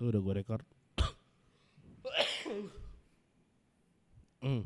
Tuh 0.00 0.08
udah 0.08 0.16
gue 0.18 0.34
record. 0.34 0.64
Hmm. 4.40 4.64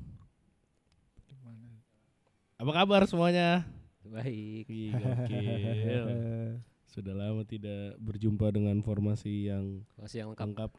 Apa 2.55 2.71
kabar 2.73 3.03
semuanya? 3.05 3.67
Baik. 4.05 4.71
Ih, 4.71 4.95
gokil. 4.95 6.05
Sudah 6.95 7.11
lama 7.13 7.43
tidak 7.43 7.99
berjumpa 7.99 8.47
dengan 8.49 8.79
formasi 8.79 9.51
yang 9.51 9.83
Masih 9.99 10.23
yang 10.23 10.31
lengkap. 10.31 10.47
lengkap. 10.47 10.71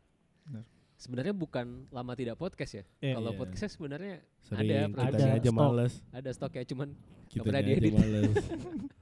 Sebenarnya 0.96 1.36
bukan 1.36 1.92
lama 1.92 2.16
tidak 2.16 2.40
podcast 2.40 2.72
ya. 2.74 2.84
Iya. 3.04 3.20
Kalau 3.20 3.36
Iya. 3.36 3.38
podcastnya 3.38 3.68
sebenarnya 3.70 4.16
Sering 4.40 4.64
Ada, 4.64 4.78
ada 5.12 5.26
aja 5.36 5.44
stok. 5.44 5.52
males. 5.54 5.94
ada 6.10 6.30
stoknya 6.32 6.64
cuman 6.64 6.90
Kitanya 7.28 7.44
pernah 7.44 7.60
aja 7.60 7.68
diedit. 7.68 7.92
males. 7.92 8.36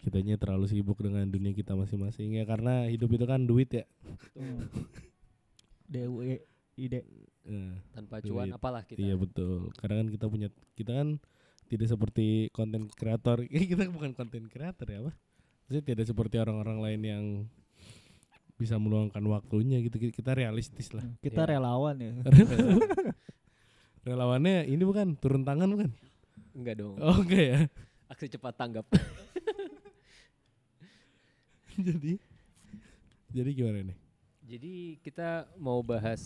Kitanya 0.00 0.36
terlalu 0.36 0.64
sibuk 0.66 0.96
dengan 0.96 1.24
dunia 1.24 1.52
kita 1.52 1.72
masing-masing 1.72 2.32
ya 2.34 2.44
karena 2.44 2.88
hidup 2.88 3.12
itu 3.12 3.24
kan 3.24 3.44
duit 3.44 3.68
ya. 3.70 3.84
Hmm. 4.32 4.64
DUE 5.86 6.40
ide 6.76 7.02
Eh, 7.40 7.72
tanpa 7.90 8.20
cuan 8.20 8.46
Duit. 8.46 8.54
apalah 8.54 8.84
kita. 8.84 9.00
Iya 9.00 9.16
betul. 9.16 9.72
Karena 9.74 10.04
kan 10.04 10.08
kita 10.08 10.26
punya 10.28 10.48
kita 10.76 10.92
kan 10.92 11.08
tidak 11.66 11.88
seperti 11.88 12.26
konten 12.50 12.86
kreator. 12.86 13.42
kita 13.72 13.88
bukan 13.88 14.12
konten 14.12 14.44
kreator 14.46 14.86
ya, 14.86 15.00
apa? 15.00 15.12
Maksudnya 15.64 15.82
tidak 15.82 16.04
seperti 16.06 16.36
orang-orang 16.36 16.78
lain 16.78 17.00
yang 17.02 17.24
bisa 18.54 18.76
meluangkan 18.76 19.24
waktunya 19.26 19.80
gitu. 19.80 19.96
Kita 20.12 20.36
realistis 20.36 20.92
lah. 20.92 21.02
kita 21.24 21.42
Iya. 21.42 21.56
relawan 21.56 21.96
ya 21.96 22.12
Relawannya 24.06 24.64
ini 24.64 24.82
bukan 24.84 25.16
turun 25.16 25.44
tangan 25.44 25.68
bukan? 25.68 25.90
Enggak 26.52 26.76
dong. 26.76 26.96
Oh 27.00 27.20
enggak 27.20 27.44
ya. 27.46 27.60
Aksi 28.06 28.28
cepat 28.28 28.54
tanggap. 28.54 28.84
jadi 31.88 32.12
jadi 33.30 33.50
gimana 33.52 33.78
nih? 33.86 33.98
Jadi 34.42 34.72
kita 35.00 35.46
mau 35.56 35.78
bahas 35.80 36.18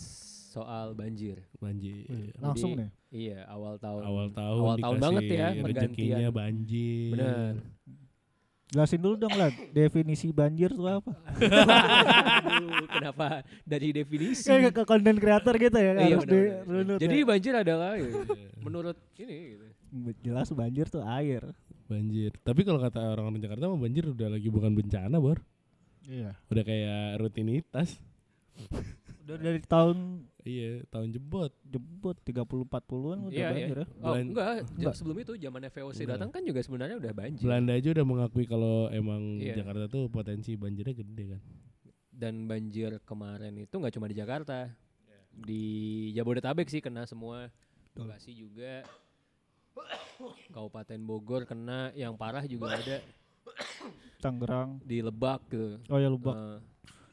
soal 0.49 0.91
banjir. 0.91 1.45
Banjir. 1.55 2.07
langsung 2.39 2.73
Jadi, 2.73 2.81
nih 2.81 2.89
Iya, 3.11 3.39
awal 3.45 3.77
tahun. 3.77 4.01
Awal 4.01 4.27
tahun 4.29 4.59
Awal 4.59 4.77
tahun 4.81 4.97
banget 4.99 5.23
ya, 5.29 5.47
pergantian. 5.55 6.19
banjir. 6.31 7.11
Bener. 7.11 7.53
jelasin 8.65 8.97
dulu 8.97 9.15
dong 9.15 9.31
lah 9.31 9.53
definisi 9.71 10.33
banjir 10.33 10.67
tuh 10.67 10.89
apa 10.89 11.13
kenapa 12.91 13.27
dari 13.61 13.93
definisi? 13.93 14.43
kayak 14.43 14.73
ke 14.73 14.83
konten 14.83 15.15
kreator 15.15 15.55
gitu 15.55 15.77
ya 15.77 15.93
Iya, 15.95 16.01
harus 16.11 16.25
dirunut 16.25 16.97
Jadi 16.97 17.17
ya. 17.17 17.25
banjir 17.25 17.53
adalah 17.55 17.91
ya, 17.95 18.09
menurut 18.57 18.97
ini 19.15 19.35
gitu. 19.53 19.65
jelas 20.19 20.49
banjir 20.51 20.89
tuh 20.89 21.05
air 21.05 21.45
banjir. 21.85 22.31
Tapi 22.39 22.61
kalau 22.61 22.77
kata 22.77 22.99
orang-orang 23.13 23.39
Jakarta 23.39 23.65
mah 23.65 23.77
banjir 23.77 24.03
udah 24.05 24.29
lagi 24.29 24.49
bukan 24.49 24.71
bencana, 24.71 25.17
Bor. 25.17 25.39
iya 26.05 26.37
Udah 26.47 26.61
kayak 26.61 27.17
rutinitas. 27.17 27.97
udah 29.25 29.35
dari 29.37 29.59
tahun 29.59 30.29
Iya, 30.45 30.85
tahun 30.93 31.09
jebot. 31.09 31.49
jebot 31.65 32.13
30 32.21 32.45
40-an 32.69 33.17
udah 33.25 33.33
Iya, 33.33 33.49
banjir 33.49 33.77
ya 33.81 33.85
Oh, 33.97 34.13
Belan- 34.13 34.29
enggak, 34.29 34.49
Enggak. 34.77 34.93
sebelum 34.93 35.17
itu 35.17 35.33
zamannya 35.35 35.71
VOC 35.73 35.97
Enggak. 35.97 36.11
datang 36.13 36.29
kan 36.29 36.41
juga 36.45 36.59
sebenarnya 36.61 36.95
udah 37.01 37.11
banjir. 37.11 37.43
Belanda 37.43 37.73
aja 37.73 37.89
udah 37.89 38.05
mengakui 38.05 38.45
kalau 38.45 38.85
emang 38.87 39.41
Iya. 39.41 39.57
Jakarta 39.57 39.89
tuh 39.89 40.05
potensi 40.07 40.53
banjirnya 40.53 40.93
gede 40.93 41.23
kan. 41.33 41.41
Dan 42.13 42.45
banjir 42.45 43.01
kemarin 43.01 43.57
itu 43.57 43.73
nggak 43.73 43.89
cuma 43.91 44.05
di 44.05 44.15
Jakarta. 44.15 44.69
Di 45.33 45.63
Jabodetabek 46.13 46.69
sih 46.69 46.79
kena 46.79 47.03
semua. 47.03 47.49
Bekasi 47.91 48.31
juga. 48.31 48.85
Kabupaten 50.53 50.99
Bogor 51.03 51.43
kena, 51.43 51.91
yang 51.93 52.15
parah 52.15 52.43
juga 52.47 52.79
ada 52.79 52.97
Tangerang 54.23 54.79
di 54.81 55.03
Lebak 55.03 55.41
gitu. 55.51 55.77
oh 55.91 55.99
ya 56.01 56.09
Lubak 56.09 56.35
Eh, 56.35 56.57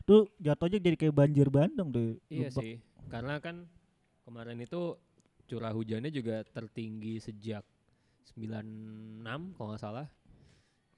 tuh 0.02 0.26
jatuhnya 0.42 0.78
jadi 0.82 0.96
kayak 0.98 1.14
banjir 1.14 1.48
Bandung 1.50 1.88
tuh 1.94 2.18
iya 2.30 2.48
Lubak. 2.48 2.62
sih, 2.64 2.74
karena 3.10 3.38
kan 3.42 3.66
kemarin 4.26 4.58
itu 4.62 4.96
curah 5.50 5.74
hujannya 5.74 6.08
juga 6.08 6.46
tertinggi 6.48 7.20
sejak 7.20 7.62
96 8.32 9.52
kalau 9.58 9.74
nggak 9.74 9.82
salah. 9.82 10.06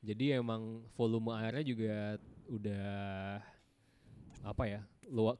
Jadi 0.04 0.36
emang 0.36 0.84
volume 0.94 1.32
airnya 1.40 1.64
juga 1.64 1.96
udah 2.52 3.40
apa 4.44 4.64
ya, 4.68 4.80
luar 5.08 5.36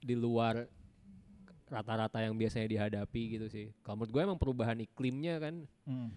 di 0.00 0.14
luar 0.16 0.64
rata-rata 1.66 2.22
yang 2.22 2.34
biasanya 2.34 2.66
dihadapi 2.66 3.22
gitu 3.36 3.46
sih. 3.46 3.74
Kalau 3.82 3.98
menurut 3.98 4.12
gue 4.12 4.22
emang 4.22 4.38
perubahan 4.38 4.78
iklimnya 4.78 5.38
kan 5.38 5.66
Hmm. 5.82 6.10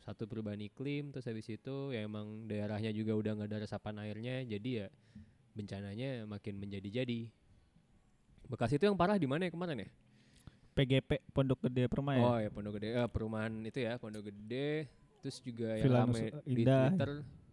satu 0.00 0.24
perubahan 0.24 0.58
iklim 0.58 1.12
terus 1.12 1.28
habis 1.28 1.44
itu 1.46 1.92
ya 1.92 2.02
emang 2.02 2.48
daerahnya 2.48 2.88
juga 2.90 3.12
udah 3.12 3.32
nggak 3.36 3.48
ada 3.52 3.58
resapan 3.60 4.00
airnya 4.00 4.40
jadi 4.42 4.70
ya 4.72 4.86
bencananya 5.52 6.24
makin 6.24 6.56
menjadi-jadi. 6.56 7.28
Bekasi 8.48 8.80
itu 8.80 8.88
yang 8.88 8.96
parah 8.96 9.20
di 9.20 9.28
mana 9.28 9.46
ya 9.46 9.52
kemarin 9.52 9.84
ya? 9.84 9.88
PGP 10.70 11.20
Pondok 11.30 11.66
Gede 11.68 11.86
Permai 11.86 12.18
Oh 12.18 12.38
ya 12.38 12.48
Pondok 12.48 12.80
Gede, 12.80 12.96
eh, 12.96 13.08
perumahan 13.10 13.52
itu 13.62 13.78
ya 13.78 14.00
Pondok 14.00 14.32
Gede. 14.32 14.88
Terus 15.20 15.36
juga 15.44 15.76
yang 15.76 15.92
rame 15.92 16.32
di 16.48 16.64
Indah. 16.64 16.88
Twitter. 16.88 17.10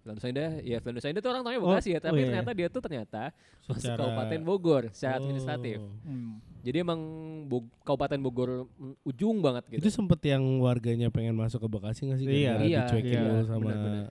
Villa 0.07 0.15
Nusa 0.15 0.31
Indah, 0.31 0.51
ya 0.63 0.77
Villa 0.79 0.95
Nusa 0.95 1.07
Indah 1.11 1.19
tuh 1.19 1.31
orang 1.31 1.43
tahunya 1.43 1.59
Oh, 1.59 1.65
Bekasi 1.67 1.89
ya, 1.91 1.99
oh 1.99 2.03
tapi 2.07 2.15
iya, 2.15 2.25
ternyata 2.31 2.51
dia 2.55 2.67
tuh 2.71 2.79
ternyata 2.79 3.21
masuk 3.61 3.75
Secara- 3.83 3.99
Kabupaten 3.99 4.41
Bogor 4.41 4.83
secara 4.95 5.13
administratif. 5.19 5.77
Oh. 5.77 5.91
Hmm. 6.07 6.31
Jadi 6.63 6.77
emang 6.79 6.99
Bog- 7.45 7.75
Kabupaten 7.83 8.19
Bogor 8.19 8.49
mm, 8.69 8.95
ujung 9.03 9.37
banget 9.39 9.63
gitu. 9.67 9.79
Itu 9.83 9.89
sempet 9.91 10.19
yang 10.23 10.43
warganya 10.59 11.11
pengen 11.11 11.35
masuk 11.35 11.59
ke 11.59 11.69
Bekasi 11.69 12.07
nggak 12.07 12.17
sih? 12.17 12.25
Iya. 12.25 12.53
Iya, 12.63 12.79
dicuekin 12.87 13.19
iya, 13.19 13.43
sama 13.43 13.59
benar-benar. 13.61 14.07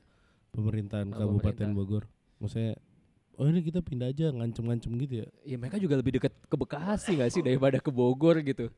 pemerintahan 0.53 1.09
Sama 1.09 1.19
Kabupaten 1.19 1.53
pemerintah. 1.57 1.73
Bogor. 1.75 2.03
Maksudnya, 2.37 2.73
oh 3.35 3.47
ini 3.47 3.61
kita 3.61 3.81
pindah 3.81 4.09
aja 4.09 4.27
ngancem-ngancem 4.31 4.93
gitu 4.99 5.15
ya? 5.21 5.27
Ya 5.45 5.57
mereka 5.57 5.77
juga 5.77 5.97
lebih 5.97 6.17
dekat 6.17 6.33
ke 6.33 6.57
Bekasi 6.57 7.17
gak 7.17 7.29
sih 7.31 7.41
daripada 7.41 7.77
ke 7.77 7.89
Bogor 7.89 8.41
gitu. 8.41 8.69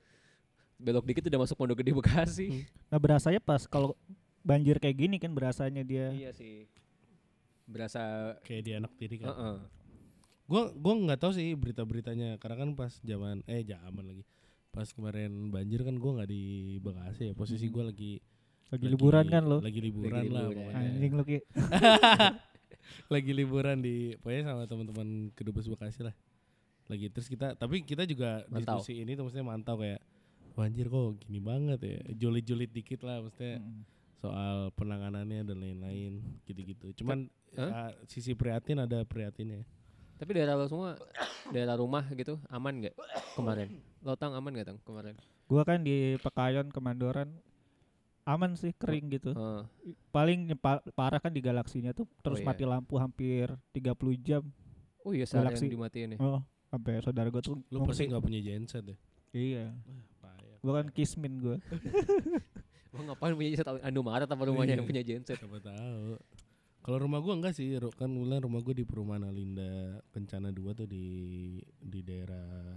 Belok 0.74 1.02
dikit 1.04 1.26
udah 1.26 1.42
masuk 1.42 1.58
Pondok 1.58 1.82
Gede 1.82 1.90
Bekasi. 1.90 2.62
Nah 2.86 2.98
berasanya 2.98 3.38
pas 3.38 3.66
kalau 3.66 3.98
banjir 4.40 4.78
kayak 4.78 4.96
gini 4.96 5.18
kan 5.18 5.30
berasanya 5.30 5.82
dia 5.82 6.10
iya 6.10 6.30
sih. 6.30 6.66
Berasa 7.68 8.02
Kayak 8.40 8.62
di 8.62 8.72
anak 8.74 8.92
tiri 8.94 9.16
kan? 9.18 9.28
Heeh. 9.28 9.56
Gua 10.44 10.72
gua 10.72 10.94
nggak 10.96 11.20
tahu 11.20 11.32
sih 11.32 11.52
berita-beritanya 11.52 12.36
karena 12.36 12.56
kan 12.58 12.70
pas 12.72 12.96
zaman 12.98 13.44
eh 13.44 13.60
zaman 13.62 14.00
lagi 14.02 14.24
pas 14.68 14.88
kemarin 14.88 15.30
banjir 15.48 15.80
kan 15.80 15.94
gua 15.94 16.16
nggak 16.16 16.30
di 16.30 16.42
Bekasi 16.78 17.28
ya 17.28 17.34
posisi 17.34 17.66
Hmm. 17.66 17.74
gua 17.74 17.84
lagi 17.86 18.12
lagi 18.68 18.84
liburan 18.86 19.24
kan 19.26 19.42
lo 19.42 19.58
lagi 19.58 19.78
liburan 19.78 20.12
Lagi 20.14 20.28
lah 20.28 20.42
liburan. 20.42 20.64
pokoknya. 20.66 20.88
anjing 20.88 21.12
lo 21.12 21.22
Ki. 21.22 21.38
lagi 23.08 23.32
liburan 23.32 23.76
di 23.78 23.96
pokoknya 24.16 24.42
sama 24.46 24.64
teman-teman 24.64 25.08
kedubes 25.32 25.66
Bekasi 25.66 26.00
lah 26.02 26.14
lagi 26.86 27.06
terus 27.06 27.28
kita 27.28 27.52
tapi 27.54 27.80
kita 27.82 28.04
juga 28.04 28.44
Mantau. 28.46 28.80
diskusi 28.80 28.96
ini 28.98 29.12
tuh 29.12 29.24
maksudnya 29.24 29.44
mantau 29.46 29.76
kayak 29.76 30.00
banjir 30.54 30.86
kok 30.86 31.16
gini 31.18 31.38
banget 31.38 31.78
ya 31.80 32.00
julid-julid 32.14 32.70
dikit 32.70 33.00
lah 33.02 33.20
maksudnya 33.20 33.60
Mm. 33.60 33.82
Soal 34.18 34.74
penanganannya 34.74 35.46
dan 35.46 35.56
lain-lain 35.56 36.18
gitu-gitu 36.44 36.90
cuman 36.98 37.30
Hah? 37.54 37.90
ya, 37.90 38.04
sisi 38.04 38.34
prihatin 38.34 38.78
ada 38.78 39.02
prihatinnya 39.02 39.62
Tapi 40.18 40.34
daerah 40.34 40.58
lo 40.58 40.66
semua, 40.66 40.98
daerah 41.48 41.78
rumah 41.78 42.02
gitu 42.10 42.42
aman 42.50 42.82
nggak 42.82 42.94
kemarin? 43.38 43.78
Lo 44.02 44.18
tang 44.18 44.34
aman 44.34 44.50
nggak 44.50 44.66
tang 44.66 44.78
kemarin? 44.82 45.14
gua 45.46 45.62
kan 45.62 45.78
di 45.80 46.18
Pekayon 46.18 46.68
Kemandoran 46.68 47.30
aman 48.26 48.52
sih 48.52 48.74
kering 48.74 49.08
gitu 49.08 49.32
Heeh. 49.32 49.62
paling 50.10 50.52
pa- 50.58 50.82
parah 50.92 51.16
kan 51.16 51.30
di 51.30 51.38
galaksinya 51.38 51.94
tuh 51.94 52.04
terus 52.20 52.42
iya. 52.42 52.46
mati 52.50 52.66
lampu 52.66 52.98
hampir 52.98 53.48
30 53.72 53.94
jam 54.20 54.42
Oh 55.00 55.14
iya 55.14 55.24
seharian 55.24 55.54
Galaxy. 55.54 55.70
dimatiin 55.70 56.10
ya. 56.12 56.18
oh 56.18 56.42
sampai 56.68 57.00
saudara 57.00 57.30
gua 57.30 57.40
tuh 57.40 57.56
lu 57.70 57.78
pasti 57.86 58.04
nggak 58.04 58.20
punya 58.20 58.40
genset 58.42 58.84
ya 58.84 58.96
iya 59.32 59.66
Payah. 60.20 60.58
gua 60.60 60.72
kan 60.82 60.86
kismin 60.90 61.38
gua 61.38 61.56
Lo 62.98 63.02
ngapain 63.04 63.32
punya 63.32 63.48
genset 63.50 63.66
Indomaret 63.80 64.26
apa 64.26 64.42
rumahnya 64.42 64.66
Iya. 64.68 64.76
yang 64.76 64.86
punya 64.86 65.02
genset? 65.02 65.38
siapa 65.38 65.58
tahu 65.58 66.18
kalau 66.78 66.98
rumah 67.00 67.20
gua 67.20 67.34
enggak 67.34 67.52
sih 67.52 67.66
kan 67.92 68.08
bulan 68.08 68.40
rumah 68.40 68.58
gua 68.58 68.72
di 68.72 68.82
perumahan 68.82 69.22
Alinda 69.22 69.70
Kencana 70.08 70.50
2 70.50 70.56
tuh 70.74 70.84
di 70.84 71.06
di 71.76 72.00
daerah 72.00 72.74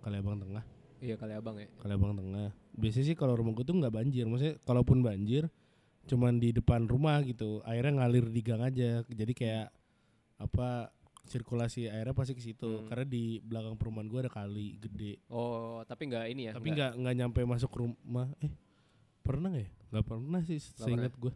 Kaliabang 0.00 0.38
Tengah 0.38 0.64
Iya 0.98 1.14
kali 1.16 1.32
abang 1.32 1.56
ya. 1.56 1.66
Kaliabang 1.76 2.14
Tengah 2.14 2.48
biasanya 2.72 3.04
sih 3.04 3.14
kalau 3.14 3.34
rumah 3.34 3.52
gua 3.52 3.62
tuh 3.62 3.76
nggak 3.76 3.92
banjir 3.92 4.24
maksudnya 4.24 4.56
kalaupun 4.60 4.98
banjir 5.00 5.46
cuman 6.02 6.34
di 6.36 6.50
depan 6.50 6.84
rumah 6.84 7.22
gitu 7.22 7.62
airnya 7.62 8.00
ngalir 8.00 8.26
di 8.26 8.40
gang 8.40 8.58
aja 8.60 9.04
jadi 9.04 9.32
kayak 9.32 9.66
apa 10.38 10.90
sirkulasi 11.22 11.86
airnya 11.86 12.10
pasti 12.10 12.32
ke 12.32 12.42
situ 12.42 12.66
Hmm. 12.66 12.86
karena 12.88 13.04
di 13.04 13.22
belakang 13.38 13.76
perumahan 13.76 14.06
gua 14.06 14.20
ada 14.20 14.32
kali 14.32 14.74
gede 14.76 15.22
Oh 15.28 15.84
tapi 15.84 16.08
nggak 16.08 16.24
ini 16.28 16.42
ya? 16.44 16.52
tapi 16.52 16.68
nggak 16.70 16.92
nggak 16.96 17.14
nyampe 17.16 17.40
masuk 17.44 17.70
rumah 17.76 18.26
eh 18.40 18.50
pernah 19.22 19.48
nggak 19.50 19.64
ya 19.64 19.70
nggak 19.92 20.04
pernah 20.04 20.40
sih 20.42 20.58
seingat 20.58 21.14
gua 21.16 21.32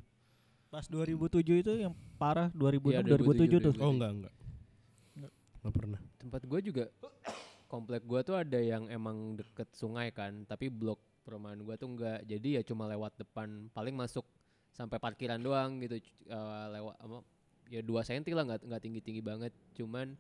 pas 0.67 0.85
2007 0.85 1.63
itu 1.63 1.73
yang 1.79 1.95
parah 2.19 2.51
2006 2.53 2.91
Iya, 2.91 3.01
2007 3.07 3.63
tuh 3.63 3.73
2007. 3.73 3.81
oh 3.81 3.91
enggak 3.95 4.11
enggak 4.13 4.35
nggak 5.63 5.75
pernah 5.75 6.01
Tempat 6.17 6.43
gue 6.47 6.61
juga 6.63 6.85
komplek 7.67 8.03
gue 8.03 8.21
tuh 8.23 8.35
ada 8.39 8.59
yang 8.59 8.87
emang 8.87 9.35
deket 9.35 9.71
sungai 9.75 10.11
kan, 10.11 10.47
tapi 10.47 10.67
blok 10.71 10.99
perumahan 11.23 11.59
gua 11.59 11.75
tuh 11.75 11.91
enggak. 11.91 12.23
Jadi 12.23 12.59
ya 12.59 12.63
cuma 12.63 12.87
lewat 12.87 13.19
depan, 13.19 13.67
paling 13.75 13.95
masuk 13.95 14.23
sampai 14.71 14.99
parkiran 14.99 15.39
doang 15.39 15.79
gitu. 15.83 15.99
eh, 15.99 16.67
lewat 16.71 16.95
apa 16.99 17.19
ya 17.67 17.83
2 17.83 17.91
cm 18.03 18.23
lah 18.35 18.45
nggak 18.47 18.61
nggak 18.63 18.83
tinggi-tinggi 18.83 19.23
banget. 19.23 19.53
Cuman 19.75 20.15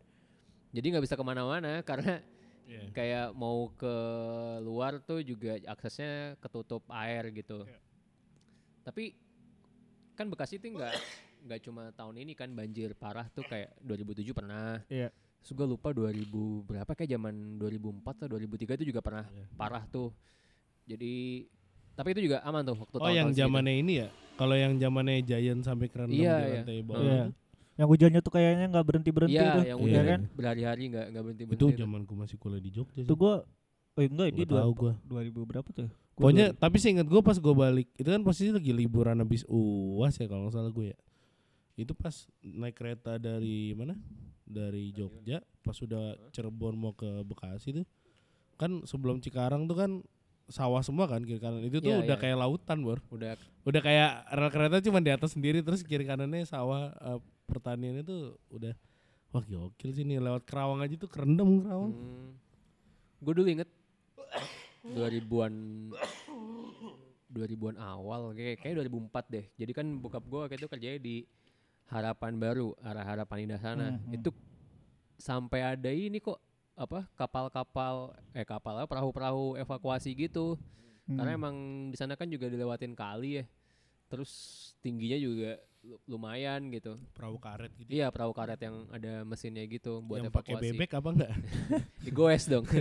Jadi 0.70 0.86
nggak 0.92 1.04
bisa 1.06 1.14
ke 1.14 1.22
mana-mana 1.22 1.80
karena 1.86 2.18
Iya. 2.66 2.82
kayak 2.90 3.26
mau 3.32 3.70
ke 3.70 3.94
luar 4.60 4.98
tuh 4.98 5.22
juga 5.22 5.54
aksesnya 5.64 6.34
ketutup 6.36 6.82
air 6.90 7.30
gitu. 7.30 7.62
Iya. 7.62 7.78
Tapi 8.82 9.14
kan 10.12 10.26
Bekasi 10.26 10.58
itu 10.58 10.70
nggak 10.70 10.94
nggak 11.46 11.60
cuma 11.62 11.94
tahun 11.94 12.18
ini 12.18 12.34
kan 12.34 12.50
banjir 12.50 12.90
parah 12.92 13.30
tuh 13.30 13.42
kayak 13.42 13.70
2007 13.80 14.34
pernah. 14.34 14.82
Iya. 14.86 15.14
Terus 15.38 15.52
gue 15.54 15.66
lupa 15.68 15.94
2000 15.94 16.26
berapa 16.64 16.90
kayak 16.90 17.10
zaman 17.12 17.54
2004 17.56 18.02
atau 18.18 18.34
2003 18.34 18.74
itu 18.76 18.90
juga 18.90 18.98
pernah 18.98 19.24
Iya. 19.30 19.46
parah 19.54 19.86
tuh. 19.86 20.10
Jadi 20.84 21.46
tapi 21.94 22.12
itu 22.12 22.26
juga 22.26 22.42
aman 22.42 22.60
tuh 22.62 22.76
waktu 22.76 22.96
Oh 22.96 23.08
yang 23.08 23.08
tahun-tahun 23.08 23.30
segitu. 23.30 23.42
zamannya 23.46 23.74
ini 23.78 23.92
ya? 23.96 24.08
Kalau 24.36 24.52
yang 24.52 24.72
zamannya 24.76 25.16
Giant 25.22 25.62
sampai 25.64 25.86
Iya, 25.88 26.04
di 26.04 26.18
iya. 26.20 26.34
lantai 26.60 26.78
bawah 26.82 27.00
Iya. 27.00 27.22
itu, 27.24 27.32
Yang 27.76 27.88
hujannya 27.88 28.20
tuh 28.20 28.32
kayaknya 28.32 28.66
nggak 28.68 28.84
berhenti 28.84 29.10
berhenti 29.10 29.36
Iya, 29.36 29.52
tuh. 29.52 29.62
yang 29.62 29.78
Iya 29.78 29.86
udah 29.86 30.02
kan? 30.02 30.20
berhari-hari 30.32 30.82
nggak 30.88 31.06
nggak 31.08 31.22
berhenti 31.22 31.42
itu 31.44 31.52
berhenti. 31.52 31.76
zamanku 31.78 32.12
masih 32.12 32.36
kuliah 32.36 32.58
di 32.58 32.70
Jogja 32.70 32.94
sih. 32.96 33.04
Itu 33.04 33.14
gua 33.14 33.44
Oh 33.92 34.02
enggak, 34.02 34.28
ini 34.28 34.42
Nggak 34.42 34.60
tahu 34.60 34.72
gua. 34.74 34.92
2000 35.02 35.40
berapa 35.42 35.68
tuh? 35.70 35.88
Gua 36.10 36.20
Pokoknya 36.22 36.46
dua- 36.46 36.58
tapi 36.58 36.76
sih 36.76 36.90
inget 36.90 37.04
gue 37.04 37.16
pas 37.18 37.32
gue 37.34 37.54
balik 37.54 37.88
itu 37.94 38.04
kan 38.06 38.20
posisi 38.20 38.48
lagi 38.50 38.68
liburan 38.70 39.16
habis 39.16 39.40
uas 39.46 40.12
ya 40.14 40.26
kalau 40.26 40.44
nggak 40.44 40.54
salah 40.54 40.68
gue 40.70 40.86
ya. 40.86 40.98
Itu 41.74 41.92
pas 41.92 42.12
naik 42.38 42.72
kereta 42.74 43.16
dari 43.16 43.72
mana? 43.72 43.96
Dari 44.42 44.92
Jogja 44.92 45.40
pas 45.58 45.72
sudah 45.72 46.12
Cirebon 46.28 46.72
mau 46.72 46.92
ke 46.92 47.08
Bekasi 47.22 47.72
tuh 47.74 47.86
kan 48.54 48.84
sebelum 48.84 49.18
Cikarang 49.18 49.64
tuh 49.64 49.74
kan 49.74 49.90
sawah 50.46 50.78
semua 50.78 51.04
kan 51.04 51.20
kiri 51.20 51.36
kanan 51.36 51.60
itu 51.60 51.76
tuh 51.78 51.90
Iya, 51.90 52.04
udah 52.04 52.14
iya. 52.14 52.22
kayak 52.22 52.36
lautan 52.38 52.78
bor 52.78 53.00
Udah 53.08 53.34
udah 53.62 53.80
kayak 53.82 54.10
rel 54.30 54.48
kereta 54.48 54.76
cuma 54.80 54.98
di 54.98 55.08
atas 55.08 55.32
sendiri 55.32 55.58
terus 55.58 55.80
kiri 55.80 56.04
kanannya 56.04 56.44
sawah 56.44 56.92
eh, 56.92 57.18
pertanian 57.46 58.02
itu 58.02 58.34
udah 58.50 58.74
wah 59.30 59.44
gokil 59.46 59.90
sih 59.94 60.02
nih 60.02 60.18
lewat 60.18 60.42
Kerawang 60.44 60.82
aja 60.82 60.94
tuh 60.98 61.10
kerendam 61.10 61.62
Kerawang 61.62 61.92
Hmm. 61.94 62.30
Gue 63.22 63.32
dulu 63.32 63.48
inget 63.48 63.70
2000-an 64.96 65.54
2000-an 67.32 67.76
awal 67.80 68.32
kayak 68.32 68.62
kayak 68.62 68.86
2004 68.86 69.34
deh. 69.34 69.44
Jadi 69.58 69.72
kan 69.74 69.86
bokap 69.98 70.24
gue 70.24 70.38
waktu 70.46 70.56
itu 70.56 70.68
kerjanya 70.70 71.00
di 71.00 71.16
Harapan 71.86 72.34
Baru, 72.38 72.74
arah 72.82 73.04
Harapan 73.06 73.46
Indah 73.46 73.60
sana. 73.62 73.94
Hmm, 73.94 74.02
hmm. 74.02 74.16
Itu 74.16 74.30
sampai 75.16 75.60
ada 75.62 75.90
ini 75.90 76.18
kok 76.18 76.38
apa 76.76 77.08
kapal-kapal 77.16 78.12
eh 78.36 78.44
kapal 78.44 78.84
apa, 78.84 78.88
perahu-perahu 78.88 79.60
evakuasi 79.60 80.16
gitu. 80.16 80.58
Hmm. 81.06 81.18
Karena 81.20 81.32
emang 81.38 81.56
di 81.92 81.96
sana 81.96 82.18
kan 82.18 82.26
juga 82.26 82.50
dilewatin 82.50 82.96
kali 82.96 83.42
ya. 83.42 83.44
Terus 84.06 84.32
tingginya 84.82 85.18
juga 85.18 85.58
lumayan 86.04 86.68
gitu. 86.68 86.98
perahu 87.12 87.36
karet 87.36 87.70
gitu 87.76 87.88
Iya 87.88 88.10
perahu 88.10 88.30
karet 88.30 88.58
yang 88.58 88.86
ada 88.90 89.22
mesinnya 89.22 89.62
gitu 89.64 90.02
buat 90.02 90.18
yang 90.18 90.30
pakai 90.30 90.54
bebek 90.56 90.90
apa 90.92 91.08
enggak 91.10 91.32
Digoes 92.04 92.44
dong. 92.46 92.66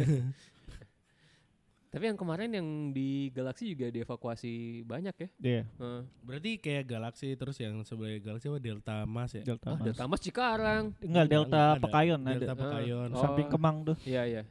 Tapi 1.87 2.11
yang 2.11 2.19
kemarin 2.19 2.51
yang 2.51 2.67
di 2.91 3.31
Galaxy 3.31 3.71
juga 3.71 3.87
dievakuasi 3.87 4.83
banyak 4.83 5.15
ya. 5.15 5.29
Iya, 5.39 5.63
Heeh. 5.79 6.01
Berarti 6.27 6.51
kayak 6.59 6.91
Galaxy 6.91 7.39
terus 7.39 7.55
yang 7.55 7.87
sebelah 7.87 8.19
Galaxy 8.19 8.51
apa 8.51 8.59
Delta 8.59 9.07
Mas 9.07 9.31
ya? 9.31 9.47
Delta. 9.47 9.71
Ah, 9.71 9.79
Mas. 9.79 9.85
Delta 9.87 10.03
Mas 10.03 10.19
Cikarang. 10.19 10.83
Enggak, 10.99 11.25
Delta 11.31 11.47
Enggak 11.55 11.71
ada. 11.71 11.83
Pekayon 11.87 12.19
Delta 12.19 12.51
ada. 12.51 12.59
Pekayon. 12.59 13.09
Oh. 13.15 13.21
Samping 13.23 13.47
Kemang 13.47 13.77
tuh. 13.87 13.95
Iya 14.03 14.21
iya. 14.27 14.43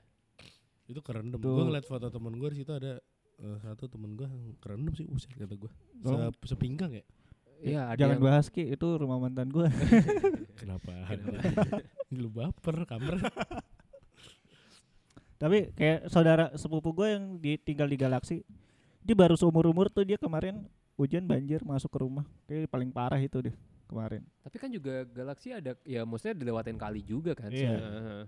Itu 0.89 1.05
kerendam. 1.05 1.37
Tuh. 1.37 1.53
Gue 1.53 1.65
ngeliat 1.69 1.85
foto 1.85 2.09
temen 2.09 2.33
gue 2.33 2.49
di 2.49 2.65
situ 2.65 2.73
ada 2.73 2.97
eh, 3.37 3.56
satu 3.61 3.93
temen 3.93 4.17
gue 4.17 4.25
kerendam 4.56 4.97
sih 4.97 5.05
uset 5.05 5.37
kata 5.37 5.53
gue. 5.53 5.73
Se 6.01 6.17
Oh. 6.17 6.33
sepinggang 6.49 6.97
ya? 6.97 7.05
Iya 7.64 7.96
Jangan 7.96 8.20
yang 8.20 8.25
bahas 8.28 8.46
Ki, 8.52 8.61
itu 8.69 8.87
rumah 9.00 9.16
mantan 9.16 9.49
gua. 9.49 9.72
Kenapa? 10.61 10.93
Lu 12.12 12.28
baper 12.28 12.84
kamar. 12.84 13.16
Tapi 15.40 15.72
kayak 15.75 16.08
saudara 16.12 16.52
sepupu 16.55 16.93
gue 16.94 17.08
yang 17.16 17.25
di, 17.40 17.56
tinggal 17.58 17.88
di 17.88 17.96
Galaksi, 17.99 18.37
dia 19.00 19.16
baru 19.16 19.34
seumur 19.34 19.66
umur 19.69 19.88
tuh 19.88 20.06
dia 20.06 20.20
kemarin 20.20 20.62
hujan 20.96 21.25
banjir 21.26 21.61
masuk 21.64 21.90
ke 21.90 21.99
rumah. 22.00 22.25
Kayak 22.46 22.70
paling 22.70 22.93
parah 22.93 23.19
itu 23.19 23.40
deh 23.40 23.56
kemarin. 23.88 24.22
Tapi 24.44 24.56
kan 24.56 24.70
juga 24.72 25.05
Galaxy 25.08 25.52
ada 25.52 25.76
ya 25.84 26.05
maksudnya 26.05 26.37
dilewatin 26.38 26.76
kali 26.76 27.00
juga 27.05 27.32
kan. 27.37 27.49
Iya. 27.52 27.76
Heeh. 27.76 28.22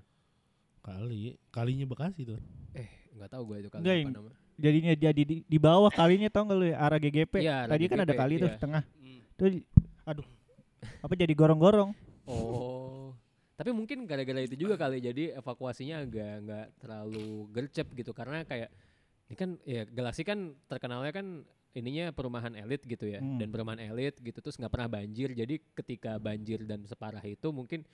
Kali, 0.80 1.22
kalinya 1.50 1.86
Bekasi 1.88 2.24
tuh. 2.24 2.40
Eh 2.76 2.88
nggak 3.16 3.30
tahu 3.32 3.42
gue 3.54 3.56
itu 3.64 3.68
kali 3.72 3.80
Nggak, 3.84 3.96
apa 3.96 4.02
yang- 4.02 4.14
nama. 4.16 4.30
Jadinya 4.56 4.92
jadi 4.96 5.20
di, 5.20 5.36
di 5.44 5.58
bawah 5.60 5.92
kalinya 5.92 6.32
tau 6.32 6.48
gak 6.48 6.56
lu 6.56 6.64
ya 6.72 6.80
arah 6.80 6.96
GGP. 6.96 7.44
Iya, 7.44 7.68
arah 7.68 7.76
Tadi 7.76 7.84
kan 7.92 7.98
ada 8.00 8.08
GGP, 8.08 8.20
kali 8.24 8.34
tuh 8.40 8.48
iya. 8.48 8.56
tengah. 8.56 8.82
Tuh 9.36 9.60
aduh. 10.04 10.26
Apa 11.00 11.12
jadi 11.12 11.32
gorong-gorong? 11.32 11.92
Oh. 12.24 13.12
Tapi 13.56 13.72
mungkin 13.72 14.04
gara-gara 14.04 14.40
itu 14.40 14.52
juga 14.54 14.76
kali 14.76 15.00
jadi 15.00 15.36
evakuasinya 15.36 16.02
agak 16.02 16.32
nggak 16.42 16.66
terlalu 16.76 17.28
gercep 17.50 17.88
gitu 17.92 18.12
karena 18.12 18.44
kayak 18.44 18.68
ini 19.26 19.34
kan 19.34 19.50
ya 19.62 19.82
Galaxy 19.84 20.22
kan 20.22 20.38
terkenalnya 20.66 21.08
kan 21.10 21.26
ininya 21.72 22.08
perumahan 22.10 22.52
elit 22.54 22.84
gitu 22.84 23.04
ya 23.06 23.20
Hmm. 23.20 23.36
dan 23.36 23.48
perumahan 23.48 23.80
elit 23.82 24.16
gitu 24.16 24.38
terus 24.38 24.56
nggak 24.56 24.68
pernah 24.70 24.88
banjir 24.90 25.32
jadi 25.32 25.56
ketika 25.72 26.16
banjir 26.16 26.64
dan 26.64 26.84
separah 26.84 27.20
itu 27.22 27.48
mungkin 27.48 27.84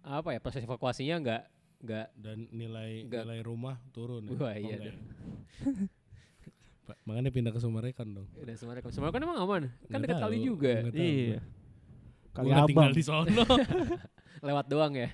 apa 0.00 0.30
ya 0.30 0.38
proses 0.38 0.62
evakuasinya 0.62 1.18
nggak 1.18 1.42
nggak 1.82 2.06
Dan 2.14 2.46
nilai 2.50 3.02
Enggak. 3.02 3.22
nilai 3.26 3.40
rumah 3.42 3.74
turun. 3.90 4.22
ya? 4.24 4.34
Wah, 4.34 4.46
Oh, 4.46 4.54
iya 4.54 4.76
enggak 4.78 4.78
deh. 4.80 4.94
ya? 4.94 4.98
Pak, 4.98 6.71
Makanya 7.04 7.30
pindah 7.30 7.50
ke 7.50 7.58
Sumarekon 7.58 8.08
dong. 8.12 8.26
udah 8.34 8.54
Semarang 8.54 8.82
Semarang 8.88 9.12
kan 9.12 9.22
emang 9.22 9.38
aman 9.38 9.62
kan 9.86 9.98
dekat 9.98 10.18
kali 10.18 10.38
juga 10.38 10.72
Iya. 10.90 11.38
Kali 12.32 12.46
Gua 12.48 12.56
abang. 12.58 12.68
tinggal 12.68 12.92
di 12.92 13.02
sono. 13.02 13.44
lewat 14.46 14.66
doang 14.66 14.92
ya 14.92 15.06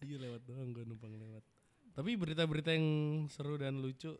Iya 0.00 0.16
lewat 0.18 0.42
doang 0.44 0.68
gue 0.70 0.82
numpang 0.82 1.12
lewat. 1.12 1.44
Tapi 1.92 2.16
berita-berita 2.16 2.72
yang 2.72 2.86
seru 3.26 3.54
dan 3.54 3.76
lucu 3.76 4.16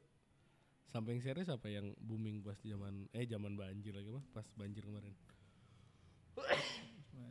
sampai 0.87 1.17
yang 1.17 1.23
serius 1.23 1.49
apa 1.49 1.71
yang 1.71 1.95
booming 1.97 2.43
pas 2.43 2.59
zaman 2.59 3.07
eh 3.11 3.25
zaman 3.25 3.55
banjir 3.55 3.95
lagi 3.95 4.11
mah 4.11 4.25
pas 4.31 4.45
banjir 4.53 4.83
kemarin. 4.83 5.15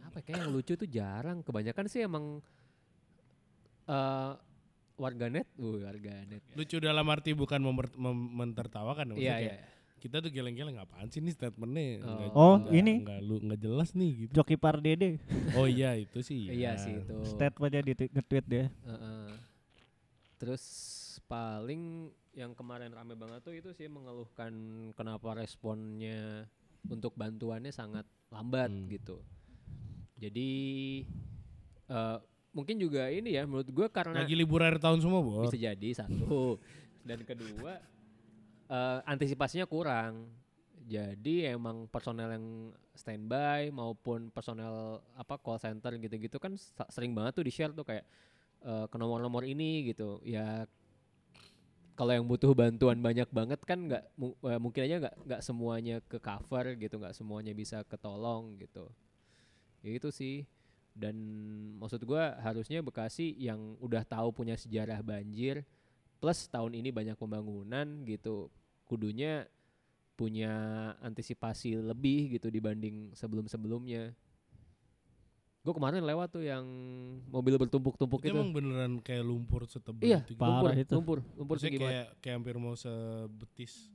apa 0.01 0.19
kayak 0.19 0.41
yang 0.41 0.49
lucu 0.49 0.73
tuh 0.73 0.87
jarang 0.87 1.43
kebanyakan 1.43 1.85
sih 1.85 2.01
emang 2.01 2.41
eh 3.85 4.31
warganet, 4.99 5.47
uh, 5.55 5.79
warganet. 5.79 6.43
Lucu 6.53 6.77
dalam 6.77 7.07
arti 7.07 7.31
bukan 7.31 7.57
memper- 7.57 7.95
mem- 7.95 8.31
mentertawakan 8.35 9.09
maksudnya 9.09 9.23
Iya 9.25 9.35
kayak 9.39 9.57
iya. 9.57 9.67
kita 9.97 10.15
tuh 10.19 10.29
geleng-geleng 10.29 10.77
apaan 10.77 11.07
sih 11.07 11.19
nih 11.19 11.33
statementnya 11.33 11.99
nggak- 11.99 12.33
Oh, 12.33 12.55
nggak- 12.57 12.73
ini. 12.73 12.93
nggak 13.01 13.19
lu 13.21 13.35
nggak 13.41 13.59
jelas 13.59 13.89
nih 13.93 14.11
gitu. 14.21 14.31
Joki 14.33 14.55
Pardede 14.55 15.19
Oh 15.53 15.65
iya 15.65 15.95
itu 15.95 16.19
sih. 16.19 16.47
Iya 16.59 16.75
sih 16.75 16.99
itu. 16.99 17.15
statementnya 17.25 17.81
di 17.81 17.93
nge-tweet 18.05 18.45
dia. 18.45 18.65
Heeh. 18.81 19.27
Terus 20.37 20.63
paling 21.25 22.07
yang 22.31 22.51
kemarin 22.53 22.91
rame 22.91 23.13
banget 23.13 23.41
tuh 23.41 23.51
itu 23.51 23.71
sih 23.71 23.87
mengeluhkan 23.87 24.51
kenapa 24.93 25.33
responnya 25.33 26.47
untuk 26.85 27.11
bantuannya 27.13 27.69
sangat 27.69 28.03
lambat 28.29 28.67
Hmm. 28.67 28.87
gitu. 28.87 29.19
Jadi 30.15 30.51
eh 31.87 32.17
mungkin 32.49 32.81
juga 32.81 33.07
ini 33.13 33.37
ya 33.37 33.45
menurut 33.45 33.69
gue 33.69 33.87
karena 33.93 34.25
Lagi 34.25 34.33
libur 34.33 34.65
akhir 34.65 34.81
tahun 34.81 34.99
semua, 35.05 35.21
Bor. 35.21 35.45
bisa 35.45 35.59
jadi 35.59 35.89
satu 35.93 36.57
dan 37.05 37.21
kedua 37.23 37.77
eh, 38.69 38.99
antisipasinya 39.05 39.65
kurang. 39.69 40.29
Jadi 40.89 41.45
emang 41.45 41.85
personel 41.85 42.33
yang 42.33 42.45
standby 42.97 43.69
maupun 43.69 44.33
personel 44.33 44.97
apa 45.13 45.37
call 45.37 45.61
center 45.61 45.93
gitu-gitu 46.01 46.41
kan 46.41 46.57
sering 46.89 47.13
banget 47.13 47.37
tuh 47.37 47.45
di 47.45 47.53
share 47.53 47.69
tuh 47.75 47.85
kayak 47.85 48.05
eh, 48.65 48.85
ke 48.89 48.95
nomor-nomor 48.97 49.45
ini 49.45 49.85
gitu. 49.93 50.17
Ya 50.25 50.65
kalau 51.93 52.15
yang 52.15 52.25
butuh 52.25 52.55
bantuan 52.55 52.97
banyak 53.03 53.27
banget 53.29 53.59
kan 53.67 53.85
nggak 53.85 54.07
mu- 54.15 54.39
eh, 54.47 54.57
mungkin 54.57 54.81
aja 54.87 54.95
nggak 55.03 55.15
nggak 55.27 55.41
semuanya 55.43 55.95
ke 56.07 56.17
cover 56.17 56.65
gitu, 56.79 56.95
nggak 56.97 57.13
semuanya 57.13 57.51
bisa 57.53 57.83
ketolong 57.85 58.55
gitu. 58.57 58.87
Ya 59.83 59.91
itu 59.93 60.09
sih. 60.09 60.47
Dan 60.99 61.15
maksud 61.79 62.03
gua 62.03 62.35
harusnya 62.43 62.83
Bekasi 62.83 63.31
yang 63.39 63.79
udah 63.79 64.03
tahu 64.03 64.35
punya 64.35 64.59
sejarah 64.59 64.99
banjir 64.99 65.63
plus 66.19 66.51
tahun 66.51 66.75
ini 66.75 66.91
banyak 66.91 67.15
pembangunan 67.15 68.03
gitu 68.03 68.51
kudunya 68.83 69.47
punya 70.19 70.51
antisipasi 70.99 71.79
lebih 71.79 72.35
gitu 72.35 72.51
dibanding 72.51 73.15
sebelum-sebelumnya. 73.15 74.11
Gue 75.63 75.73
kemarin 75.75 76.03
lewat 76.03 76.35
tuh 76.35 76.43
yang 76.43 76.63
mobil 77.31 77.55
bertumpuk-tumpuk 77.55 78.19
Itu 78.23 78.31
itu. 78.31 78.35
emang 78.35 78.51
beneran 78.51 78.93
kayak 78.99 79.23
lumpur 79.23 79.63
setebal 79.63 80.03
Iya, 80.03 80.19
itu 80.27 80.35
gitu. 80.35 80.43
Parah 80.43 80.59
lumpur, 80.59 80.71
itu. 80.75 80.93
lumpur, 80.95 81.19
lumpur 81.39 81.55
Maksudnya 81.55 81.79
kayak 81.79 82.07
kayak 82.19 82.35
hampir 82.35 82.55
mau 82.59 82.75
sebetis 82.75 83.87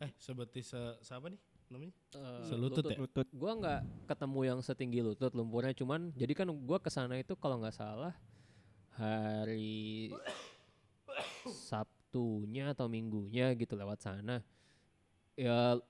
eh 0.00 0.10
sebetis 0.18 0.72
se, 0.72 0.80
siapa 1.04 1.28
nih 1.30 1.40
namanya? 1.72 1.94
Eh, 2.12 2.44
selutut 2.44 2.84
ya? 2.84 2.96
Lutut. 3.00 3.28
Gua 3.32 3.56
nggak 3.56 3.80
ketemu 4.12 4.40
yang 4.44 4.58
setinggi 4.60 5.00
lutut 5.00 5.32
lumpurnya, 5.32 5.72
cuman 5.72 6.12
jadi 6.12 6.32
kan 6.36 6.52
gua 6.52 6.78
ke 6.78 6.92
sana 6.92 7.16
itu 7.16 7.32
kalau 7.40 7.58
nggak 7.58 7.72
salah 7.72 8.12
hari 8.94 10.12
Sabtunya 11.48 12.76
atau 12.76 12.86
Minggunya 12.92 13.56
gitu 13.56 13.72
lewat 13.72 14.04
sana. 14.04 14.44
Ya 15.32 15.80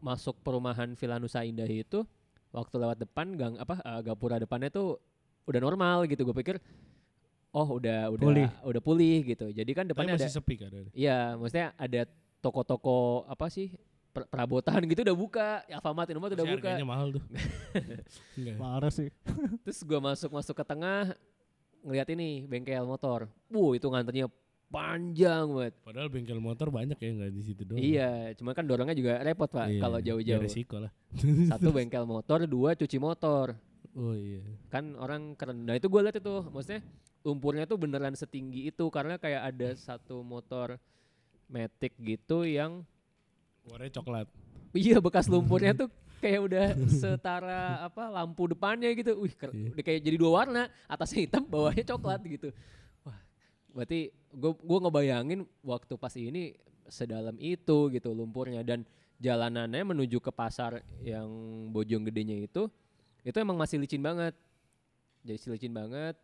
masuk 0.00 0.40
perumahan 0.42 0.96
Villa 0.96 1.20
Nusa 1.20 1.44
Indah 1.44 1.68
itu 1.68 2.02
waktu 2.50 2.74
lewat 2.80 2.98
depan 3.04 3.36
gang 3.36 3.54
apa 3.60 3.78
eh, 3.84 4.00
gapura 4.02 4.40
depannya 4.40 4.72
tuh 4.72 4.96
udah 5.44 5.60
normal 5.60 6.08
gitu. 6.08 6.24
Gue 6.24 6.36
pikir 6.40 6.56
oh 7.52 7.68
udah 7.76 8.08
udah 8.08 8.26
Pulih. 8.26 8.48
udah 8.64 8.82
pulih 8.82 9.18
gitu. 9.28 9.52
Jadi 9.52 9.70
kan 9.76 9.84
Tapi 9.84 9.92
depannya 9.92 10.16
ada 10.16 10.24
masih 10.24 10.32
sepi 10.32 10.54
kan 10.56 10.72
ada. 10.72 10.90
Iya, 10.96 11.36
maksudnya 11.36 11.68
ada 11.76 12.00
toko-toko 12.42 13.28
apa 13.28 13.46
sih 13.52 13.70
perabotan 14.12 14.80
gitu 14.84 15.00
udah 15.02 15.16
buka. 15.16 15.48
Alfamart 15.66 16.08
Indomaret 16.12 16.36
udah 16.36 16.46
buka. 16.46 16.68
harganya 16.76 16.86
mahal 16.86 17.08
tuh. 17.16 17.24
Enggak. 18.38 18.56
Parah 18.60 18.92
sih. 18.92 19.08
Terus 19.64 19.80
gua 19.82 20.00
masuk 20.12 20.30
masuk 20.30 20.54
ke 20.54 20.64
tengah 20.64 21.16
ngeliat 21.82 22.08
ini 22.12 22.44
bengkel 22.46 22.84
motor. 22.84 23.26
Wuh 23.48 23.74
itu 23.74 23.88
nganternya 23.88 24.28
panjang 24.72 25.44
banget. 25.52 25.74
Padahal 25.84 26.08
bengkel 26.08 26.40
motor 26.40 26.68
banyak 26.72 26.96
ya 26.96 27.10
nggak 27.12 27.32
di 27.32 27.42
situ 27.44 27.62
doang. 27.64 27.80
Iya, 27.80 28.32
cuma 28.40 28.56
kan 28.56 28.64
dorongnya 28.64 28.96
juga 28.96 29.20
repot 29.20 29.48
pak 29.48 29.68
Iya, 29.68 29.80
kalau 29.84 29.98
ya 30.00 30.04
jauh-jauh. 30.12 30.42
resiko 30.44 30.76
lah. 30.80 30.92
Satu 31.52 31.68
bengkel 31.72 32.04
motor, 32.08 32.44
dua 32.48 32.72
cuci 32.72 32.96
motor. 32.96 33.52
Oh 33.92 34.16
iya. 34.16 34.40
Kan 34.72 34.96
orang 34.96 35.36
keren. 35.36 35.68
Nah 35.68 35.76
itu 35.76 35.92
gue 35.92 36.00
liat 36.00 36.16
itu, 36.16 36.34
maksudnya 36.48 36.80
lumpurnya 37.22 37.68
tuh 37.68 37.76
beneran 37.76 38.16
setinggi 38.16 38.72
itu 38.72 38.84
karena 38.88 39.20
kayak 39.20 39.52
ada 39.52 39.76
satu 39.76 40.24
motor 40.24 40.80
Matic 41.52 41.92
gitu 42.00 42.48
yang 42.48 42.82
Warnanya 43.66 43.94
coklat. 43.98 44.26
Iya 44.72 44.98
bekas 44.98 45.28
lumpurnya 45.28 45.76
tuh 45.84 45.88
kayak 46.18 46.40
udah 46.48 46.66
setara 46.88 47.82
apa 47.84 48.08
lampu 48.08 48.48
depannya 48.48 48.88
gitu. 48.94 49.18
Wih, 49.20 49.34
Iya. 49.34 49.74
udah 49.74 49.84
kayak 49.84 50.00
jadi 50.00 50.16
dua 50.16 50.30
warna, 50.42 50.62
atasnya 50.86 51.26
hitam, 51.26 51.44
bawahnya 51.44 51.84
coklat 51.84 52.20
gitu. 52.24 52.48
Wah, 53.02 53.18
berarti 53.74 54.08
gue 54.32 54.52
gua 54.64 54.78
ngebayangin 54.88 55.44
waktu 55.60 55.94
pas 55.94 56.14
ini 56.16 56.56
sedalam 56.88 57.36
itu 57.36 57.92
gitu 57.92 58.10
lumpurnya 58.12 58.64
dan 58.64 58.82
jalanannya 59.22 59.82
menuju 59.86 60.18
ke 60.18 60.32
pasar 60.34 60.82
yang 61.00 61.28
Bojong 61.70 62.02
gedenya 62.02 62.42
itu 62.42 62.66
itu 63.22 63.36
emang 63.38 63.54
masih 63.54 63.78
licin 63.78 64.02
banget. 64.02 64.34
Jadi 65.22 65.54
licin 65.54 65.70
banget. 65.70 66.18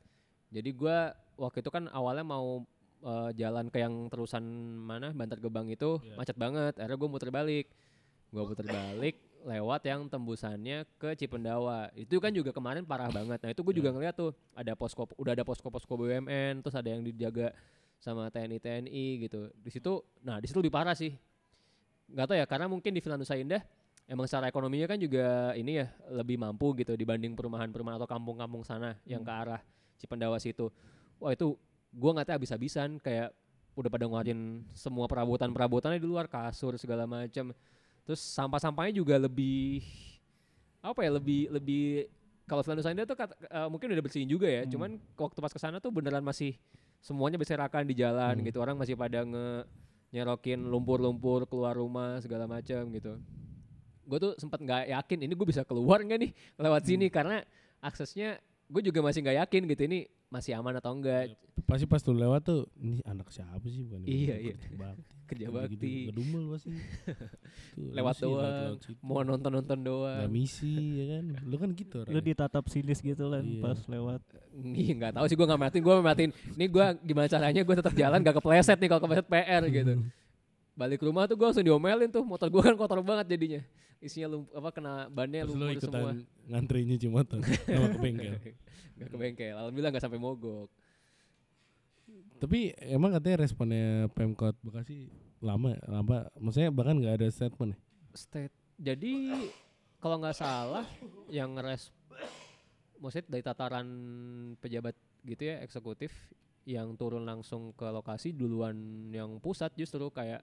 Jadi 0.50 0.70
gua 0.72 1.12
waktu 1.38 1.60
itu 1.62 1.70
kan 1.70 1.86
awalnya 1.92 2.26
mau 2.26 2.64
eh, 3.00 3.30
jalan 3.36 3.68
ke 3.68 3.78
yang 3.78 4.06
terusan 4.08 4.42
mana 4.78 5.10
Bantar 5.12 5.38
Gebang 5.38 5.68
itu 5.68 5.98
Iya. 6.02 6.16
macet 6.16 6.36
banget. 6.36 6.74
Akhirnya 6.76 6.98
gue 6.98 7.10
muter 7.10 7.30
balik. 7.30 7.66
Gue 8.28 8.42
muter 8.44 8.66
balik 8.66 9.16
lewat 9.38 9.86
yang 9.86 10.10
tembusannya 10.10 10.84
ke 10.98 11.14
Cipendawa. 11.14 11.88
Itu 11.94 12.18
kan 12.18 12.34
juga 12.34 12.50
kemarin 12.50 12.82
parah 12.82 13.08
banget. 13.08 13.38
Nah 13.40 13.50
itu 13.54 13.62
gue 13.62 13.74
juga 13.76 13.90
Iya. 13.90 13.96
ngeliat 13.96 14.14
tuh 14.18 14.30
ada 14.52 14.72
posko, 14.74 15.06
udah 15.16 15.32
ada 15.32 15.44
posko-posko 15.46 15.94
BUMN, 15.94 16.60
terus 16.60 16.74
ada 16.74 16.90
yang 16.90 17.00
dijaga 17.00 17.54
sama 17.98 18.28
TNI 18.28 18.58
TNI 18.58 19.06
gitu. 19.24 19.50
Di 19.58 19.70
situ, 19.70 20.02
nah 20.22 20.38
di 20.38 20.46
situ 20.46 20.58
lebih 20.58 20.74
parah 20.74 20.94
sih. 20.94 21.14
Gak 22.08 22.26
tau 22.30 22.36
ya, 22.36 22.46
karena 22.48 22.66
mungkin 22.66 22.94
di 22.94 23.00
Villa 23.02 23.16
Nusa 23.20 23.36
Indah 23.36 23.60
emang 24.08 24.24
secara 24.24 24.48
ekonominya 24.48 24.88
kan 24.88 24.96
juga 24.96 25.52
ini 25.52 25.84
ya 25.84 25.86
lebih 26.08 26.40
mampu 26.40 26.72
gitu 26.80 26.96
dibanding 26.96 27.36
perumahan-perumahan 27.36 28.00
atau 28.00 28.08
kampung-kampung 28.08 28.64
sana 28.64 28.96
yang 29.04 29.20
ke 29.20 29.28
arah 29.32 29.60
Cipendawa 30.00 30.40
situ. 30.40 30.72
Wah 31.20 31.34
itu 31.34 31.58
gua 31.90 32.10
nggak 32.14 32.26
tahu 32.28 32.36
habis-habisan 32.42 32.98
kayak 32.98 33.32
udah 33.74 33.88
pada 33.88 34.04
ngeluarin 34.04 34.66
semua 34.74 35.06
perabotan-perabotannya 35.06 36.02
di 36.02 36.08
luar 36.08 36.26
kasur 36.26 36.74
segala 36.74 37.06
macam. 37.06 37.54
Terus 38.02 38.20
sampah-sampahnya 38.20 38.96
juga 38.96 39.14
lebih 39.16 39.84
apa 40.80 41.02
ya 41.02 41.10
lebih 41.14 41.50
lebih 41.50 41.84
kalau 42.48 42.64
Villa 42.64 42.80
Nusa 42.80 42.90
Indah 42.90 43.04
tuh 43.04 43.12
kata- 43.14 43.36
eh, 43.38 43.68
mungkin 43.68 43.92
udah 43.92 44.02
bersihin 44.02 44.26
juga 44.26 44.48
ya. 44.48 44.64
Hmm. 44.64 44.70
Cuman 44.72 44.90
waktu 45.14 45.38
pas 45.38 45.52
ke 45.52 45.60
sana 45.60 45.78
tuh 45.78 45.92
beneran 45.92 46.24
masih 46.24 46.56
semuanya 46.98 47.36
berserakan 47.36 47.84
di 47.84 47.94
jalan 47.94 48.40
Hmm. 48.40 48.44
gitu. 48.44 48.58
Orang 48.58 48.74
masih 48.74 48.96
pada 48.96 49.22
nge 49.22 49.68
nyerokin 50.08 50.56
lumpur-lumpur 50.64 51.44
keluar 51.44 51.76
rumah 51.76 52.16
segala 52.18 52.48
macam 52.48 52.88
gitu. 52.90 53.20
Gue 54.08 54.18
tuh 54.18 54.32
sempat 54.40 54.56
nggak 54.58 54.88
yakin 54.88 55.18
ini 55.28 55.32
gue 55.36 55.46
bisa 55.46 55.62
keluar 55.62 56.00
nggak 56.00 56.18
nih 56.18 56.30
lewat 56.56 56.82
Hmm. 56.82 56.88
sini 56.88 57.06
karena 57.12 57.44
aksesnya 57.78 58.40
gue 58.66 58.82
juga 58.82 59.04
masih 59.04 59.20
nggak 59.20 59.36
yakin 59.44 59.62
gitu 59.68 59.82
ini 59.84 60.08
masih 60.28 60.52
aman 60.54 60.76
atau 60.76 60.92
enggak 60.92 61.32
Pasti 61.64 61.84
pas 61.84 62.00
tuh 62.00 62.16
lewat 62.16 62.48
tuh, 62.48 62.64
ini 62.80 63.04
anak 63.04 63.28
siapa 63.28 63.60
sih 63.64 63.84
bukan? 63.84 64.00
ini 64.04 64.24
Iya, 64.24 64.36
iya. 64.40 64.54
kerja 64.64 64.76
bakti. 64.78 65.14
kerja 65.28 65.46
bakti 65.52 65.94
Ngedumel 66.08 66.44
pasti. 66.48 66.72
Tuh, 67.76 67.92
lewat 67.92 68.14
doang 68.16 68.40
lewat 68.40 68.80
mau 69.04 69.20
nonton 69.20 69.50
nonton 69.52 69.76
Nggak 69.76 69.88
doang 69.92 70.28
misi 70.32 70.72
ya 70.96 71.20
kan. 71.20 71.24
Lu 71.44 71.56
kan 71.60 71.68
gitu 71.76 72.08
Lu 72.08 72.20
ditatap 72.20 72.64
sinis 72.68 73.00
gitu 73.00 73.28
lah 73.28 73.44
Iya. 73.44 73.60
pas 73.60 73.78
lewat. 73.84 74.20
Nih 74.56 74.96
nggak 74.96 75.12
tahu 75.20 75.24
sih 75.28 75.36
gue 75.36 75.44
nggak 75.44 75.60
matiin 75.60 75.82
gue 75.84 75.94
matiin 76.00 76.30
ini 76.56 76.64
gue 76.66 76.84
gimana 77.04 77.26
caranya 77.28 77.60
gue 77.60 77.74
tetap 77.76 77.92
jalan 77.92 78.18
gak 78.20 78.36
kepleset 78.40 78.78
nih 78.80 78.88
kalau 78.88 79.00
kepleset 79.04 79.26
PR 79.28 79.62
gitu 79.68 79.92
balik 80.80 81.00
rumah 81.02 81.26
tuh 81.26 81.36
gue 81.36 81.46
langsung 81.52 81.66
diomelin 81.66 82.08
tuh 82.08 82.22
motor 82.24 82.48
gue 82.48 82.62
kan 82.62 82.74
kotor 82.74 83.02
banget 83.04 83.28
jadinya 83.28 83.60
isinya 83.98 84.28
lump, 84.38 84.46
apa 84.54 84.68
kena 84.70 85.10
bannya 85.10 85.42
Terus 85.42 85.54
lu 85.54 85.60
lumpur 85.66 85.74
ikutan 85.74 85.90
semua 85.90 86.12
ngantri 86.48 86.80
nyuci 86.86 87.08
motor 87.10 87.38
sama 87.42 87.86
ke 87.92 87.98
bengkel. 87.98 88.34
gak 88.98 89.08
ke 89.10 89.16
bengkel 89.18 89.54
alhamdulillah 89.58 89.92
gak 89.94 90.04
sampai 90.04 90.20
mogok 90.20 90.70
Tapi 92.38 92.72
emang 92.86 93.12
katanya 93.12 93.44
responnya 93.44 94.06
Pemkot 94.14 94.54
Bekasi 94.62 95.10
lama, 95.42 95.74
lama. 95.90 96.30
Maksudnya 96.38 96.70
bahkan 96.70 96.96
nggak 96.96 97.20
ada 97.20 97.28
statement 97.28 97.74
ya? 97.74 97.78
state 98.14 98.54
jadi 98.78 99.34
kalau 99.98 100.22
nggak 100.22 100.38
salah 100.38 100.86
yang 101.30 101.58
res 101.58 101.90
maksudnya 102.98 103.38
dari 103.38 103.42
tataran 103.42 103.88
pejabat 104.58 104.94
gitu 105.26 105.42
ya 105.50 105.62
eksekutif 105.62 106.10
yang 106.68 106.94
turun 106.98 107.24
langsung 107.24 107.74
ke 107.74 107.86
lokasi 107.88 108.34
duluan 108.34 109.08
yang 109.10 109.38
pusat 109.38 109.72
justru 109.78 110.10
kayak 110.10 110.42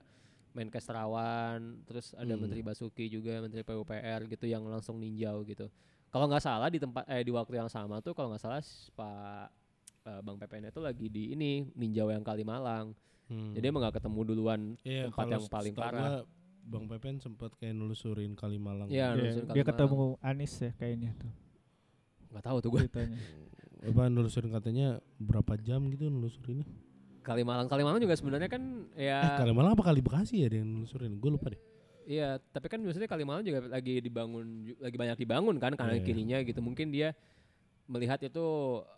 Menkes 0.55 0.87
Terawan 0.87 1.83
terus 1.83 2.15
ada 2.15 2.31
Hmm. 2.31 2.47
Menteri 2.47 2.63
Basuki 2.63 3.11
juga 3.11 3.43
Menteri 3.43 3.61
PUPR 3.61 4.31
gitu 4.31 4.47
yang 4.47 4.63
langsung 4.63 4.97
ninjau 4.97 5.43
gitu 5.43 5.67
kalau 6.07 6.31
nggak 6.31 6.39
salah 6.41 6.71
di 6.71 6.79
tempat 6.79 7.03
eh 7.11 7.21
di 7.21 7.31
waktu 7.35 7.59
yang 7.59 7.67
sama 7.67 7.99
tuh 7.99 8.15
kalau 8.15 8.31
nggak 8.31 8.39
salah 8.39 8.63
Pak 8.95 9.47
eh, 10.07 10.19
Bang 10.23 10.39
PPN 10.39 10.71
itu 10.71 10.79
lagi 10.79 11.11
di 11.11 11.35
ini 11.35 11.67
ninjau 11.75 12.07
yang 12.07 12.23
Kalimalang 12.23 12.95
jadi 13.25 13.73
emang 13.73 13.81
nggak 13.81 13.97
ketemu 13.99 14.19
duluan 14.21 14.61
Iya, 14.85 15.09
tempat 15.09 15.25
yang 15.33 15.45
paling 15.49 15.73
parah. 15.73 16.21
Bang 16.65 16.85
Pepen 16.85 17.17
sempat 17.17 17.53
kayak 17.57 17.73
nelusurin 17.73 18.37
Kalimalang. 18.37 18.85
Iya, 18.89 19.13
Iya, 19.13 19.17
nelusurin 19.17 19.49
dia 19.49 19.63
ketemu 19.65 20.05
Anis 20.21 20.53
ya 20.61 20.71
kayaknya 20.77 21.09
tuh 21.17 21.33
nggak 22.29 22.45
tahu 22.45 22.57
tuh 22.61 22.69
gue 22.73 22.81
ceritanya. 22.85 23.17
Apa 23.85 24.09
nelusurin 24.09 24.49
katanya 24.53 24.87
berapa 25.17 25.57
jam 25.57 25.89
gitu 25.89 26.09
nelusurinnya? 26.09 26.65
Kalimalang 27.25 27.65
Kalimalang 27.65 27.97
juga 27.97 28.13
sebenarnya 28.13 28.45
kan 28.47 28.61
Eh, 28.93 29.09
ya 29.09 29.35
Kalimalang 29.35 29.73
apa 29.73 29.81
Kali 29.83 29.99
Bekasi 29.99 30.45
ya 30.45 30.49
yang 30.53 30.69
nelusurin? 30.69 31.17
Gue 31.17 31.33
lupa 31.33 31.49
deh. 31.49 31.61
iya 32.05 32.37
tapi 32.53 32.69
kan 32.69 32.77
maksudnya 32.77 33.09
Kalimalang 33.09 33.41
juga 33.41 33.65
lagi 33.65 33.97
dibangun 33.97 34.45
lagi 34.77 34.93
banyak 34.93 35.17
dibangun 35.17 35.57
kan 35.57 35.73
kanan 35.73 35.97
Iya. 35.97 36.05
kirinya 36.05 36.37
gitu 36.39 36.61
mungkin 36.61 36.93
dia 36.93 37.17
melihat 37.85 38.21
itu 38.21 38.45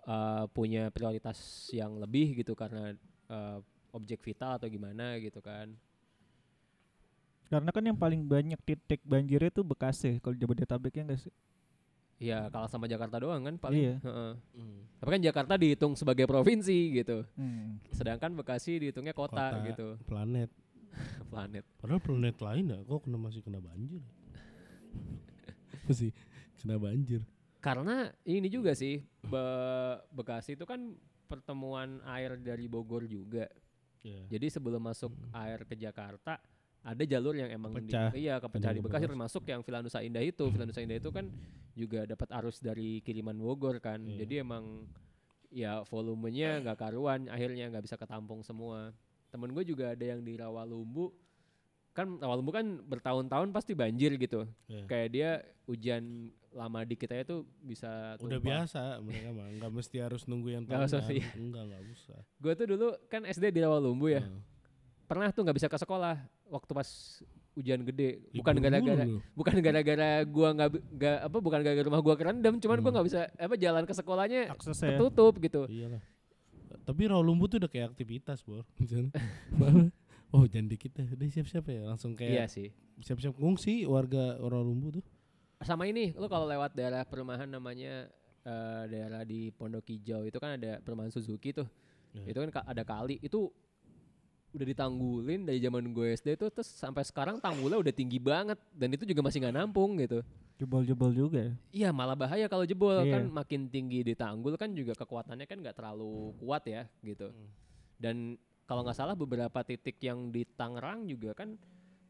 uh, 0.03 0.43
punya 0.51 0.91
prioritas 0.91 1.39
yang 1.71 1.95
lebih 1.97 2.35
gitu 2.35 2.51
karena 2.51 2.91
uh, 3.27 3.63
objek 3.91 4.19
vital 4.19 4.59
atau 4.59 4.67
gimana 4.67 5.15
gitu 5.17 5.39
kan 5.39 5.71
Karena 7.47 7.71
kan 7.71 7.79
yang 7.79 7.95
paling 7.95 8.27
banyak 8.27 8.59
titik 8.59 8.99
banjirnya 9.07 9.47
tuh 9.49 9.63
Bekasi 9.63 10.19
kalau 10.19 10.35
Jabodetabek 10.35 10.91
ya 10.91 11.03
enggak 11.07 11.23
sih? 11.23 11.33
Iya 12.17 12.49
kalah 12.49 12.65
sama 12.65 12.85
Jakarta 12.85 13.17
doang 13.17 13.41
kan 13.41 13.55
paling 13.55 13.77
Iya. 13.79 13.95
Heeh. 14.01 14.31
tapi 14.97 15.09
kan 15.11 15.21
Jakarta 15.21 15.53
dihitung 15.53 15.93
sebagai 15.93 16.25
provinsi 16.25 16.77
gitu 16.95 17.21
Hmm. 17.33 17.77
sedangkan 17.89 18.33
Bekasi 18.33 18.79
dihitungnya 18.79 19.13
kota, 19.13 19.53
Kota. 19.53 19.61
gitu 19.63 19.87
Planet. 20.03 20.49
planet 21.29 21.61
Padahal 21.77 22.01
planet 22.01 22.37
lain 22.37 22.65
ya 22.67 22.79
kok 22.81 22.99
kena 23.01 23.17
masih 23.17 23.41
kena 23.41 23.59
banjir. 23.59 24.01
masih 25.83 26.09
kena 26.57 26.75
banjir. 26.75 27.21
karena 27.59 27.95
ini 28.23 28.47
juga 28.47 28.71
sih 28.73 29.01
Be- 29.21 29.99
Bekasi 30.09 30.53
itu 30.53 30.63
kan 30.63 30.95
pertemuan 31.25 31.99
air 32.07 32.33
dari 32.35 32.65
Bogor 32.65 33.05
juga 33.05 33.45
Iya. 33.99 34.23
Jadi 34.29 34.47
sebelum 34.49 34.79
masuk 34.79 35.11
air 35.33 35.61
ke 35.61 35.75
Jakarta 35.75 36.39
ada 36.87 37.03
jalur 37.03 37.35
yang 37.35 37.49
emang 37.49 37.75
di- 37.75 37.85
Pecah. 37.85 38.09
iya 38.13 38.39
kepecah 38.39 38.71
di 38.71 38.79
Bekasi 38.79 39.05
termasuk 39.05 39.43
yang 39.43 39.59
Villa 39.59 39.79
Nusa 39.79 39.99
Indah 39.99 40.23
itu. 40.23 40.47
Villa 40.47 40.63
Nusa 40.63 40.79
Indah 40.79 40.95
itu 40.95 41.09
kan 41.09 41.27
juga 41.73 42.03
dapat 42.03 42.31
arus 42.33 42.57
dari 42.57 42.99
kiriman 43.01 43.35
Bogor 43.35 43.77
kan. 43.77 43.99
Iya. 43.99 44.23
Jadi 44.23 44.33
emang 44.39 44.87
ya 45.49 45.83
volumenya 45.83 46.59
nggak 46.59 46.77
karuan 46.77 47.27
akhirnya 47.27 47.67
nggak 47.67 47.83
bisa 47.83 47.95
ketampung 47.95 48.39
semua. 48.41 48.95
Temen 49.27 49.51
gue 49.51 49.63
juga 49.63 49.91
ada 49.91 50.05
yang 50.05 50.23
di 50.23 50.33
Rawalumbu 50.33 51.11
kan 51.91 52.07
Rawalumbu 52.15 52.51
kan 52.51 52.65
bertahun-tahun 52.81 53.51
pasti 53.51 53.73
banjir 53.73 54.15
gitu. 54.15 54.47
Iya. 54.65 54.85
Kayak 54.85 55.09
dia 55.09 55.29
hujan 55.65 56.31
lama 56.49 56.81
dikit 56.81 57.11
aja 57.11 57.27
tuh 57.27 57.43
bisa 57.59 58.15
Udah 58.17 58.39
tumpah. 58.39 58.63
biasa 58.63 58.81
mereka 58.99 59.29
mah 59.29 59.47
nggak 59.51 59.71
mesti 59.71 59.97
harus 59.99 60.23
nunggu 60.23 60.49
yang 60.51 60.63
Nggak 60.63 60.87
usah 60.87 61.01
tahunan. 61.01 61.09
sih. 61.09 61.21
Enggak 61.35 61.63
enggak 61.65 61.83
usah. 61.91 62.19
Gue 62.37 62.53
tuh 62.53 62.65
dulu 62.67 62.87
kan 63.05 63.21
SD 63.23 63.51
di 63.51 63.59
Rawalumbu 63.59 64.07
ya. 64.07 64.21
Heeh. 64.21 64.41
pernah 65.03 65.29
tuh 65.29 65.39
nggak 65.41 65.55
bisa 65.55 65.67
ke 65.67 65.77
sekolah 65.77 66.19
waktu 66.49 66.71
pas 66.71 66.89
hujan 67.53 67.81
gede 67.83 68.21
bukan 68.31 68.55
gara-gara 68.57 69.03
bukan 69.33 69.55
gara-gara 69.59 70.09
gua 70.23 70.49
nggak 70.53 71.17
apa 71.23 71.37
bukan 71.37 71.59
gara-gara 71.59 71.83
rumah 71.83 71.99
gua 71.99 72.13
kerendam 72.13 72.55
cuman 72.55 72.77
gua 72.77 72.85
Hmm. 72.85 72.95
nggak 72.95 73.07
bisa 73.07 73.19
apa 73.31 73.55
jalan 73.55 73.83
ke 73.83 73.93
sekolahnya 73.93 74.41
Aksesnya 74.51 74.87
ya. 74.87 74.97
ketutup 74.97 75.33
gitu 75.37 75.61
Iyalah. 75.65 76.03
Tapi 76.83 77.03
Rawalumbu 77.05 77.47
tuh 77.47 77.57
udah 77.57 77.67
kayak 77.67 77.91
aktivitas, 77.91 78.39
Bor. 78.41 78.63
Oh 80.29 80.43
jangan 80.43 80.67
dikit 80.67 80.91
deh, 80.93 81.07
udah 81.09 81.23
siap-siap 81.25 81.63
ya. 81.65 81.81
Langsung 81.85 82.11
iya 82.13 82.43
kayak 82.43 82.49
sih 82.49 82.67
siap-siap 82.97 83.35
ngungsi 83.35 83.83
warga 83.85 84.35
Rawalumbu 84.37 84.87
tuh. 84.93 85.05
sama 85.57 85.83
ini 85.83 86.13
lu 86.13 86.25
kalau 86.25 86.45
lewat 86.45 86.71
daerah 86.71 87.01
perumahan 87.01 87.45
namanya 87.45 88.05
eh, 88.43 88.83
daerah 88.87 89.23
di 89.23 89.49
Pondok 89.49 89.83
Hijau 89.85 90.21
itu 90.21 90.37
kan 90.37 90.55
ada 90.55 90.77
perumahan 90.77 91.09
Suzuki 91.09 91.49
tuh. 91.51 91.65
Ya. 92.13 92.23
Itu 92.25 92.39
kan 92.39 92.49
ka- 92.51 92.67
ada 92.67 92.83
kali 92.83 93.17
itu 93.19 93.49
udah 94.57 94.67
ditanggulin 94.67 95.45
dari 95.45 95.61
zaman 95.61 95.93
gue 95.93 96.17
SD 96.17 96.35
tuh 96.35 96.49
terus 96.49 96.67
sampai 96.67 97.05
sekarang 97.05 97.37
tanggulnya 97.37 97.77
udah 97.77 97.93
tinggi 97.93 98.17
banget 98.17 98.57
dan 98.73 98.89
itu 98.91 99.05
juga 99.05 99.21
masih 99.21 99.45
nggak 99.45 99.55
nampung 99.55 99.95
gitu. 100.01 100.25
Jebol-jebol 100.57 101.13
juga 101.13 101.39
ya. 101.45 101.53
Iya 101.69 101.89
malah 101.93 102.17
bahaya 102.17 102.49
kalau 102.49 102.65
jebol 102.65 102.97
Iya. 103.05 103.21
kan 103.21 103.23
makin 103.29 103.69
tinggi 103.69 104.01
di 104.01 104.17
tanggul 104.17 104.57
kan 104.57 104.73
juga 104.73 104.97
kekuatannya 104.97 105.45
kan 105.45 105.61
nggak 105.61 105.77
terlalu 105.77 106.33
kuat 106.41 106.65
ya 106.65 106.89
gitu. 107.05 107.29
Hmm. 107.29 107.49
Dan 108.01 108.15
kalau 108.65 108.81
nggak 108.83 108.97
salah 108.97 109.13
beberapa 109.15 109.61
titik 109.63 110.01
yang 110.03 110.33
di 110.33 110.43
Tangerang 110.43 111.07
juga 111.07 111.31
kan 111.37 111.55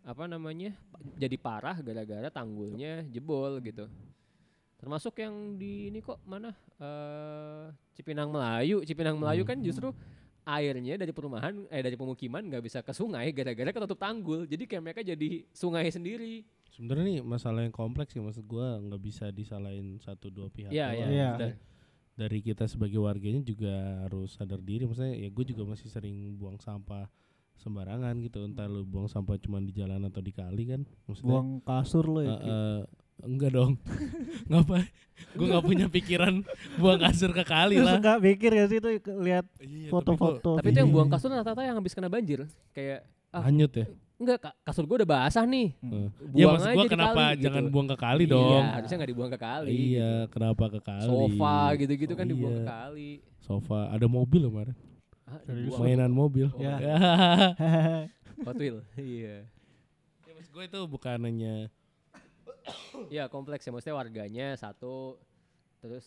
apa 0.08 0.24
namanya 0.24 0.72
jadi 1.20 1.36
parah 1.36 1.84
gara-gara 1.84 2.32
tanggulnya 2.32 3.04
jebol 3.12 3.60
gitu. 3.60 3.92
Termasuk 4.80 5.20
yang 5.20 5.60
di 5.60 5.92
ini 5.92 6.00
kok 6.00 6.24
mana 6.24 6.56
eh 6.80 7.66
Cipinang 7.98 8.32
Melayu, 8.32 8.86
Cipinang 8.88 9.18
Melayu 9.20 9.44
kan 9.44 9.60
justru 9.60 9.92
airnya 10.48 10.96
dari 10.96 11.12
perumahan 11.12 11.68
eh 11.68 11.84
dari 11.84 11.94
pemukiman 11.94 12.40
nggak 12.42 12.64
bisa 12.64 12.80
ke 12.80 12.90
sungai 12.90 13.30
gara-gara 13.30 13.68
ketutup 13.70 14.00
tanggul. 14.00 14.48
Jadi 14.48 14.64
kayak 14.64 14.82
mereka 14.82 15.02
jadi 15.04 15.44
sungai 15.52 15.92
sendiri. 15.92 16.48
Sebenarnya 16.72 17.04
nih 17.10 17.20
masalah 17.20 17.62
yang 17.62 17.72
kompleks 17.72 18.14
ya 18.14 18.22
maksud 18.22 18.46
gua 18.46 18.80
nggak 18.80 19.02
bisa 19.02 19.28
disalahin 19.30 20.00
satu 20.00 20.30
dua 20.30 20.48
pihak. 20.48 20.72
Iya, 20.72 20.88
iya, 20.94 21.06
Iya. 21.06 21.30
benar. 21.36 21.52
Dari 22.18 22.40
kita 22.42 22.66
sebagai 22.66 22.98
warganya 22.98 23.42
juga 23.42 23.74
harus 24.02 24.34
sadar 24.34 24.58
diri. 24.60 24.84
Maksudnya 24.84 25.14
ya 25.14 25.28
gue 25.28 25.46
juga 25.46 25.68
masih 25.68 25.86
sering 25.86 26.16
buang 26.34 26.58
sampah 26.58 27.06
sembarangan 27.56 28.18
gitu. 28.20 28.42
Entah 28.42 28.66
lu 28.66 28.82
buang 28.84 29.06
sampah 29.06 29.38
cuma 29.38 29.60
di 29.60 29.70
jalan 29.70 30.02
atau 30.04 30.22
di 30.22 30.32
kali 30.32 30.64
kan. 30.66 30.82
Maksudnya 31.06 31.30
Buang 31.30 31.50
kasur 31.62 32.06
lo 32.08 32.22
ya. 32.22 32.34
eh, 32.34 32.82
enggak 33.20 33.52
dong. 33.52 33.74
Ngapa? 34.50 34.86
Gue 35.34 35.46
nggak 35.48 35.66
punya 35.66 35.86
pikiran 35.88 36.46
buang 36.78 37.00
kasur 37.00 37.32
ke 37.32 37.42
kali 37.42 37.76
Terus 37.76 37.88
lah. 37.88 37.98
enggak 37.98 38.18
mikir 38.20 38.52
ya 38.52 38.66
sih 38.66 38.78
itu 38.78 38.90
lihat 39.18 39.46
Iya, 39.58 39.90
tapi 39.90 39.90
foto-foto. 39.90 40.52
Tapi 40.56 40.68
itu 40.70 40.78
yang 40.78 40.92
buang 40.92 41.08
Iya. 41.08 41.14
kasur 41.14 41.30
rata-rata 41.32 41.62
yang 41.62 41.74
habis 41.76 41.92
kena 41.92 42.06
banjir. 42.06 42.46
Kayak 42.72 43.10
ah, 43.30 43.42
hanyut 43.44 43.72
ya. 43.72 43.86
enggak 44.18 44.38
ka- 44.40 44.58
kasur 44.64 44.86
gue 44.86 44.98
udah 44.98 45.10
basah 45.12 45.42
nih. 45.44 45.74
Eh. 45.76 46.10
Buang 46.24 46.34
Ya 46.34 46.46
maksud 46.48 46.70
di 46.70 46.90
kenapa 46.90 47.22
kali, 47.28 47.38
jangan 47.40 47.64
gitu. 47.64 47.72
buang 47.72 47.88
ke 47.88 47.98
kali 47.98 48.24
Iya, 48.24 48.32
dong? 48.32 48.64
harusnya 48.72 48.96
nggak 48.96 49.12
dibuang 49.12 49.32
ke 49.32 49.40
kali. 49.40 49.70
Iya, 49.70 50.12
gitu. 50.20 50.32
kenapa 50.32 50.64
ke 50.68 50.80
kali? 50.80 51.06
Sofa 51.08 51.58
gitu-gitu 51.76 52.14
kan 52.14 52.26
dibuang 52.26 52.54
ke 52.54 52.62
Iya. 52.62 52.70
kali. 52.72 53.10
Sofa, 53.40 53.80
ada 53.88 54.06
mobil 54.08 54.42
kemarin. 54.44 54.76
Ah. 55.24 55.42
Mainan 55.78 56.10
mobil. 56.10 56.48
Oh, 56.48 56.62
Ya. 56.62 56.78
Hot 58.46 58.56
Wheel. 58.56 58.86
Iya. 58.94 59.50
ya 60.20 60.32
maksud 60.32 60.52
gue 60.52 60.64
itu 60.64 60.80
bukan 60.84 61.18
hanya 61.20 61.74
Iya 63.08 63.28
kompleks 63.28 63.64
ya 63.64 63.72
maksudnya 63.72 63.96
warganya 63.96 64.48
satu 64.54 65.16
terus 65.80 66.06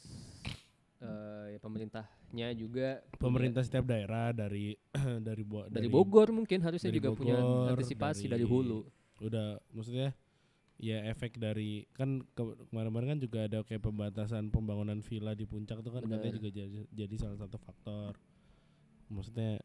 eh 1.01 1.57
ya 1.57 1.59
pemerintahnya 1.59 2.49
juga 2.53 3.01
punya- 3.09 3.21
pemerintah 3.23 3.63
setiap 3.63 3.89
daerah 3.89 4.31
dari 4.31 4.77
dari 5.25 5.41
Bo- 5.41 5.65
dari 5.67 5.89
Bogor 5.89 6.29
mungkin 6.31 6.61
harusnya 6.61 6.93
dari 6.93 6.99
juga 7.01 7.11
punya 7.15 7.37
Bogor, 7.37 7.73
antisipasi 7.73 8.29
dari- 8.29 8.45
dari, 8.45 8.45
hulu. 8.45 8.85
udah 9.21 9.57
maksudnya 9.71 10.13
ya 10.77 11.05
efek 11.07 11.37
dari 11.37 11.85
kan 11.93 12.21
ke- 12.31 12.57
kemarin-kemarin 12.69 13.17
kan 13.17 13.21
juga 13.21 13.39
ada 13.45 13.59
kayak 13.63 13.81
pembatasan 13.81 14.49
pembangunan 14.49 15.01
villa 15.01 15.33
di 15.33 15.45
puncak 15.45 15.81
tuh 15.81 15.93
kan 15.93 16.05
katanya 16.05 16.33
Bener. 16.33 16.37
juga 16.37 16.51
jadi, 16.51 16.79
jadi 16.91 17.15
salah 17.17 17.39
satu 17.39 17.57
faktor 17.57 18.17
maksudnya 19.09 19.61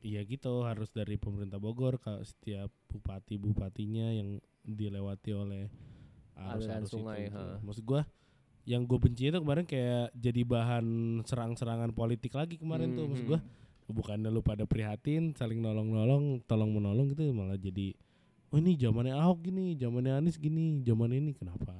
iya 0.00 0.20
gitu 0.22 0.62
harus 0.62 0.90
dari 0.90 1.16
pemerintah 1.16 1.58
Bogor 1.58 1.98
ke 1.98 2.22
setiap 2.22 2.70
bupati 2.86 3.38
bupatinya 3.38 4.10
yang 4.10 4.38
dilewati 4.62 5.30
oleh 5.32 5.66
arus 6.34 6.66
Aliran 6.66 6.82
arus 6.82 6.90
sungai, 6.90 7.20
itu, 7.26 7.32
gitu. 7.32 7.38
ha. 7.38 7.58
maksud 7.62 7.84
gua 7.84 8.02
yang 8.64 8.82
gue 8.82 8.96
benci 8.96 9.28
itu 9.28 9.38
kemarin 9.38 9.68
kayak 9.68 10.08
jadi 10.16 10.40
bahan 10.42 10.86
serang-serangan 11.22 11.92
politik 11.92 12.32
lagi 12.32 12.56
kemarin 12.56 12.96
tuh 12.96 13.06
maksud 13.06 13.24
Hmm, 13.24 13.32
gua 13.36 13.40
bukannya 13.84 14.32
lu 14.32 14.40
pada 14.40 14.64
prihatin 14.64 15.36
saling 15.36 15.60
nolong-nolong 15.60 16.40
tolong 16.48 16.72
menolong 16.72 17.12
gitu 17.12 17.28
malah 17.36 17.60
jadi 17.60 17.92
oh 18.48 18.56
ini 18.56 18.80
zamannya 18.80 19.12
Ahok 19.12 19.44
gini 19.44 19.76
zamannya 19.76 20.16
Anies 20.16 20.40
gini 20.40 20.80
zaman 20.80 21.12
ini 21.12 21.36
kenapa 21.36 21.76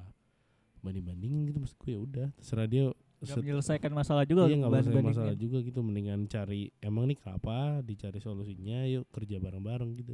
banding 0.85 1.01
bandingin 1.01 1.49
gitu 1.49 1.57
maksud 1.57 1.77
gue 1.81 1.91
ya 1.97 1.99
udah 1.99 2.27
terserah 2.37 2.69
dia 2.69 2.85
set- 3.25 3.41
menyelesaikan 3.41 3.89
masalah 3.89 4.21
juga 4.29 4.45
iya 4.45 4.53
nggak 4.53 4.69
masalah, 4.69 4.77
banding-bandingin. 4.85 5.17
masalah 5.17 5.35
juga 5.41 5.57
gitu 5.65 5.79
mendingan 5.81 6.19
cari 6.29 6.69
emang 6.77 7.09
nih 7.09 7.17
kenapa 7.17 7.81
dicari 7.81 8.19
solusinya 8.21 8.85
yuk 8.85 9.09
kerja 9.09 9.41
bareng-bareng 9.41 9.89
gitu 9.97 10.13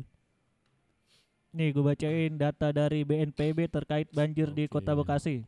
Nih 1.52 1.76
gue 1.76 1.84
bacain 1.84 2.32
data 2.32 2.72
dari 2.72 3.04
BNPB 3.04 3.68
terkait 3.68 4.08
banjir 4.10 4.48
di 4.50 4.66
Oke. 4.66 4.72
Kota 4.72 4.96
Bekasi. 4.96 5.44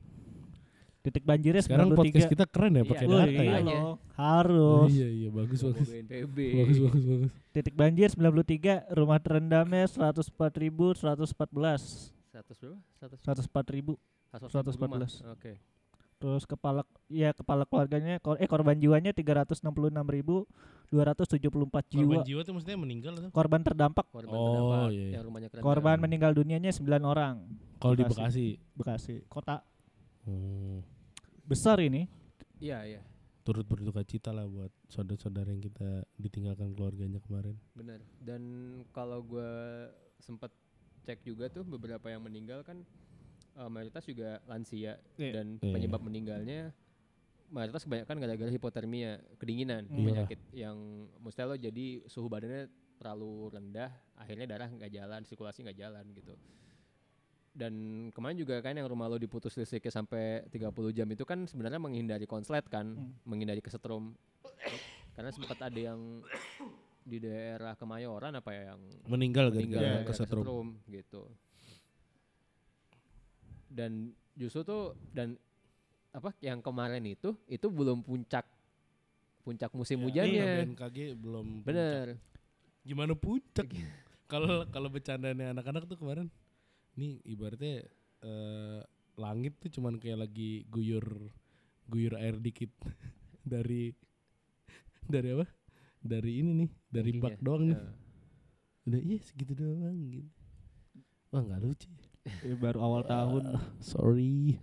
Titik 1.00 1.24
banjirnya 1.24 1.60
sekarang 1.60 1.92
podcast 1.92 2.28
93. 2.28 2.32
kita 2.32 2.46
keren 2.48 2.72
ya 2.72 2.80
Iya, 2.80 2.88
pakai 2.88 3.06
Wih, 3.06 3.12
data 3.14 3.28
iya 3.28 3.36
ya 3.36 3.44
Makanya. 3.44 3.76
loh, 3.78 3.96
harus. 4.16 4.88
iya 4.90 5.10
iya 5.10 5.30
bagus 5.30 5.60
bagus 5.62 5.88
BNPB. 5.90 6.38
bagus 6.56 6.78
bagus 6.80 7.04
bagus 7.04 7.32
Titik 7.52 7.76
banjir 7.76 8.08
93, 8.08 8.88
rumah 8.90 9.20
terendamnya 9.20 9.84
104.114. 9.84 11.04
100 11.04 11.36
berapa? 12.32 12.80
100 13.04 13.20
104 13.20 13.76
ribu 13.76 14.00
114. 14.32 15.20
114. 15.20 15.28
Oke. 15.30 15.60
Terus 16.24 16.48
kepala 16.48 16.88
ya 17.06 17.30
kepala 17.30 17.68
keluarganya 17.68 18.16
kor- 18.18 18.40
eh 18.40 18.48
korban 18.48 18.80
jiwanya 18.80 19.12
366.274 19.12 19.92
jiwa 20.88 21.04
korban 21.92 22.24
jiwa 22.24 22.42
tuh 22.42 22.54
maksudnya 22.54 22.80
meninggal 22.80 23.14
atau 23.14 23.28
korban 23.30 23.60
terdampak 23.60 24.08
Korban 24.08 24.32
Oh, 24.32 24.46
terdampak 24.48 24.80
iya, 24.88 25.04
iya. 25.04 25.12
yang 25.14 25.24
rumahnya 25.26 25.50
keren. 25.50 25.60
korban 25.62 25.98
meninggal 26.00 26.32
dunianya 26.32 26.72
9 26.72 26.80
orang 27.04 27.44
kalau 27.78 27.94
di 27.94 28.04
Bekasi. 28.04 28.16
Bekasi 28.16 28.48
Bekasi 28.74 29.16
kota 29.28 29.68
Hmm. 30.24 30.80
besar 31.44 31.76
ini 31.78 32.08
Iya, 32.58 32.80
iya. 32.88 33.02
turut 33.44 33.68
berduka 33.68 34.00
cita 34.02 34.32
lah 34.32 34.48
buat 34.48 34.72
saudara-saudara 34.88 35.52
yang 35.52 35.60
kita 35.60 35.90
ditinggalkan 36.16 36.72
keluarganya 36.72 37.20
kemarin. 37.20 37.60
Benar. 37.74 38.00
Dan 38.18 38.42
kalau 38.90 39.20
gua 39.20 39.92
sempat 40.18 40.48
cek 41.04 41.20
juga 41.22 41.52
tuh 41.52 41.68
beberapa 41.68 42.08
yang 42.08 42.24
meninggal 42.24 42.64
kan 42.64 42.88
eh, 43.54 43.70
mayoritas 43.70 44.04
juga 44.04 44.42
lansia 44.44 44.98
Iya. 45.16 45.32
dan 45.34 45.46
Iya. 45.58 45.74
penyebab 45.74 46.02
meninggalnya 46.02 46.74
mayoritas 47.48 47.84
kebanyakan 47.84 48.18
gara-gara 48.18 48.50
hipotermia, 48.50 49.12
kedinginan, 49.38 49.86
Hmm. 49.86 50.04
penyakit 50.04 50.40
yang 50.52 50.74
mesti 51.20 51.42
lo 51.44 51.54
jadi 51.54 51.86
suhu 52.04 52.26
badannya 52.26 52.66
terlalu 52.96 53.52
rendah, 53.52 53.90
akhirnya 54.16 54.48
darah 54.48 54.66
nggak 54.68 54.90
jalan, 54.90 55.22
sirkulasi 55.22 55.62
nggak 55.62 55.78
jalan 55.78 56.06
gitu. 56.12 56.34
Dan 57.54 57.74
kemarin 58.10 58.34
juga 58.36 58.58
kan 58.58 58.74
yang 58.74 58.90
rumah 58.90 59.06
lo 59.06 59.16
diputus 59.16 59.54
listriknya 59.54 59.94
sampai 59.94 60.50
30 60.50 60.90
jam 60.90 61.06
itu 61.06 61.22
kan 61.22 61.46
sebenarnya 61.46 61.78
menghindari 61.78 62.26
konslet 62.26 62.66
kan, 62.66 62.90
Hmm. 62.90 63.14
menghindari 63.24 63.62
kesetrum. 63.62 64.18
Karena 65.14 65.30
sempat 65.30 65.62
ada 65.62 65.78
yang 65.78 66.26
di 67.04 67.20
daerah 67.20 67.76
Kemayoran 67.76 68.34
apa 68.34 68.50
ya 68.50 68.74
yang 68.74 68.82
Meninggal 69.06 69.52
meninggal 69.52 69.54
gara-gara 69.54 69.86
gara-gara 69.94 70.10
kesetrum. 70.10 70.42
kesetrum 70.42 70.68
gitu. 70.90 71.22
Dan 73.74 74.14
justru 74.34 74.62
tuh 74.62 74.84
dan 75.10 75.34
apa 76.14 76.30
yang 76.40 76.62
kemarin 76.62 77.02
itu 77.04 77.34
itu 77.48 77.66
belum 77.68 78.06
puncak 78.06 78.46
puncak 79.42 79.74
musim 79.74 79.98
Ya, 80.00 80.06
hujannya. 80.06 80.46
iya, 80.46 80.62
BMKG 80.62 80.98
belum 81.18 81.46
puncak. 81.62 81.68
Bener. 81.68 82.08
Gimana 82.86 83.14
puncak? 83.14 83.68
Kalau 84.30 84.64
kalau 84.70 84.88
bercandanya 84.88 85.52
anak-anak 85.52 85.84
tuh 85.86 85.98
kemarin 85.98 86.30
nih 86.94 87.18
ibaratnya 87.26 87.82
eh, 88.22 88.82
langit 89.14 89.58
tuh 89.58 89.70
cuman 89.72 89.98
kayak 89.98 90.26
lagi 90.26 90.64
guyur 90.70 91.04
guyur 91.86 92.14
air 92.16 92.38
dikit 92.38 92.70
dari 93.44 93.90
dari 95.04 95.34
apa? 95.34 95.46
Dari 96.04 96.32
ini 96.40 96.52
nih, 96.54 96.70
dari 96.88 97.10
bak 97.16 97.40
doang 97.40 97.68
nih. 97.68 97.76
Ya. 97.76 97.92
Udah 98.84 99.02
iya 99.02 99.18
segitu 99.20 99.56
doang 99.56 99.98
gitu. 100.08 100.30
Wah 101.30 101.42
nggak 101.42 101.60
lucu. 101.60 101.88
ya. 101.90 102.13
Eh, 102.24 102.56
baru 102.56 102.80
awal 102.80 103.04
tahun 103.04 103.42
Ah, 103.46 103.62
sorry. 103.78 104.56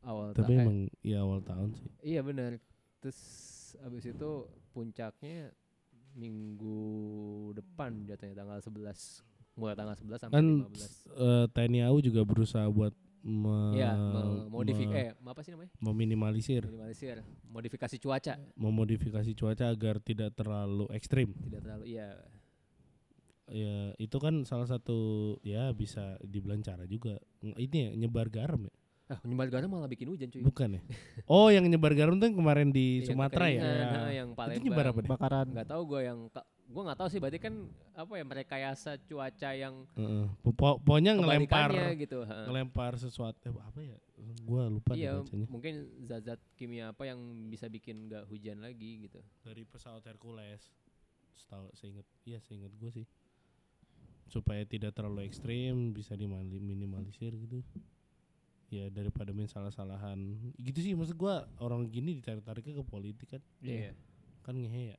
Awal 0.00 0.30
Tapi 0.32 0.44
ta- 0.44 0.54
eh, 0.54 0.62
emang 0.62 0.78
ya 1.00 1.18
awal 1.20 1.40
tahun 1.40 1.70
sih. 1.72 1.90
iya 2.04 2.20
benar. 2.20 2.60
Terus 3.00 3.18
abis 3.80 4.04
itu 4.06 4.30
puncaknya 4.70 5.50
minggu 6.14 6.78
depan 7.52 8.04
jatuhnya 8.04 8.36
tanggal 8.36 8.58
11 8.60 9.24
mulai 9.54 9.74
tanggal 9.74 9.96
11 9.96 10.18
sampai 10.20 10.34
Kan 10.36 10.46
15. 10.62 10.92
eh, 11.10 11.46
TNI 11.48 11.80
AU 11.84 11.98
juga 12.00 12.22
berusaha 12.22 12.66
buat 12.66 12.94
me- 13.20 13.72
Iya, 13.72 13.96
modifikasi 14.46 14.84
me- 14.86 15.00
eh 15.00 15.26
apa 15.26 15.40
sih 15.40 15.50
namanya? 15.50 15.72
meminimalisir, 15.80 16.62
Minimalisir, 16.62 17.24
modifikasi 17.48 17.96
cuaca. 17.96 18.34
memodifikasi 18.54 19.30
cuaca 19.32 19.64
agar 19.66 19.96
tidak 19.98 20.30
terlalu 20.32 20.86
ekstrim. 20.92 21.32
Tidak 21.32 21.60
terlalu 21.60 21.84
iya. 21.88 22.20
Ya 23.44 23.92
itu 24.00 24.16
kan 24.16 24.40
salah 24.48 24.64
satu 24.64 24.96
ya 25.44 25.68
bisa 25.70 26.16
dibilang 26.24 26.64
cara 26.64 26.88
juga. 26.88 27.20
Ini 27.40 27.76
ya 27.76 27.90
nyebar 27.94 28.32
garam 28.32 28.64
ya? 28.64 28.74
Ah, 29.04 29.20
nyebar 29.20 29.52
garam 29.52 29.68
malah 29.68 29.84
bikin 29.84 30.08
hujan 30.08 30.32
cuy. 30.32 30.40
Bukan 30.40 30.80
ya? 30.80 30.82
Oh 31.28 31.52
yang 31.52 31.68
nyebar 31.68 31.92
garam 31.92 32.16
tuh 32.16 32.24
yang 32.24 32.40
kemarin 32.40 32.72
di 32.72 33.04
Yang 33.04 33.12
Sumatera 33.12 33.46
ya? 33.52 33.60
Iya. 33.60 33.84
ha, 33.84 34.00
yang 34.16 34.28
Palembang. 34.32 34.56
Itu 34.56 34.64
nyebar 34.64 34.86
apa 34.88 34.98
deh? 35.04 35.10
bakaran 35.12 35.46
Nggak 35.52 35.68
tahu 35.68 35.82
gue 35.84 36.00
yang 36.08 36.18
gua 36.64 36.82
nggak 36.88 36.96
tahu 37.04 37.08
sih 37.12 37.20
berarti 37.20 37.36
kan 37.36 37.54
apa 37.92 38.12
ya 38.16 38.24
merekayasa 38.24 38.96
cuaca 39.04 39.50
yang 39.52 39.84
Heeh. 40.00 40.24
Po- 40.40 40.56
po- 40.56 40.80
pokoknya 40.80 41.12
ngelempar 41.20 41.68
gitu. 42.00 42.24
heeh. 42.24 42.46
ngelempar 42.48 42.96
sesuatu 42.96 43.36
eh, 43.44 43.52
apa 43.52 43.80
ya? 43.84 43.98
Gua 44.48 44.72
lupa 44.72 44.96
Iya, 44.96 45.20
bacanya. 45.20 45.46
mungkin 45.52 45.74
zat-zat 46.08 46.40
kimia 46.56 46.96
apa 46.96 47.04
yang 47.04 47.20
bisa 47.52 47.68
bikin 47.68 48.08
nggak 48.08 48.24
hujan 48.32 48.64
lagi 48.64 49.04
gitu. 49.04 49.20
Dari 49.44 49.68
pesawat 49.68 50.00
Hercules. 50.08 50.72
Setahu 51.36 51.68
seingat 51.76 52.08
iya 52.24 52.40
seingat 52.40 52.72
gue 52.72 52.88
sih. 52.88 53.06
Supaya 54.34 54.66
tidak 54.66 54.98
terlalu 54.98 55.30
ekstrim 55.30 55.94
bisa 55.94 56.18
diminimalisir 56.18 57.30
gitu. 57.38 57.62
Ya 58.74 58.90
daripada 58.90 59.30
main 59.30 59.46
salah-salahan. 59.46 60.18
Gitu 60.58 60.82
sih 60.82 60.92
maksud 60.98 61.14
gua 61.14 61.46
orang 61.62 61.86
gini 61.86 62.18
ditarik-tariknya 62.18 62.82
ke 62.82 62.84
politik 62.84 63.28
kan. 63.38 63.42
Iya. 63.62 63.94
Kan 64.42 64.58
ngehe 64.58 64.98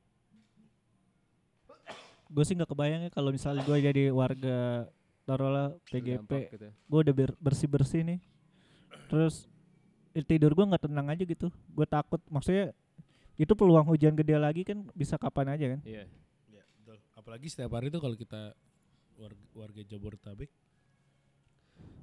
Gue 2.26 2.42
sih 2.42 2.58
nggak 2.58 2.72
kebayang 2.72 3.06
ya 3.06 3.10
kalau 3.14 3.30
misalnya 3.30 3.62
gue 3.62 3.78
jadi 3.78 4.10
warga 4.10 4.90
taruhlah 5.26 5.74
PGP, 5.90 6.30
gitu. 6.54 6.68
gue 6.70 6.98
udah 7.02 7.14
bersih 7.42 7.66
bersih 7.66 8.02
nih, 8.06 8.22
terus 9.10 9.50
eh, 10.14 10.22
tidur 10.22 10.54
gue 10.54 10.66
nggak 10.70 10.86
tenang 10.86 11.10
aja 11.10 11.26
gitu, 11.26 11.50
gue 11.50 11.86
takut, 11.86 12.22
maksudnya 12.30 12.70
itu 13.34 13.52
peluang 13.52 13.84
hujan 13.90 14.14
gede 14.14 14.38
lagi 14.38 14.62
kan 14.62 14.86
bisa 14.94 15.18
kapan 15.18 15.58
aja 15.58 15.66
kan? 15.76 15.80
Iya. 15.82 16.06
Ya, 16.48 16.62
betul. 16.78 16.98
Apalagi 17.18 17.46
setiap 17.50 17.74
hari 17.74 17.90
tuh 17.90 17.98
kalau 17.98 18.14
kita 18.14 18.54
warga, 19.16 19.44
warga 19.52 19.82
Jabodetabek 19.82 20.50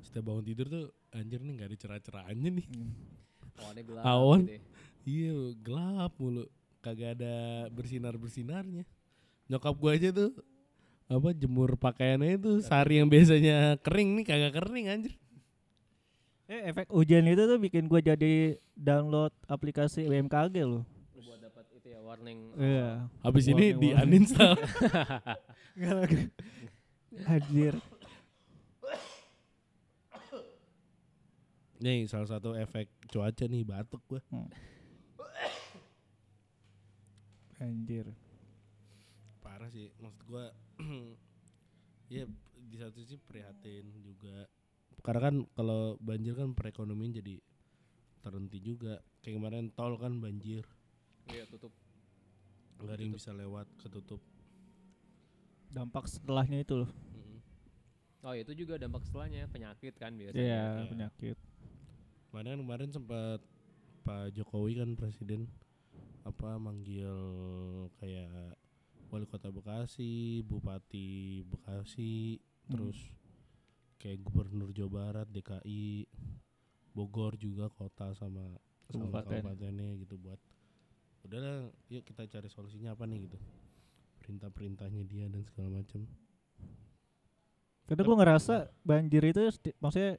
setiap 0.03 0.29
bangun 0.29 0.45
tidur 0.45 0.67
tuh 0.67 0.85
anjir 1.09 1.39
nih 1.39 1.53
nggak 1.55 1.69
ada 1.71 1.77
cerah-cerahannya 1.79 2.49
nih. 2.59 2.67
Awannya 3.57 3.83
gelap 3.83 4.03
Awan. 4.11 4.39
gitu 4.43 4.53
ya. 4.53 4.61
Iya, 5.03 5.35
gelap 5.59 6.13
mulu. 6.15 6.45
Kagak 6.79 7.15
ada 7.17 7.33
bersinar-bersinarnya. 7.71 8.83
Nyokap 9.47 9.73
gua 9.73 9.95
aja 9.95 10.11
tuh 10.11 10.31
apa 11.07 11.29
jemur 11.31 11.75
pakaiannya 11.75 12.37
itu 12.37 12.51
sari 12.61 12.97
yang 12.97 13.07
biasanya 13.07 13.75
kering 13.79 14.19
nih 14.19 14.25
kagak 14.25 14.53
kering 14.55 14.85
anjir. 14.87 15.13
Eh 16.45 16.69
efek 16.69 16.91
hujan 16.91 17.23
itu 17.25 17.43
tuh 17.43 17.57
bikin 17.57 17.87
gue 17.87 18.01
jadi 18.03 18.33
download 18.73 19.31
aplikasi 19.47 20.05
BMKG 20.05 20.55
loh. 20.61 20.83
buat 21.15 21.39
dapat 21.39 21.65
itu 21.71 21.87
ya 21.87 22.03
warning. 22.03 22.51
Iya. 22.53 23.07
Habis 23.21 23.45
ini 23.47 23.71
Warning, 23.71 23.79
di 23.79 23.89
warning. 23.89 24.11
uninstall. 24.27 24.55
Anjir. 27.21 27.77
nih 31.83 32.07
salah 32.07 32.25
satu 32.31 32.55
efek 32.55 32.87
cuaca 33.11 33.45
nih 33.45 33.61
batuk 33.67 34.01
gua. 34.09 34.21
Anjir. 37.59 38.07
Parah 39.43 39.69
sih 39.69 39.91
maksud 39.99 40.23
gua 40.25 40.49
ya 42.13 42.23
di 42.55 42.75
satu 42.79 42.97
sisi 43.03 43.19
prihatin 43.19 43.93
juga. 44.01 44.47
Karena 45.03 45.21
kan 45.29 45.35
kalau 45.53 45.99
banjir 45.99 46.33
kan 46.33 46.55
perekonomian 46.55 47.19
jadi 47.19 47.37
terhenti 48.23 48.57
juga. 48.63 49.03
Kayak 49.21 49.43
kemarin 49.43 49.65
tol 49.75 49.99
kan 49.99 50.17
banjir. 50.17 50.63
Iya, 51.29 51.45
tutup. 51.47 51.71
nggak 52.83 52.99
ada 52.99 53.03
yang 53.05 53.15
bisa 53.15 53.31
lewat 53.31 53.67
ketutup 53.79 54.19
Dampak 55.73 56.05
setelahnya 56.05 56.61
itu 56.61 56.77
loh. 56.77 56.91
Oh, 58.21 58.31
itu 58.31 58.53
juga 58.55 58.77
dampak 58.77 59.03
setelahnya 59.03 59.49
penyakit 59.49 59.97
kan 59.97 60.13
biasanya. 60.13 60.39
Iya, 60.39 60.63
Iya. 60.79 60.89
penyakit. 60.89 61.37
kemarin 62.29 62.57
kemarin 62.59 62.89
sempat 62.89 63.39
Pak 64.01 64.33
Jokowi 64.33 64.73
kan 64.75 64.89
presiden 64.93 65.45
apa 66.23 66.57
manggil 66.57 67.13
kayak 67.95 68.57
wali 69.07 69.25
kota 69.27 69.47
Bekasi, 69.47 70.41
bupati 70.41 71.43
Bekasi, 71.43 72.41
terus 72.65 72.97
kayak 73.97 74.17
gubernur 74.19 74.71
Jawa 74.71 74.89
Barat, 74.89 75.27
DKI, 75.29 76.09
Bogor 76.91 77.37
juga 77.37 77.69
kota 77.69 78.13
sama 78.13 78.57
sama 78.83 79.13
Kabupaten. 79.13 79.29
kabupatennya 79.45 79.89
gitu 79.95 80.17
buat 80.17 80.41
udahlah 81.21 81.69
yuk 81.87 82.01
kita 82.01 82.25
cari 82.25 82.49
solusinya 82.49 82.91
apa 82.91 83.05
nih 83.05 83.29
gitu 83.29 83.37
perintah-perintahnya 84.23 85.03
dia 85.03 85.27
dan 85.27 85.43
segala 85.43 85.69
macam 85.75 86.07
Karena 87.83 88.01
gue 88.01 88.15
ngerasa 88.15 88.55
banjir 88.81 89.21
itu 89.21 89.41
maksudnya 89.77 90.15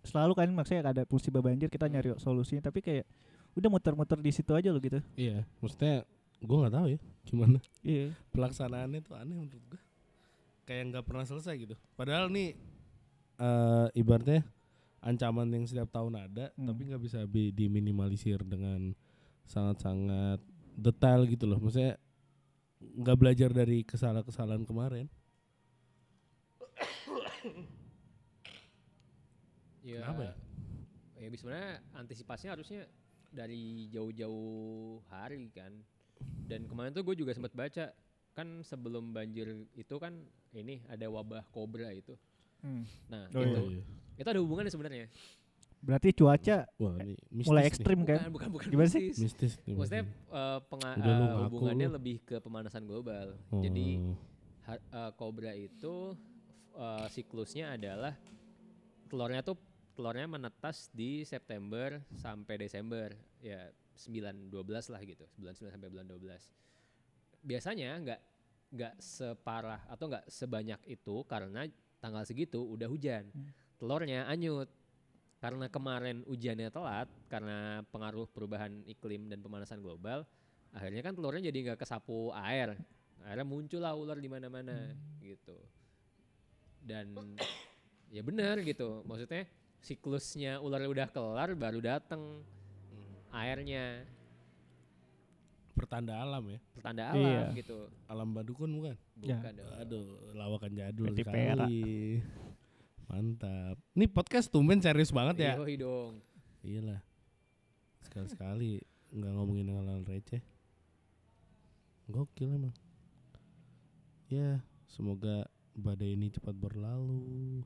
selalu 0.00 0.32
kan 0.34 0.48
maksudnya 0.50 0.82
ada 0.86 1.02
musibah 1.04 1.40
banjir 1.40 1.68
kita 1.68 1.84
nyari 1.84 2.16
solusinya 2.16 2.64
tapi 2.64 2.80
kayak 2.80 3.04
udah 3.54 3.68
muter-muter 3.70 4.18
di 4.18 4.32
situ 4.32 4.50
aja 4.50 4.68
loh 4.68 4.80
gitu. 4.80 4.98
iya 5.14 5.44
maksudnya 5.58 6.02
gua 6.40 6.66
nggak 6.66 6.74
tahu 6.74 6.86
ya 6.88 6.98
gimana 7.22 7.58
Iya. 7.86 8.06
pelaksanaannya 8.28 9.00
tuh 9.00 9.14
aneh 9.14 9.36
menurut 9.38 9.64
gue 9.66 9.80
kayak 10.64 10.82
nggak 10.90 11.04
pernah 11.04 11.24
selesai 11.24 11.54
gitu 11.58 11.74
padahal 11.94 12.28
nih 12.28 12.56
eh 13.34 13.86
ibaratnya 13.94 14.44
ancaman 15.00 15.48
yang 15.50 15.64
setiap 15.64 15.88
tahun 15.90 16.16
ada 16.18 16.52
Hmm. 16.52 16.66
tapi 16.66 16.80
nggak 16.84 17.02
bisa 17.02 17.20
bi- 17.24 17.52
diminimalisir 17.52 18.40
dengan 18.40 18.96
sangat-sangat 19.44 20.40
detail 20.74 21.24
gitu 21.24 21.44
loh 21.44 21.60
maksudnya 21.60 22.00
nggak 22.94 23.18
belajar 23.18 23.50
dari 23.50 23.82
kesalahan-kesalahan 23.82 24.64
kemarin 24.64 25.06
Ya, 29.84 30.00
Kenapa 30.00 30.32
ya? 30.32 30.34
ya 31.20 31.36
sebenarnya 31.36 31.72
antisipasinya 31.92 32.56
harusnya 32.56 32.88
dari 33.28 33.84
jauh-jauh 33.92 35.04
hari 35.12 35.52
kan. 35.52 35.76
Dan 36.48 36.64
kemarin 36.64 36.96
tuh 36.96 37.04
gue 37.04 37.12
juga 37.12 37.36
sempat 37.36 37.52
baca 37.52 37.92
kan 38.32 38.64
sebelum 38.64 39.12
banjir 39.12 39.68
itu 39.76 39.94
kan 40.00 40.24
ini 40.56 40.80
ada 40.88 41.04
wabah 41.12 41.44
kobra 41.52 41.92
itu. 41.92 42.16
Hmm. 42.64 42.88
Nah, 43.12 43.28
Oh, 43.36 43.44
itu 43.44 43.60
iya. 43.76 43.84
itu 44.24 44.28
ada 44.32 44.40
hubungannya 44.40 44.72
sebenarnya. 44.72 45.06
Berarti 45.84 46.08
cuaca 46.10 46.56
wah 46.74 46.96
ini 46.98 47.12
mistis 47.28 47.46
mulai 47.46 47.62
nih. 47.62 47.70
ekstrim 47.70 47.98
kan? 48.02 48.18
Bukan, 48.18 48.30
bukan, 48.30 48.48
bukan. 48.50 48.68
Gimana 48.68 48.88
sih? 48.88 49.12
mistis. 49.14 49.52
nih 49.60 49.74
Maksudnya 49.74 50.04
eh, 50.08 50.58
penga- 50.64 50.96
eh, 50.96 51.04
ngaku 51.04 51.44
hubungannya 51.46 51.86
lu. 51.86 51.94
lebih 51.94 52.16
ke 52.22 52.36
pemanasan 52.38 52.82
global. 52.82 53.36
Jadi 53.54 53.88
Oh. 53.98 54.16
ha- 54.64 54.80
eh, 54.80 55.10
kobra 55.14 55.52
itu 55.52 56.16
eh, 56.74 57.06
siklusnya 57.06 57.70
adalah 57.70 58.16
telurnya 59.06 59.40
tuh 59.40 59.54
telurnya 59.92 60.26
menetas 60.26 60.88
di 60.90 61.22
September 61.22 62.02
sampai 62.12 62.58
Desember 62.58 63.12
ya 63.38 63.68
9 63.94 64.50
12 64.50 64.58
lah 64.88 64.98
gitu 65.00 65.22
9 65.36 65.54
9 65.54 65.70
sampai 65.70 65.86
bulan 65.86 66.02
12 66.04 66.50
biasanya 67.40 67.94
nggak 68.00 68.20
nggak 68.72 68.94
separah 68.98 69.86
atau 69.86 70.08
nggak 70.08 70.26
sebanyak 70.26 70.80
itu 70.88 71.22
karena 71.24 71.62
tanggal 71.96 72.24
segitu 72.24 72.58
udah 72.58 72.88
hujan 72.88 73.30
telurnya 73.76 74.26
anyut 74.26 74.66
karena 75.44 75.68
kemarin 75.68 76.24
hujannya 76.24 76.72
telat 76.72 77.04
karena 77.28 77.84
pengaruh 77.92 78.24
perubahan 78.32 78.80
iklim 78.88 79.28
dan 79.28 79.44
pemanasan 79.44 79.84
global 79.84 80.24
akhirnya 80.72 81.04
kan 81.04 81.12
telurnya 81.12 81.52
jadi 81.52 81.58
nggak 81.68 81.84
kesapu 81.84 82.32
air. 82.32 82.72
Akhirnya 83.20 83.44
muncullah 83.44 83.92
ular 83.92 84.16
di 84.16 84.28
mana-mana 84.32 84.96
gitu. 85.20 85.52
Dan 86.80 87.12
ya 88.08 88.24
benar 88.24 88.56
gitu 88.64 89.04
maksudnya 89.04 89.44
siklusnya 89.84 90.64
ular 90.64 90.80
udah 90.88 91.12
kelar 91.12 91.52
baru 91.52 91.84
datang 91.84 92.40
airnya. 93.28 94.08
Pertanda 95.76 96.24
alam 96.24 96.48
ya? 96.48 96.60
Pertanda 96.72 97.02
Iya. 97.12 97.52
alam 97.52 97.52
gitu. 97.52 97.78
Alam 98.08 98.28
badukun 98.32 98.70
bukan? 98.72 98.96
Ya. 99.20 99.36
bukan 99.36 99.52
dong. 99.60 99.68
Aduh, 99.76 100.06
lawakan 100.32 100.72
jadul 100.72 101.12
Berarti 101.12 101.22
sekali. 101.26 101.82
Mantap. 103.14 103.78
Ini 103.94 104.10
podcast 104.10 104.50
tumben 104.50 104.82
serius 104.82 105.14
banget 105.14 105.46
ya. 105.46 105.54
Yoi 105.54 105.78
dong 105.78 106.18
Iyalah. 106.66 106.98
Sekali-sekali 108.02 108.82
nggak 109.14 109.32
ngomongin 109.38 109.70
hal-hal 109.70 110.02
receh. 110.02 110.42
Gokil 112.10 112.58
emang. 112.58 112.74
Ya, 114.26 114.66
semoga 114.90 115.46
badai 115.78 116.18
ini 116.18 116.26
cepat 116.34 116.58
berlalu. 116.58 117.62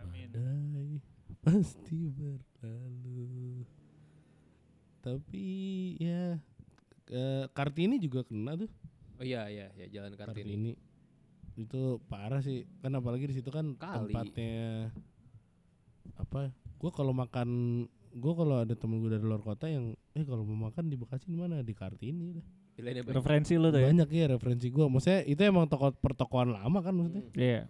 Badai 0.00 1.04
pasti 1.44 2.08
berlalu. 2.08 3.68
Tapi 5.04 5.44
ya 6.00 6.40
eh, 7.12 7.44
Kartini 7.52 8.00
juga 8.00 8.24
kena 8.24 8.56
tuh. 8.56 8.72
oh 9.20 9.24
iya 9.28 9.44
iya 9.52 9.68
ya 9.76 9.86
jalan 10.00 10.16
kartini 10.16 10.40
Kartini 10.56 10.72
itu 11.56 11.80
parah 12.04 12.38
sih. 12.38 12.66
Kan 12.78 12.94
apalagi 12.94 13.26
di 13.26 13.34
situ 13.34 13.48
kan 13.48 13.72
Kali. 13.72 14.10
tempatnya 14.10 14.90
apa 16.14 16.52
gua 16.76 16.90
kalau 16.90 17.10
makan 17.10 17.48
gua 18.12 18.32
kalau 18.34 18.56
ada 18.60 18.72
temen 18.72 18.98
gue 18.98 19.10
dari 19.10 19.22
luar 19.22 19.40
kota 19.40 19.66
yang 19.66 19.96
eh 20.12 20.22
kalau 20.22 20.44
mau 20.44 20.68
makan 20.68 20.86
di 20.86 20.94
Bekasi 20.94 21.26
di 21.26 21.34
mana? 21.34 21.60
Di 21.60 21.72
Kartini. 21.72 22.34
Dah 22.34 22.42
banyak 22.76 23.06
referensi 23.08 23.54
lu 23.54 23.70
tuh 23.70 23.78
ya. 23.78 23.86
banyak 23.86 24.08
ya 24.08 24.26
referensi 24.28 24.66
gua. 24.68 24.86
Maksudnya 24.86 25.22
itu 25.24 25.40
emang 25.40 25.66
toko 25.66 25.90
pertokoan 25.92 26.50
lama 26.50 26.78
kan 26.80 26.92
maksudnya? 26.92 27.22
Hmm, 27.24 27.34
Iya. 27.34 27.62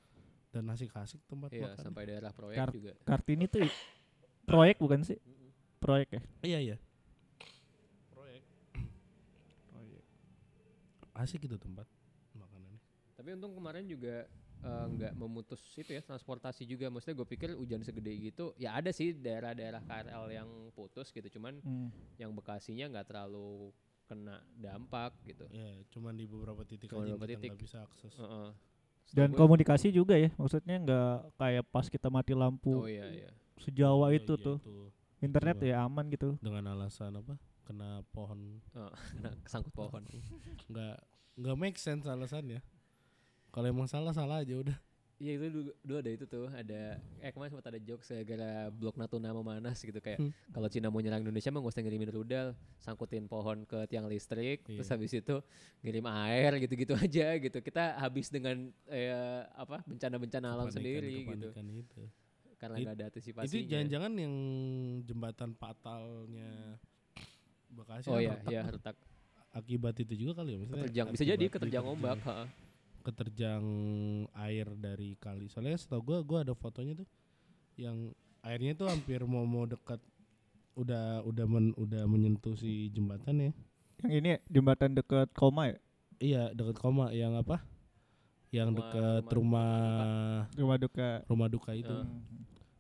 dan 0.49 0.63
nasi 0.65 0.87
kasik 0.87 1.21
tempat 1.25 1.51
iya 1.51 1.67
makan. 1.69 1.83
sampai 1.83 2.03
daerah 2.07 2.31
proyek 2.31 2.57
Kar- 2.57 2.73
juga. 2.73 2.93
Kartini 3.03 3.45
tuh 3.47 3.65
proyek 4.45 4.77
bukan 4.79 5.03
sih? 5.03 5.19
Proyek 5.79 6.09
ya? 6.11 6.23
iya 6.43 6.59
iya. 6.63 6.77
Proyek. 8.11 8.43
Asik 11.15 11.45
itu 11.45 11.55
tempat 11.55 11.87
Tapi 13.25 13.33
untung 13.33 13.57
kemarin 13.57 13.89
juga 13.89 14.29
eh, 14.61 14.87
nggak 14.87 15.13
memutus 15.15 15.61
itu 15.75 15.89
ya 15.89 16.01
transportasi 16.01 16.65
juga. 16.65 16.89
Maksudnya 16.89 17.13
gue 17.15 17.25
pikir 17.27 17.53
hujan 17.53 17.81
segede 17.81 18.13
gitu, 18.19 18.53
ya 18.55 18.73
ada 18.75 18.89
sih 18.91 19.13
daerah-daerah 19.13 19.81
KRL 19.81 20.25
yang 20.31 20.49
putus 20.73 21.09
gitu. 21.09 21.25
Cuman 21.31 21.57
Hmm. 21.59 21.89
yang 22.17 22.29
Bekasinya 22.31 22.89
nggak 22.91 23.07
terlalu 23.07 23.73
kena 24.05 24.41
dampak 24.55 25.17
gitu. 25.23 25.49
Ya, 25.51 25.65
cuman 25.91 26.13
di 26.13 26.25
beberapa 26.25 26.61
titik 26.63 26.89
Cuma 26.89 27.01
aja 27.01 27.11
yang 27.11 27.17
beberapa 27.17 27.29
kita 27.31 27.41
titik. 27.41 27.51
nggak 27.51 27.61
bisa 27.63 27.79
akses. 27.83 28.13
Heeh. 28.15 28.49
Setahu 29.03 29.13
Dan 29.15 29.29
gue- 29.31 29.39
komunikasi 29.39 29.89
juga 29.89 30.17
ya, 30.17 30.29
maksudnya 30.35 30.77
nggak 30.79 31.13
kayak 31.35 31.65
pas 31.67 31.87
kita 31.87 32.09
mati 32.09 32.33
lampu 32.33 32.73
Oh 32.75 32.85
iya 32.87 33.05
iya. 33.07 33.31
sejauh 33.59 34.01
Oh, 34.01 34.09
itu 34.11 34.33
iya, 34.35 34.45
tuh. 34.45 34.57
itu. 34.61 34.77
Internet 35.23 35.57
Coba. 35.57 35.69
ya 35.69 35.77
aman 35.83 36.05
gitu. 36.09 36.37
dengan 36.39 36.65
alasan 36.71 37.13
apa? 37.15 37.37
Kena 37.65 38.05
pohon. 38.11 38.61
Oh, 38.73 38.93
kena 39.17 39.33
kesangkut 39.41 39.73
pohon. 39.73 40.05
Nggak 40.69 40.97
nggak 41.35 41.57
make 41.57 41.77
sense 41.77 42.05
alasannya. 42.05 42.61
Kalau 43.55 43.71
emang 43.71 43.87
salah 43.87 44.11
salah 44.11 44.43
aja 44.43 44.59
udah. 44.59 44.75
Iya 45.15 45.39
itu 45.39 45.47
dulu, 45.47 45.71
dulu 45.87 45.97
ada 46.03 46.11
itu 46.11 46.25
tuh 46.27 46.51
ada 46.51 46.99
eh 47.23 47.31
kemarin 47.31 47.55
sempat 47.55 47.71
ada 47.71 47.79
jokes 47.79 48.11
gara 48.27 48.67
blok 48.69 48.99
Natuna 48.99 49.31
memanas 49.31 49.79
gitu 49.79 50.03
kayak 50.03 50.19
Hmm. 50.19 50.35
kalau 50.51 50.67
Cina 50.67 50.91
mau 50.91 50.99
nyerang 50.99 51.23
Indonesia 51.23 51.55
mah 51.55 51.63
nggak 51.63 51.71
usah 51.71 51.83
ngirimin 51.87 52.11
rudal 52.11 52.47
sangkutin 52.83 53.31
pohon 53.31 53.63
ke 53.63 53.87
tiang 53.87 54.11
listrik 54.11 54.67
terus 54.67 54.83
Iya. 54.83 54.99
habis 54.99 55.15
itu 55.15 55.39
ngirim 55.81 56.03
air 56.11 56.59
gitu-gitu 56.59 56.99
aja 57.07 57.39
gitu 57.39 57.63
kita 57.63 57.95
habis 57.95 58.27
dengan 58.27 58.75
eh, 58.91 59.15
apa 59.55 59.87
bencana-bencana 59.87 60.51
alam 60.51 60.67
sendiri 60.69 61.31
gitu 61.31 61.47
itu. 61.55 62.03
karena 62.59 62.75
nggak 62.83 62.95
ada 62.99 63.05
antisipasinya 63.07 63.47
Itu 63.47 63.71
jangan-jangan 63.71 64.13
yang 64.19 64.35
jembatan 65.07 65.51
fatalnya 65.55 66.75
Bekasi 67.71 68.11
oh 68.11 68.19
iya 68.19 68.35
retak 68.35 68.51
iya 68.51 68.63
retak 68.67 68.97
akibat 69.55 69.95
itu 69.95 70.15
juga 70.19 70.43
kali 70.43 70.51
ya 70.51 70.59
maksudnya 70.59 70.83
keterjang 70.83 71.07
bisa 71.15 71.23
jadi 71.25 71.45
keterjang 71.47 71.87
ombak. 71.87 72.19
Keterjang 73.05 73.65
air 74.33 74.67
dari 74.75 75.15
kali 75.21 75.47
soalnya 75.53 75.77
setahu 75.77 76.01
gua 76.03 76.19
gua 76.25 76.39
ada 76.41 76.57
fotonya 76.57 76.97
tuh 76.97 77.09
yang 77.77 78.11
airnya 78.41 78.73
tuh 78.73 78.89
hampir 78.89 79.21
mau 79.29 79.45
mau 79.45 79.69
dekat 79.69 80.01
udah 80.75 81.23
udah 81.23 81.47
men, 81.47 81.71
udah 81.77 82.03
menyentuh 82.09 82.57
si 82.57 82.89
jembatan 82.91 83.39
ya 83.39 83.53
Yang 84.03 84.15
ini 84.21 84.29
ya, 84.35 84.39
jembatan 84.51 84.91
dekat 84.99 85.29
koma 85.33 85.71
ya, 85.71 85.79
iya 86.19 86.43
dekat 86.51 86.77
koma 86.77 87.15
yang 87.15 87.39
apa 87.39 87.63
yang 88.51 88.75
dekat 88.75 89.23
rumah 89.31 89.69
rumah 90.51 90.55
rumah 90.59 90.77
duka. 90.79 91.09
rumah 91.27 91.49
duka 91.49 91.71
itu. 91.75 91.91
Hmm. 91.95 92.23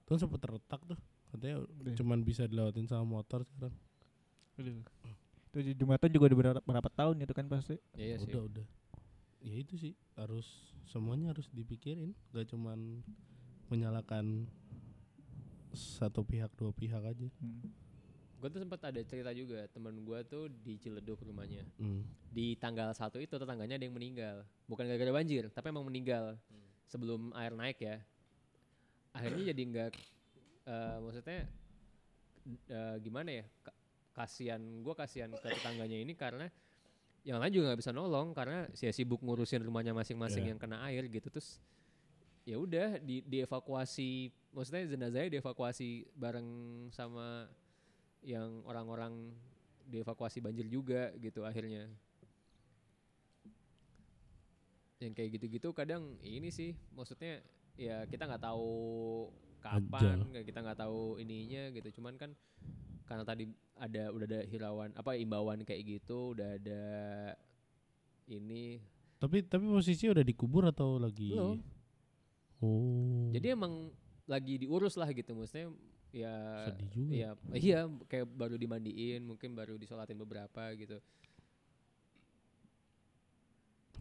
tuh 0.04 0.18
sempet 0.20 0.42
retak 0.42 0.80
tuh 0.84 0.98
katanya 1.32 1.64
Udah. 1.64 1.94
cuman 1.98 2.18
bisa 2.22 2.44
dilewatin 2.46 2.86
sama 2.86 3.02
motor 3.06 3.42
sekarang 3.42 3.72
Aduh. 4.54 4.82
Itu 5.50 5.58
di 5.62 5.72
jembatan 5.74 6.10
juga 6.10 6.24
udah 6.30 6.38
berapa, 6.38 6.60
berapa 6.62 6.88
tahun 6.94 7.26
itu 7.26 7.32
kan 7.34 7.46
pasti. 7.50 7.74
iya 7.98 8.18
sih 8.18 8.30
udah 8.30 8.42
udah 8.46 8.66
ya 9.44 9.60
itu 9.60 9.76
sih 9.76 9.92
harus 10.16 10.72
semuanya 10.88 11.36
harus 11.36 11.46
dipikirin. 11.52 12.16
Gak 12.32 12.48
cuman 12.50 13.04
menyalahkan 13.68 14.48
satu 15.74 16.24
pihak 16.24 16.48
dua 16.56 16.72
pihak 16.72 17.02
aja. 17.04 17.28
Hmm. 17.42 17.68
gue 18.44 18.52
tuh 18.52 18.60
sempat 18.60 18.76
ada 18.84 19.00
cerita 19.08 19.32
juga 19.32 19.64
teman 19.72 20.04
gue 20.04 20.20
tuh 20.28 20.52
di 20.52 20.76
Ciledug 20.76 21.16
rumahnya. 21.24 21.64
Hmm. 21.80 22.04
di 22.28 22.52
tanggal 22.60 22.92
satu 22.92 23.16
itu 23.16 23.40
tetangganya 23.40 23.80
ada 23.80 23.84
yang 23.88 23.96
meninggal. 23.96 24.44
Bukan 24.68 24.84
gara-gara 24.84 25.12
banjir 25.16 25.48
tapi 25.48 25.72
emang 25.72 25.88
meninggal. 25.88 26.36
Sebelum 26.84 27.32
air 27.32 27.56
naik 27.56 27.80
ya. 27.80 27.96
Akhirnya 29.16 29.48
jadi 29.54 29.62
nggak 29.64 29.90
eh, 30.68 30.96
maksudnya 31.00 31.40
eh, 32.68 32.96
gimana 33.00 33.30
ya 33.32 33.44
ka- 33.64 33.78
kasihan 34.12 34.60
gue 34.60 34.94
kasihan 34.94 35.32
ke 35.32 35.48
tetangganya 35.48 35.96
ini 35.96 36.12
karena 36.12 36.46
yang 37.24 37.40
lain 37.40 37.50
juga 37.50 37.72
nggak 37.72 37.80
bisa 37.80 37.90
nolong 37.90 38.30
karena 38.30 38.68
dia 38.70 38.92
sibuk 38.92 39.18
ngurusin 39.18 39.60
rumahnya 39.60 39.90
masing-masing 39.90 40.44
Iya. 40.44 40.50
yang 40.52 40.60
kena 40.60 40.84
air 40.84 41.08
gitu 41.08 41.28
terus 41.28 41.56
ya 42.44 42.56
udah 42.56 43.00
di 43.00 43.24
dievakuasi 43.24 44.28
maksudnya 44.52 44.84
jenazahnya 44.86 45.32
dievakuasi 45.32 45.88
bareng 46.12 46.48
sama 46.92 47.48
yang 48.20 48.60
orang-orang 48.64 49.32
dievakuasi 49.84 50.40
banjir 50.40 50.64
juga 50.64 51.12
gitu 51.18 51.44
akhirnya. 51.44 51.88
Yang 55.00 55.12
kayak 55.14 55.30
gitu-gitu 55.36 55.68
kadang 55.72 56.16
ini 56.20 56.48
sih 56.48 56.72
maksudnya 56.92 57.44
ya 57.74 58.06
kita 58.06 58.24
nggak 58.24 58.40
tahu 58.42 58.68
kapan 59.60 60.24
nggak- 60.24 60.46
kita 60.46 60.58
nggak 60.60 60.78
tahu 60.78 61.16
ininya 61.18 61.68
gitu. 61.72 62.00
Cuman 62.00 62.16
kan 62.16 62.30
karena 63.04 63.24
tadi 63.24 63.44
ada 63.74 64.14
udah 64.14 64.26
ada 64.26 64.40
hirauan 64.46 64.90
apa 64.94 65.18
imbauan 65.18 65.66
kayak 65.66 65.98
gitu 65.98 66.32
udah 66.36 66.56
ada 66.58 66.82
ini. 68.30 68.78
Tapi 69.18 69.44
tapi 69.44 69.64
posisi 69.66 70.06
udah 70.08 70.24
dikubur 70.24 70.68
atau 70.68 70.96
lagi? 71.00 71.32
Belum. 71.32 71.58
oh. 72.62 73.30
Jadi 73.34 73.46
emang 73.50 73.90
lagi 74.24 74.56
diurus 74.56 74.96
lah 74.96 75.10
gitu 75.12 75.36
maksudnya 75.36 75.68
ya 76.14 76.34
sedih 76.70 76.88
juga. 76.94 77.10
Iya, 77.12 77.30
iya 77.58 77.80
kayak 78.06 78.26
baru 78.30 78.54
dimandiin, 78.54 79.26
mungkin 79.26 79.52
baru 79.58 79.74
disolatin 79.74 80.16
beberapa 80.18 80.70
gitu. 80.78 81.02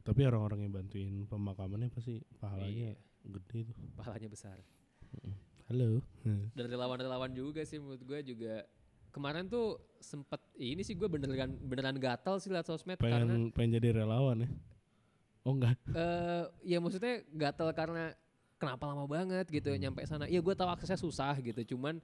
tapi 0.03 0.27
orang-orang 0.27 0.67
yang 0.67 0.73
bantuin 0.75 1.23
pemakamannya 1.31 1.87
pasti 1.87 2.19
pahalanya 2.35 2.91
Iya, 2.91 2.93
gede 3.23 3.71
tuh. 3.71 3.75
Pahalanya 3.95 4.27
besar. 4.27 4.59
halo. 5.71 6.03
Dan 6.27 6.65
relawan-relawan 6.67 7.31
juga 7.31 7.63
sih 7.63 7.79
menurut 7.79 8.03
gue 8.03 8.19
juga 8.35 8.67
kemarin 9.13 9.45
tuh 9.45 9.77
sempet 10.01 10.41
ini 10.57 10.81
sih 10.81 10.97
gue 10.97 11.05
beneran 11.05 11.53
beneran 11.61 11.95
gatal 12.01 12.41
sih 12.41 12.49
liat 12.49 12.65
sosmed 12.65 12.97
karena 12.97 13.23
pengen 13.23 13.53
pengen 13.53 13.77
jadi 13.77 14.03
relawan 14.03 14.43
ya 14.43 14.49
oh 15.45 15.53
enggak 15.53 15.77
eh 15.93 16.43
ya 16.65 16.81
maksudnya 16.81 17.21
gatal 17.31 17.69
karena 17.71 18.11
kenapa 18.63 18.87
lama 18.87 19.03
banget 19.03 19.51
gitu 19.51 19.75
nyampe 19.75 20.07
sana. 20.07 20.23
Iya 20.31 20.39
gue 20.39 20.55
tahu 20.55 20.71
aksesnya 20.71 20.95
susah 20.95 21.35
gitu, 21.43 21.75
cuman 21.75 21.99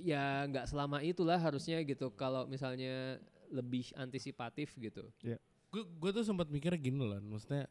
ya 0.00 0.48
nggak 0.48 0.72
selama 0.72 1.04
itulah 1.04 1.36
harusnya 1.36 1.84
gitu. 1.84 2.08
Kalau 2.16 2.48
misalnya 2.48 3.20
lebih 3.52 3.92
antisipatif 4.00 4.72
gitu. 4.80 5.04
gue 5.72 5.84
gue 5.88 6.10
tuh 6.12 6.24
sempat 6.24 6.48
mikir 6.52 6.72
gini 6.76 7.00
loh 7.00 7.16
maksudnya 7.20 7.64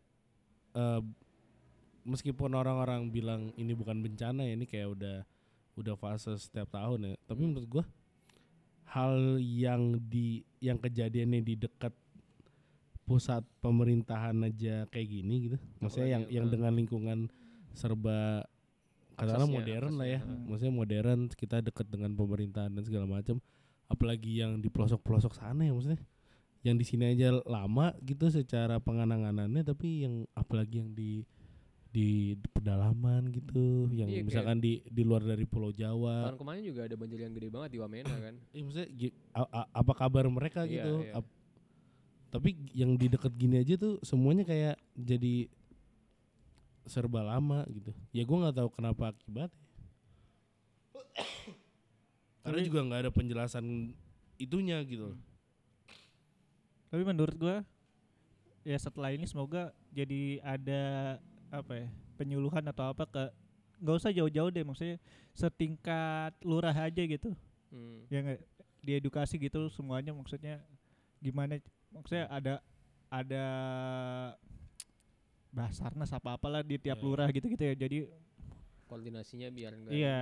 eh 0.74 1.02
meskipun 2.02 2.50
orang-orang 2.50 3.14
bilang 3.14 3.54
ini 3.58 3.78
bukan 3.78 4.02
bencana 4.02 4.42
ya 4.42 4.58
ini 4.58 4.66
kayak 4.66 4.90
udah 4.90 5.18
udah 5.76 5.96
fase 5.96 6.34
setiap 6.38 6.72
tahun 6.72 7.14
ya. 7.14 7.16
Tapi 7.28 7.42
menurut 7.44 7.68
gue 7.68 7.86
hal 8.92 9.40
yang 9.40 9.96
di 10.12 10.44
yang 10.60 10.76
kejadiannya 10.76 11.40
di 11.40 11.56
dekat 11.56 11.96
pusat 13.08 13.44
pemerintahan 13.64 14.36
aja 14.48 14.88
kayak 14.92 15.08
gini 15.08 15.36
gitu. 15.52 15.58
Maksudnya 15.80 16.20
yang 16.20 16.24
yang 16.32 16.46
eh, 16.48 16.52
dengan 16.52 16.72
lingkungan 16.76 17.20
serba 17.72 18.44
katakanlah 19.16 19.52
modern 19.52 19.94
lah 20.00 20.08
ya. 20.08 20.20
heeh. 20.24 20.40
maksudnya 20.50 20.74
modern 20.74 21.20
kita 21.30 21.62
dekat 21.62 21.88
dengan 21.88 22.12
pemerintahan 22.16 22.72
dan 22.72 22.84
segala 22.84 23.08
macam. 23.08 23.40
Apalagi 23.92 24.40
yang 24.40 24.64
di 24.64 24.72
pelosok-pelosok 24.72 25.36
sana 25.36 25.68
ya 25.68 25.76
maksudnya. 25.76 26.00
Yang 26.62 26.76
di 26.78 26.86
sini 26.86 27.04
aja 27.18 27.34
lama 27.44 27.92
gitu 28.06 28.30
secara 28.30 28.78
pengananganannya 28.78 29.66
tapi 29.66 30.06
yang 30.06 30.30
apalagi 30.38 30.84
yang 30.84 30.94
di 30.94 31.26
di 31.92 32.34
pedalaman 32.50 33.28
gitu 33.30 33.86
yang 33.92 34.08
Iya, 34.08 34.24
misalkan 34.24 34.58
di 34.58 34.80
di 34.82 35.02
luar 35.04 35.22
dari 35.22 35.44
Pulau 35.44 35.70
Jawa 35.70 36.26
Tahun 36.26 36.40
kemarin 36.40 36.62
juga 36.64 36.88
ada 36.88 36.96
banjir 36.96 37.20
yang 37.20 37.32
gede 37.32 37.48
banget 37.48 37.70
di 37.70 37.78
Wamena 37.80 38.16
kan. 38.16 38.34
eh, 38.40 38.62
maksudnya 38.64 38.88
a- 39.34 39.50
a- 39.54 39.70
apa 39.74 39.92
kabar 39.94 40.24
mereka 40.26 40.64
Iya, 40.64 40.70
gitu 40.80 40.94
iya. 41.04 41.14
Ap- 41.16 41.34
tapi 42.32 42.50
yang 42.72 42.96
di 42.96 43.06
deket 43.06 43.32
gini 43.36 43.60
aja 43.60 43.76
tuh 43.76 44.00
semuanya 44.02 44.42
kayak 44.42 44.80
jadi 44.96 45.46
serba 46.82 47.22
lama 47.22 47.62
gitu 47.68 47.92
ya 48.10 48.24
gua 48.24 48.38
nggak 48.42 48.56
tahu 48.56 48.70
kenapa 48.72 49.12
akibatnya 49.12 49.52
karena 52.42 52.58
Tapi- 52.58 52.66
juga 52.66 52.80
nggak 52.82 53.00
ada 53.02 53.12
penjelasan 53.12 53.94
itunya 54.36 54.80
gitu 54.82 55.12
loh. 55.12 55.18
Tapi 56.88 57.04
menurut 57.04 57.36
gua 57.36 57.56
ya 58.64 58.76
setelah 58.76 59.10
ini 59.10 59.24
semoga 59.24 59.72
jadi 59.90 60.38
ada 60.42 61.18
apa 61.52 61.74
ya 61.76 61.88
penyuluhan 62.16 62.64
atau 62.66 62.88
apa 62.88 63.04
ke 63.06 63.24
nggak 63.78 63.98
usah 63.98 64.10
jauh-jauh 64.10 64.48
deh 64.48 64.64
maksudnya 64.64 64.96
setingkat 65.32 66.32
lurah 66.42 66.74
aja 66.74 67.02
gitu 67.02 67.36
Hmm. 67.68 68.04
ya 68.08 68.20
nggak 68.22 68.40
diedukasi 68.82 69.36
gitu 69.38 69.68
semuanya 69.70 70.12
maksudnya 70.12 70.60
gimana 71.18 71.56
maksudnya 71.90 72.28
ada 72.28 72.60
ada 73.08 73.46
basarnas 75.50 76.10
apa 76.10 76.34
apalah 76.34 76.60
di 76.62 76.76
tiap 76.76 76.98
Ya. 76.98 77.04
lurah 77.06 77.28
gitu 77.30 77.48
gitu 77.48 77.64
ya 77.64 77.76
jadi 77.78 77.98
Koordinasinya 78.86 79.48
biar 79.50 79.72
enggak 79.74 79.92
Iya. 79.94 80.20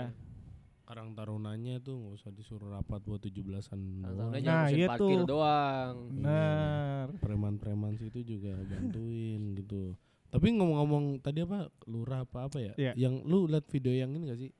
Karang 0.83 1.13
Tarunanya 1.13 1.77
tuh 1.79 1.97
nggak 1.99 2.13
usah 2.15 2.29
disuruh 2.29 2.69
rapat 2.71 3.01
buat 3.01 3.17
17-an 3.19 3.77
Nah, 3.99 4.09
doang. 4.11 4.31
Nah, 4.35 4.65
iya 4.69 4.85
parkir 4.87 5.17
tuh. 5.19 5.25
doang. 5.27 5.95
benar 6.11 7.05
Preman-preman 7.17 7.93
situ 7.95 8.19
juga 8.23 8.57
bantuin 8.59 9.53
gitu. 9.55 9.93
Tapi 10.29 10.47
ngomong-ngomong 10.51 11.19
tadi 11.19 11.41
apa 11.41 11.67
lurah 11.85 12.21
apa 12.21 12.45
apa 12.45 12.57
ya? 12.57 12.73
Iya. 12.75 12.91
Yang 12.95 13.13
lu 13.23 13.45
lihat 13.45 13.65
video 13.65 13.91
yang 13.91 14.13
ini 14.13 14.29
gak 14.29 14.39
sih? 14.39 14.51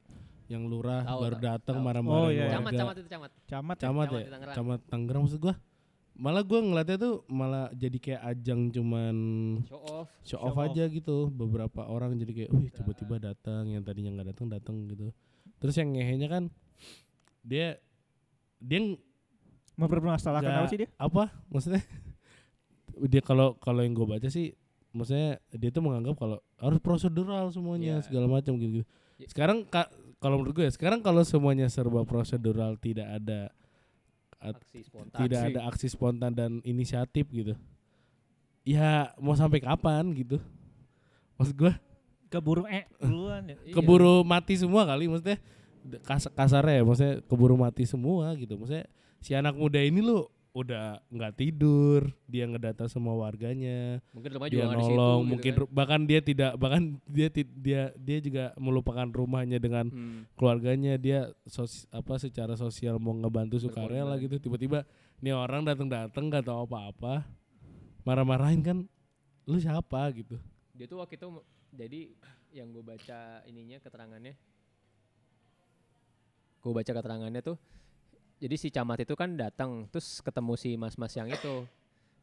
Yang 0.50 0.64
lurah 0.66 1.06
Tahu, 1.06 1.20
baru 1.22 1.36
datang 1.38 1.78
tahu. 1.78 1.86
marah-marahin 1.86 2.20
Oh, 2.20 2.30
iya. 2.30 2.42
warga. 2.44 2.56
Camat, 2.58 2.72
camat 2.74 2.96
itu 2.96 3.08
camat. 3.08 3.32
camat 3.46 3.78
ya? 3.78 3.78
Camat 3.78 3.78
Camat 3.80 4.08
ya? 4.10 4.20
Tangerang. 4.28 4.56
Camat 4.56 4.80
Tangerang 4.86 5.22
maksud 5.24 5.40
gua 5.40 5.56
malah 6.20 6.44
gue 6.44 6.60
ngeliatnya 6.60 6.98
tuh 7.00 7.24
malah 7.32 7.72
jadi 7.72 7.96
kayak 7.96 8.22
ajang 8.28 8.68
cuman 8.70 9.16
show 9.64 9.80
off 9.80 10.12
show 10.20 10.36
Show 10.36 10.40
off 10.44 10.60
off. 10.60 10.68
aja 10.68 10.84
gitu 10.86 11.32
beberapa 11.32 11.88
orang 11.88 12.12
jadi 12.14 12.32
kayak 12.36 12.52
wih 12.52 12.68
tiba-tiba 12.68 13.24
datang 13.24 13.72
yang 13.72 13.80
tadinya 13.80 14.12
nggak 14.12 14.36
datang 14.36 14.52
datang 14.52 14.76
gitu 14.84 15.16
terus 15.64 15.80
yang 15.80 15.96
ngehenya 15.96 16.28
kan 16.28 16.44
dia 17.40 17.80
dia 18.60 19.00
Mempermasalahkan 19.80 20.52
apa 20.52 20.68
sih 20.68 20.84
dia? 20.84 20.90
apa 21.00 21.32
maksudnya 21.48 21.80
dia 23.12 23.24
kalau 23.24 23.56
kalau 23.56 23.80
yang 23.80 23.96
gue 23.96 24.04
baca 24.04 24.28
sih 24.28 24.52
maksudnya 24.92 25.38
dia 25.50 25.70
tuh 25.70 25.82
menganggap 25.82 26.16
kalau 26.16 26.38
harus 26.56 26.80
prosedural 26.80 27.50
semuanya 27.50 27.98
Iya. 27.98 28.06
segala 28.06 28.26
macam 28.28 28.56
gitu, 28.56 28.82
Ya. 29.16 29.28
sekarang 29.28 29.64
ka- 29.64 29.88
kalau 30.18 30.38
menurut 30.38 30.54
gue 30.54 30.66
ya 30.66 30.72
sekarang 30.72 31.00
kalau 31.00 31.22
semuanya 31.22 31.68
serba 31.68 32.04
prosedural 32.04 32.76
tidak 32.76 33.08
ada 33.08 33.54
aksi 34.38 34.82
spontan 34.82 35.20
tidak 35.20 35.42
ada 35.46 35.60
aksi 35.66 35.88
spontan 35.88 36.32
dan 36.32 36.52
inisiatif 36.62 37.28
gitu 37.28 37.54
ya 38.64 39.12
mau 39.18 39.34
sampai 39.34 39.60
kapan 39.60 40.12
gitu 40.14 40.40
maksud 41.36 41.56
gue 41.56 41.74
Keburu 42.30 42.62
eh 42.64 42.86
duluan 43.00 43.42
ya. 43.44 43.58
Iya. 43.60 43.74
keburu 43.74 44.22
mati 44.22 44.54
semua 44.54 44.86
kali 44.86 45.10
maksudnya 45.10 45.42
d- 45.82 45.98
kas 46.00 46.30
kasarnya 46.30 46.78
ya 46.78 46.84
maksudnya 46.84 47.16
keburu 47.26 47.58
mati 47.58 47.84
semua 47.84 48.32
gitu 48.36 48.54
maksudnya 48.54 48.86
si 49.18 49.34
anak 49.34 49.54
muda 49.54 49.82
ini 49.82 49.98
lu 50.00 50.30
udah 50.50 50.98
nggak 51.14 51.34
tidur 51.38 52.10
dia 52.26 52.50
ngedata 52.50 52.90
semua 52.90 53.14
warganya 53.14 54.02
mungkin 54.10 54.34
rumah 54.34 54.50
juga 54.50 54.58
dia 54.58 54.66
nggak 54.66 54.80
di 54.82 54.86
situ 54.86 54.98
nolong 54.98 55.22
gitu 55.22 55.30
mungkin 55.30 55.54
kan. 55.54 55.66
bahkan 55.70 56.02
dia 56.10 56.20
tidak 56.26 56.52
bahkan 56.58 56.84
dia 57.06 57.28
dia 57.38 57.82
dia 57.94 58.18
juga 58.18 58.44
melupakan 58.58 59.06
rumahnya 59.06 59.62
dengan 59.62 59.86
Hmm. 59.90 60.26
keluarganya 60.34 60.98
dia 60.98 61.30
sos, 61.46 61.86
apa 61.94 62.18
secara 62.18 62.58
sosial 62.58 62.98
mau 62.98 63.14
ngebantu 63.14 63.62
sukarela 63.62 64.18
Berkorban. 64.18 64.26
gitu 64.26 64.36
tiba-tiba 64.42 64.80
nih 65.22 65.38
orang 65.38 65.62
datang-datang 65.64 66.24
nggak 66.28 66.46
tahu 66.46 66.66
apa-apa 66.66 67.30
marah-marahin 68.02 68.66
kan 68.66 68.78
lu 69.46 69.58
siapa 69.62 70.02
gitu 70.18 70.42
dia 70.74 70.90
tuh 70.90 70.98
waktu 70.98 71.14
itu 71.14 71.28
jadi 71.70 72.02
yang 72.50 72.74
gue 72.74 72.82
baca 72.82 73.46
ininya 73.46 73.78
keterangannya 73.78 74.34
gue 76.60 76.72
baca 76.74 76.92
keterangannya 76.92 77.42
tuh 77.46 77.58
jadi 78.40 78.56
si 78.56 78.68
camat 78.70 79.04
itu 79.04 79.14
kan 79.14 79.36
datang 79.36 79.86
terus 79.88 80.20
ketemu 80.20 80.54
si 80.56 80.74
mas-mas 80.76 81.14
yang 81.14 81.28
itu. 81.28 81.68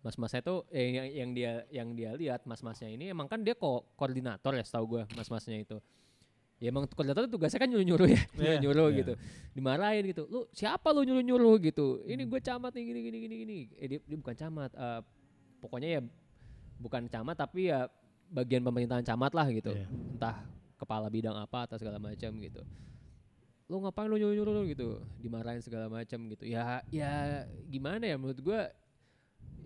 Mas-masnya 0.00 0.38
tuh 0.38 0.62
eh, 0.70 0.94
yang, 0.94 1.06
yang 1.10 1.30
dia 1.34 1.52
yang 1.68 1.88
dia 1.92 2.10
lihat 2.14 2.46
mas-masnya 2.46 2.86
ini 2.86 3.10
emang 3.10 3.26
kan 3.26 3.42
dia 3.42 3.52
kok 3.52 3.90
koordinator 3.98 4.54
ya 4.54 4.62
setahu 4.62 4.84
gue 4.86 5.02
mas-masnya 5.12 5.58
itu. 5.58 5.76
Ya 6.56 6.70
emang 6.70 6.86
koordinator 6.86 7.26
tugasnya 7.26 7.58
kan 7.58 7.68
nyuruh-nyuruh 7.68 8.08
ya 8.08 8.22
Iya. 8.38 8.54
nyuruh 8.62 8.88
Iya. 8.88 8.98
gitu. 9.02 9.12
Dimarahin 9.52 10.04
gitu 10.06 10.24
lu 10.26 10.46
siapa 10.54 10.94
lu 10.94 11.02
nyuruh-nyuruh? 11.02 11.58
gitu. 11.60 12.06
Ini 12.06 12.22
gue 12.22 12.40
camat 12.40 12.70
nih 12.72 12.84
gini 12.86 13.00
gini 13.02 13.16
gini 13.18 13.34
gini. 13.42 13.58
Eh 13.76 13.86
dia, 13.90 13.98
dia 13.98 14.16
bukan 14.16 14.34
camat 14.34 14.70
eh, 14.72 15.00
pokoknya 15.58 15.88
ya 15.98 16.00
bukan 16.78 17.02
camat 17.10 17.36
tapi 17.36 17.68
ya 17.68 17.90
bagian 18.30 18.62
pemerintahan 18.62 19.02
camat 19.02 19.32
lah 19.34 19.46
gitu. 19.50 19.74
Iya. 19.74 19.86
entah 19.90 20.36
kepala 20.76 21.10
bidang 21.10 21.34
apa 21.34 21.66
atau 21.66 21.76
segala 21.76 21.98
macam 21.98 22.30
gitu 22.36 22.62
lu 23.66 23.82
ngapain 23.82 24.06
lu 24.06 24.14
nyuruh 24.14 24.34
nyuruh 24.34 24.64
gitu 24.70 25.02
dimarahin 25.18 25.58
segala 25.58 25.90
macam 25.90 26.22
gitu 26.30 26.46
ya 26.46 26.80
ya 26.88 27.42
gimana 27.66 28.06
ya 28.06 28.14
menurut 28.14 28.38
gua 28.38 28.70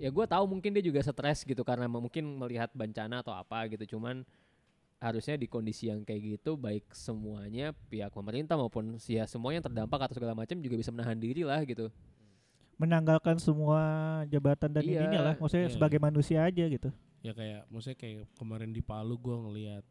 ya 0.00 0.08
gua 0.08 0.24
tahu 0.24 0.48
mungkin 0.48 0.72
dia 0.72 0.80
juga 0.80 1.04
stres 1.04 1.44
gitu 1.44 1.60
karena 1.60 1.84
mungkin 1.84 2.24
melihat 2.40 2.72
bencana 2.72 3.20
atau 3.20 3.36
apa 3.36 3.68
gitu 3.68 3.96
cuman 3.96 4.24
harusnya 5.00 5.36
di 5.36 5.48
kondisi 5.48 5.88
yang 5.88 6.00
kayak 6.04 6.40
gitu 6.40 6.56
baik 6.56 6.88
semuanya 6.92 7.72
pihak 7.88 8.12
pemerintah 8.12 8.56
maupun 8.56 8.96
ya 9.04 9.24
semua 9.28 9.52
yang 9.52 9.64
terdampak 9.64 10.08
atau 10.08 10.16
segala 10.16 10.32
macam 10.36 10.56
juga 10.60 10.76
bisa 10.80 10.92
menahan 10.92 11.16
diri 11.16 11.44
lah 11.44 11.60
gitu 11.64 11.88
Menanggalkan 12.80 13.36
semua 13.36 13.80
jabatan 14.32 14.72
dan 14.72 14.80
Iya, 14.80 15.04
ininya 15.04 15.20
lah. 15.20 15.34
Maksudnya 15.36 15.68
iya. 15.68 15.74
sebagai 15.76 16.00
manusia 16.00 16.40
aja 16.48 16.64
gitu. 16.64 16.88
ya 17.20 17.36
kayak 17.36 17.68
maksudnya 17.68 18.00
kayak 18.00 18.24
kemarin 18.40 18.72
di 18.72 18.80
Palu 18.80 19.20
gua 19.20 19.36
ngelihat 19.44 19.84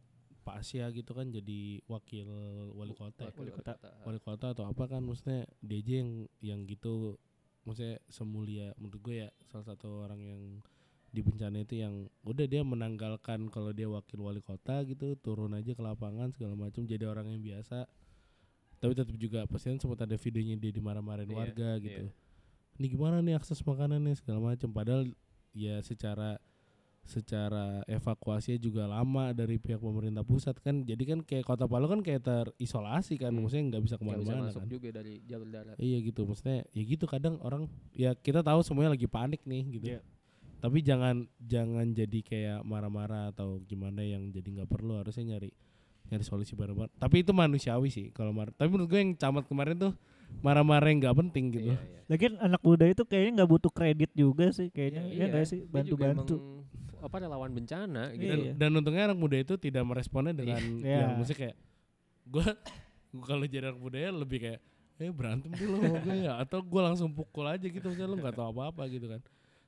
Pak 0.50 0.66
Asia 0.66 0.90
gitu 0.90 1.14
kan 1.14 1.30
jadi 1.30 1.78
wakil 1.86 2.26
wali 2.74 2.98
kota? 2.98 3.30
Wali 3.38 3.54
kota. 3.54 3.74
wali 4.02 4.18
kota 4.18 4.46
atau 4.58 4.66
apa 4.66 4.90
kan 4.90 5.06
maksudnya 5.06 5.46
aja 5.62 5.94
yang 6.02 6.26
yang 6.42 6.60
gitu 6.66 7.22
maksudnya 7.70 8.02
semulia 8.10 8.74
menurut 8.82 8.98
gue 8.98 9.16
ya 9.24 9.30
salah 9.46 9.70
satu 9.70 10.10
orang 10.10 10.18
yang 10.26 10.42
di 11.10 11.22
bencana 11.22 11.62
itu 11.62 11.82
yang 11.82 12.06
udah 12.26 12.46
dia 12.46 12.62
menanggalkan 12.66 13.50
kalau 13.50 13.74
dia 13.74 13.86
wakil 13.90 14.26
wali 14.26 14.42
kota 14.42 14.82
gitu 14.86 15.18
turun 15.22 15.54
aja 15.58 15.74
ke 15.74 15.82
lapangan 15.82 16.34
segala 16.34 16.54
macam 16.54 16.86
jadi 16.86 17.06
orang 17.06 17.30
yang 17.30 17.42
biasa 17.42 17.86
tapi 18.82 18.94
tetap 18.98 19.14
juga 19.18 19.46
pasti 19.50 19.70
kan 19.74 19.78
sempat 19.82 20.06
ada 20.06 20.18
videonya 20.18 20.56
dia 20.58 20.72
dimarah-marahin 20.74 21.30
Iya, 21.30 21.38
warga 21.38 21.70
gitu 21.82 22.06
ini 22.80 22.86
gimana 22.90 23.20
nih 23.26 23.36
akses 23.36 23.60
makanannya 23.66 24.16
segala 24.18 24.54
macam 24.54 24.70
padahal 24.72 25.10
ya 25.54 25.82
secara 25.82 26.38
secara 27.10 27.82
evakuasinya 27.84 28.56
juga 28.56 28.86
lama 28.86 29.34
dari 29.34 29.58
pihak 29.58 29.82
pemerintah 29.82 30.22
pusat 30.22 30.54
kan 30.58 30.86
jadi 30.86 31.02
kan 31.04 31.20
kayak 31.20 31.42
kota 31.42 31.66
Palu 31.66 31.90
kan 31.90 32.00
kayak 32.00 32.22
terisolasi 32.22 33.18
kan 33.18 33.34
Hmm. 33.34 33.42
maksudnya 33.42 33.66
nggak 33.74 33.84
bisa 33.84 33.96
ke 33.98 34.06
mana-mana 34.06 34.46
masuk 34.46 34.62
kan 34.62 34.70
juga 34.70 34.90
dari 34.94 35.14
jalur 35.26 35.50
darat 35.50 35.76
iya 35.76 35.98
gitu 36.00 36.22
maksudnya 36.24 36.62
ya 36.70 36.84
gitu 36.86 37.04
kadang 37.04 37.42
orang 37.42 37.66
ya 37.92 38.14
kita 38.14 38.40
tahu 38.40 38.62
semuanya 38.62 38.94
lagi 38.94 39.10
panik 39.10 39.42
nih 39.44 39.64
gitu 39.74 39.88
Iya. 39.90 40.00
tapi 40.60 40.78
jangan 40.80 41.16
jangan 41.42 41.88
jadi 41.90 42.20
kayak 42.22 42.60
marah-marah 42.62 43.34
atau 43.34 43.58
gimana 43.64 44.06
yang 44.06 44.30
jadi 44.30 44.62
nggak 44.62 44.70
perlu 44.70 45.02
harusnya 45.02 45.34
nyari 45.34 45.50
nyari 46.08 46.22
solusi 46.22 46.54
bareng-bareng 46.54 46.94
tapi 46.96 47.22
itu 47.22 47.32
manusiawi 47.32 47.90
sih 47.90 48.14
kalau 48.14 48.30
marah 48.30 48.54
tapi 48.54 48.70
menurut 48.70 48.86
gue 48.88 49.00
yang 49.00 49.14
camat 49.16 49.46
kemarin 49.46 49.78
tuh 49.80 49.94
marah-marah 50.46 50.86
yang 50.86 51.02
nggak 51.02 51.18
penting 51.18 51.46
gitu 51.50 51.74
Iya, 51.74 51.82
iya. 51.82 52.00
Lagian 52.06 52.34
anak 52.38 52.62
muda 52.62 52.86
itu 52.86 53.02
kayaknya 53.02 53.32
nggak 53.42 53.50
butuh 53.50 53.70
kredit 53.70 54.10
juga 54.14 54.50
sih 54.50 54.70
kayaknya. 54.70 55.06
Iya, 55.06 55.14
ya 55.14 55.26
nggak 55.30 55.46
sih? 55.46 55.60
dia 55.62 55.82
juga 55.86 56.10
Bantu-bantu. 56.10 56.36
Apa 57.02 57.16
relawan 57.18 57.50
bencana 57.50 58.12
gitu. 58.14 58.28
dan, 58.28 58.38
Iya. 58.40 58.54
dan 58.56 58.70
untungnya 58.72 59.04
anak 59.06 59.18
muda 59.18 59.36
itu 59.36 59.54
tidak 59.56 59.84
meresponnya 59.84 60.32
dengan 60.32 60.62
Iya. 60.80 60.98
yang 61.02 61.12
maksudnya 61.16 61.40
kayak 61.42 61.56
gue 62.26 62.46
kalau 63.28 63.44
jadi 63.44 63.66
anak 63.66 63.80
muda 63.80 63.98
ya 63.98 64.12
lebih 64.12 64.40
kayak 64.40 64.62
eh 65.00 65.10
berantem 65.10 65.48
dulu 65.50 65.80
sama 65.80 65.98
gue 66.02 66.16
ya 66.20 66.34
atau 66.38 66.60
gue 66.60 66.82
langsung 66.84 67.10
pukul 67.10 67.48
aja 67.48 67.64
gitu 67.64 67.86
misalnya 67.86 68.10
lu 68.10 68.18
nggak 68.20 68.36
tahu 68.36 68.48
apa 68.52 68.64
apa 68.70 68.84
gitu 68.88 69.08
kan 69.08 69.22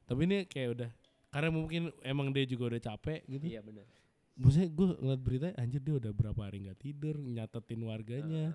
tapi 0.03 0.21
ini 0.25 0.43
kayak 0.43 0.69
udah 0.73 0.89
karena 1.31 1.49
mungkin 1.49 1.81
emang 2.01 2.27
dia 2.29 2.43
juga 2.43 2.75
udah 2.75 2.81
capek 2.85 3.23
gitu 3.25 3.45
Iya 3.47 3.63
benar. 3.63 3.87
maksudnya 4.35 4.67
gue 4.67 4.87
ngeliat 4.93 5.21
berita 5.21 5.47
anjir 5.55 5.79
dia 5.79 5.95
udah 5.97 6.11
berapa 6.11 6.41
hari 6.41 6.57
nggak 6.61 6.79
tidur 6.79 7.15
nyatetin 7.15 7.81
warganya 7.81 8.45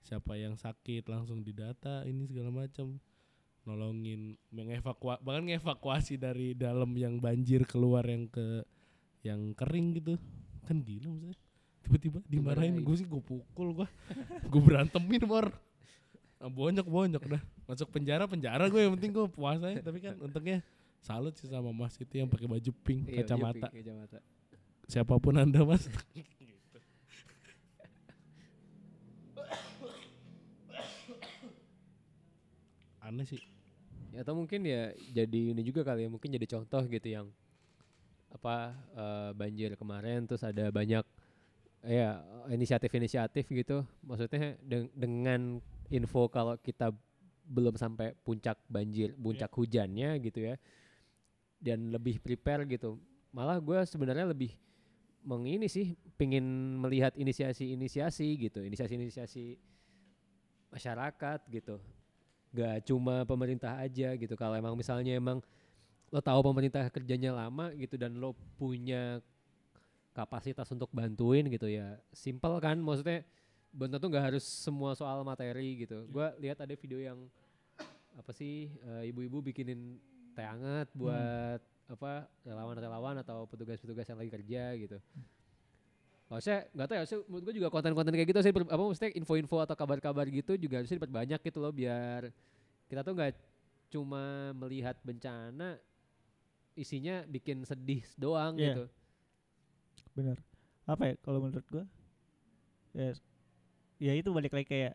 siapa 0.00 0.32
yang 0.34 0.54
sakit 0.54 1.02
langsung 1.04 1.42
didata 1.42 2.06
ini 2.06 2.24
segala 2.24 2.48
macam 2.54 3.02
nolongin 3.64 4.34
mengevakuasi 4.48 5.20
bahkan 5.20 5.44
ngevakuasi 5.46 6.14
dari 6.16 6.56
dalam 6.56 6.90
yang 6.96 7.20
banjir 7.20 7.68
keluar 7.68 8.02
yang 8.08 8.26
ke 8.26 8.64
yang 9.20 9.52
kering 9.52 10.00
gitu. 10.00 10.14
Kan 10.64 10.80
gila 10.80 11.12
maksudnya. 11.12 11.38
Tiba-tiba 11.80 12.18
dimarahin 12.28 12.76
gue 12.80 12.96
sih 12.96 13.08
gue 13.08 13.22
pukul 13.24 13.72
gue 13.72 13.88
gue 14.52 14.60
berantemin 14.60 15.24
mor. 15.24 15.48
Ah, 16.40 16.48
bonyok 16.48 16.88
bonyok 16.88 17.24
dah. 17.36 17.42
Masuk 17.68 17.92
penjara 17.92 18.24
penjara 18.24 18.68
gue 18.68 18.80
yang 18.80 18.96
penting 18.96 19.12
gue 19.12 19.26
puasanya 19.28 19.80
tapi 19.84 20.00
kan 20.00 20.16
untungnya 20.20 20.64
salut 21.00 21.32
sih 21.36 21.48
sama 21.48 21.72
mas 21.72 21.96
itu 21.96 22.12
yang 22.16 22.28
pakai 22.28 22.44
baju 22.44 22.70
pink 22.84 23.08
Iya, 23.08 23.24
kacamata. 23.24 23.68
Yupi, 23.72 23.80
kacamata. 23.80 24.18
siapa 24.84 25.14
pun 25.16 25.36
anda 25.36 25.64
mas. 25.64 25.84
Aneh 33.00 33.24
sih. 33.26 33.40
Ya, 33.40 33.49
atau 34.18 34.34
mungkin 34.34 34.66
ya 34.66 34.90
jadi 35.14 35.54
ini 35.54 35.62
juga 35.62 35.86
kali 35.86 36.06
ya 36.06 36.10
mungkin 36.10 36.34
jadi 36.34 36.46
contoh 36.46 36.82
gitu 36.90 37.08
yang 37.10 37.26
apa 38.30 38.74
eh, 38.94 39.30
banjir 39.34 39.74
kemarin 39.74 40.26
terus 40.26 40.42
ada 40.46 40.70
banyak 40.70 41.02
ya 41.86 42.20
inisiatif-inisiatif 42.52 43.48
gitu. 43.50 43.82
Maksudnya 44.04 44.56
deng- 44.62 44.92
dengan 44.92 45.40
info 45.90 46.28
kalau 46.30 46.54
kita 46.60 46.92
belum 47.50 47.74
sampai 47.74 48.14
puncak 48.22 48.62
banjir 48.70 49.10
puncak 49.18 49.50
hujannya 49.50 50.22
gitu 50.22 50.38
ya 50.52 50.54
dan 51.58 51.90
lebih 51.90 52.22
prepare 52.22 52.62
gitu. 52.70 53.00
Malah 53.34 53.58
gue 53.58 53.78
sebenarnya 53.86 54.30
lebih 54.30 54.54
mengini 55.20 55.68
sih 55.68 55.92
pingin 56.16 56.44
melihat 56.80 57.12
inisiasi-inisiasi 57.12 58.28
gitu 58.40 58.64
inisiasi-inisiasi 58.64 59.60
masyarakat 60.72 61.40
gitu 61.52 61.76
gak 62.50 62.86
cuma 62.86 63.22
pemerintah 63.26 63.78
aja 63.78 64.14
gitu. 64.14 64.34
Kalau 64.34 64.54
emang 64.58 64.74
misalnya 64.74 65.14
emang 65.14 65.38
lo 66.10 66.18
tahu 66.18 66.42
pemerintah 66.42 66.82
kerjanya 66.90 67.30
lama 67.30 67.70
gitu 67.78 67.94
dan 67.94 68.18
lo 68.18 68.34
punya 68.58 69.22
kapasitas 70.10 70.66
untuk 70.74 70.90
bantuin 70.90 71.46
gitu 71.46 71.70
ya 71.70 71.98
simple 72.10 72.58
kan? 72.58 72.78
Maksudnya 72.78 73.22
bener 73.70 74.02
tuh 74.02 74.10
nggak 74.10 74.34
harus 74.34 74.42
semua 74.42 74.98
soal 74.98 75.22
materi 75.22 75.86
gitu. 75.86 76.10
Gua 76.10 76.34
lihat 76.42 76.58
ada 76.58 76.74
video 76.74 76.98
yang 76.98 77.30
apa 78.18 78.34
sih 78.34 78.74
eh, 78.74 79.14
ibu-ibu 79.14 79.38
bikinin 79.38 80.02
teh 80.34 80.42
hangat 80.42 80.90
buat 80.92 81.62
apa 81.90 82.26
relawan-relawan 82.46 83.18
atau 83.22 83.46
petugas-petugas 83.50 84.06
yang 84.06 84.18
lagi 84.18 84.30
kerja 84.30 84.62
gitu 84.78 84.98
Maksudnya 86.30 86.60
nggak 86.70 86.86
tahu 86.86 86.94
ya, 86.94 87.00
maksudnya 87.02 87.22
menurut 87.26 87.42
gue 87.42 87.54
juga 87.58 87.68
konten-konten 87.68 88.12
kayak 88.14 88.28
gitu 88.30 88.38
sih 88.40 88.52
apa 88.54 88.78
maksudnya 88.78 89.10
info-info 89.18 89.56
atau 89.58 89.74
kabar-kabar 89.74 90.30
gitu 90.30 90.54
juga 90.54 90.78
harusnya 90.78 91.02
diperbanyak 91.02 91.40
gitu 91.42 91.58
loh 91.58 91.74
biar 91.74 92.30
kita 92.86 93.02
tuh 93.02 93.18
nggak 93.18 93.34
cuma 93.90 94.54
melihat 94.54 94.94
bencana 95.02 95.74
isinya 96.78 97.26
bikin 97.26 97.66
sedih 97.66 98.06
doang 98.14 98.54
Iya. 98.54 98.66
gitu. 98.70 98.84
bener 100.14 100.38
apa 100.86 101.02
ya 101.10 101.14
kalau 101.18 101.38
menurut 101.42 101.66
gua 101.66 101.84
ya 102.94 103.10
ya 103.98 104.12
itu 104.14 104.30
balik 104.30 104.54
lagi 104.54 104.66
kayak 104.66 104.94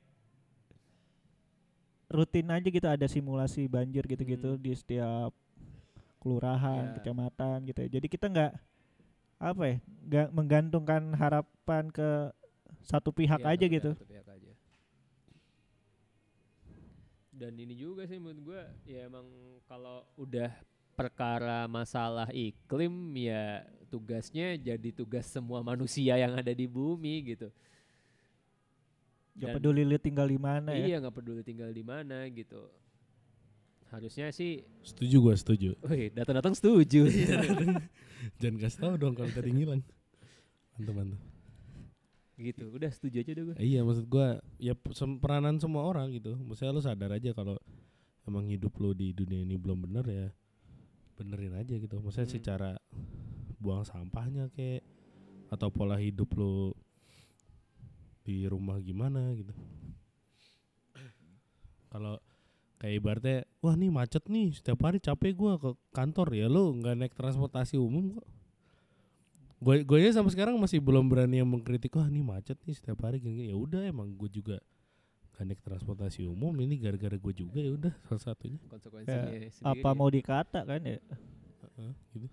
rutin 2.08 2.48
aja 2.48 2.68
gitu 2.68 2.88
ada 2.88 3.08
simulasi 3.08 3.68
banjir 3.68 4.08
gitu-gitu 4.08 4.56
Hmm. 4.56 4.62
di 4.62 4.72
setiap 4.72 5.36
kelurahan 6.24 6.90
Ya. 6.90 6.94
kecamatan 6.96 7.68
gitu 7.68 7.80
ya 7.84 7.90
jadi 8.00 8.08
kita 8.08 8.26
nggak 8.32 8.52
apa 9.46 9.64
ya 9.64 9.78
nggak 10.06 10.28
menggantungkan 10.34 11.14
harapan 11.14 11.86
ke 11.90 12.34
satu 12.82 13.10
pihak 13.10 13.38
Iya, 13.40 13.54
aja 13.54 13.66
gitu 13.68 13.92
pihak, 13.94 14.02
satu 14.02 14.10
pihak 14.10 14.28
aja. 14.28 14.52
Dan 17.30 17.54
ini 17.56 17.76
juga 17.76 18.08
sih 18.08 18.16
menurut 18.16 18.42
gua 18.44 18.64
ya 18.84 19.06
emang 19.06 19.28
kalau 19.68 20.08
udah 20.16 20.50
perkara 20.96 21.68
masalah 21.68 22.32
iklim 22.32 22.94
ya 23.14 23.62
tugasnya 23.92 24.56
jadi 24.56 24.90
tugas 24.90 25.28
semua 25.28 25.60
manusia 25.60 26.16
yang 26.16 26.34
ada 26.34 26.50
di 26.50 26.66
bumi 26.66 27.36
gitu. 27.36 27.52
nggak 29.36 29.52
Dan- 29.52 29.56
peduli 29.60 29.84
lu 29.84 30.00
tinggal 30.00 30.32
di 30.32 30.40
mana 30.40 30.72
ya 30.72 30.88
Iya 30.88 30.96
nggak 31.04 31.12
peduli 31.14 31.44
tinggal 31.44 31.68
di 31.70 31.84
mana 31.84 32.24
gitu. 32.32 32.72
Harusnya 33.96 34.28
sih, 34.30 34.60
Setuju 34.84 35.16
gua 35.22 35.36
setuju. 35.36 35.72
wih 35.82 36.12
datang-datang 36.12 36.52
setuju. 36.52 37.08
Jangan 38.44 38.58
kasih 38.60 38.80
tahu 38.82 38.94
dong 39.00 39.16
kalau 39.16 39.32
tadi 39.32 39.50
ngilang. 39.50 39.80
Mantap 40.76 40.94
mantap. 40.94 41.22
gitu, 42.36 42.68
udah 42.68 42.92
setuju 42.92 43.24
aja 43.24 43.32
deh 43.32 43.44
gue. 43.46 43.56
Iya 43.56 43.80
maksud 43.82 44.06
gua 44.06 44.44
ya 44.60 44.76
peranan 45.24 45.56
semua 45.56 45.88
orang 45.88 46.12
gitu. 46.12 46.36
Maksudnya 46.36 46.76
lu 46.76 46.84
sadar 46.84 47.16
aja 47.16 47.32
kalau 47.32 47.56
emang 48.28 48.44
hidup 48.46 48.76
lu 48.76 48.92
di 48.92 49.16
dunia 49.16 49.40
ini 49.40 49.56
belum 49.56 49.88
bener 49.88 50.04
ya 50.04 50.28
benerin 51.16 51.56
aja 51.56 51.80
gitu. 51.80 51.96
Maksudnya 51.96 52.28
Hmm. 52.28 52.36
secara 52.36 52.72
buang 53.56 53.88
sampahnya 53.88 54.52
kayak 54.52 54.84
atau 55.48 55.72
pola 55.72 55.96
hidup 55.96 56.28
lu 56.36 56.76
di 58.22 58.44
rumah 58.44 58.84
gimana 58.84 59.32
gitu. 59.32 59.56
Kalau 61.88 62.20
kayak 62.86 63.02
ibaratnya 63.02 63.50
wah 63.66 63.74
nih 63.74 63.90
macet 63.90 64.22
nih 64.30 64.54
setiap 64.54 64.78
hari 64.86 65.02
capek 65.02 65.34
gua 65.34 65.58
ke 65.58 65.74
kantor 65.90 66.38
ya 66.38 66.46
lu 66.46 66.70
nggak 66.78 66.94
naik 66.94 67.18
transportasi 67.18 67.82
umum 67.82 68.22
kok. 68.22 68.30
Gue 69.56 69.82
gue 69.82 69.98
ya 69.98 70.14
sampai 70.14 70.30
sekarang 70.36 70.62
masih 70.62 70.78
belum 70.78 71.10
berani 71.10 71.42
yang 71.42 71.50
mengkritik 71.50 71.90
wah 71.98 72.06
nih 72.06 72.22
macet 72.22 72.60
nih 72.70 72.76
setiap 72.78 73.02
hari 73.02 73.18
gini, 73.18 73.50
ya 73.50 73.58
udah 73.58 73.82
emang 73.88 74.14
gue 74.14 74.30
juga 74.30 74.62
gak 75.34 75.42
naik 75.48 75.64
transportasi 75.66 76.28
umum 76.28 76.54
ini 76.62 76.78
gara-gara 76.78 77.18
gue 77.18 77.34
juga 77.34 77.64
ya 77.64 77.74
udah 77.74 77.90
salah 78.06 78.22
satunya. 78.22 78.62
Konsekuensinya 78.70 79.26
sendiri. 79.50 79.82
apa 79.82 79.90
mau 79.98 80.12
dikata 80.12 80.62
kan 80.68 80.86
ya? 80.86 81.00
Heeh, 81.02 81.92
gitu. 82.14 82.28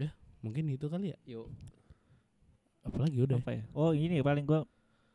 Ya 0.00 0.10
mungkin 0.40 0.64
itu 0.72 0.86
kali 0.88 1.12
ya. 1.12 1.18
Yuk, 1.28 1.50
apalagi 2.86 3.18
udah. 3.20 3.36
Apa 3.44 3.52
ya? 3.60 3.62
Oh 3.76 3.92
ini 3.92 4.24
paling 4.24 4.48
gua 4.48 4.64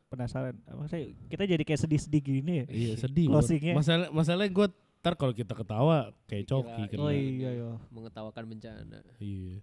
penasaran 0.10 0.58
apa 0.66 0.84
sih 0.86 1.14
kita 1.26 1.46
jadi 1.46 1.62
kayak 1.62 1.80
sedih-sedih 1.80 2.22
gini 2.22 2.54
ya 2.56 2.66
iya 2.68 2.94
sedih. 2.96 3.30
Closingnya. 3.30 3.74
masalah 3.74 4.10
masalahnya 4.10 4.50
gue 4.50 4.68
ntar 5.00 5.14
kalau 5.14 5.32
kita 5.32 5.54
ketawa 5.54 6.12
kayak 6.26 6.44
coki 6.46 6.84
kan 6.88 6.98
oh 6.98 7.08
Iya, 7.08 7.16
iya 7.16 7.30
iya. 7.32 7.52
iya 7.56 7.70
mengetawakan 7.88 8.44
bencana. 8.46 9.00
iya 9.18 9.62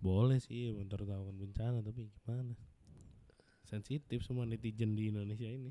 boleh 0.00 0.36
sih 0.38 0.68
mentertawakan 0.70 1.32
bencana 1.34 1.78
tapi 1.80 2.08
gimana 2.10 2.56
sensitif 3.62 4.20
semua 4.20 4.44
netizen 4.44 4.92
di 4.92 5.08
Indonesia 5.08 5.46
ini 5.46 5.70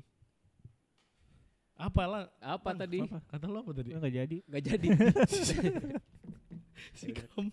apalah 1.74 2.30
Apa 2.38 2.70
tadi? 2.72 3.02
apa? 3.02 3.18
kata 3.28 3.44
lo 3.44 3.60
apa 3.60 3.72
tadi 3.72 3.90
nggak 3.92 4.14
jadi 4.14 4.36
Gak 4.44 4.62
jadi. 4.64 4.88
si 6.92 7.10
kamu 7.10 7.50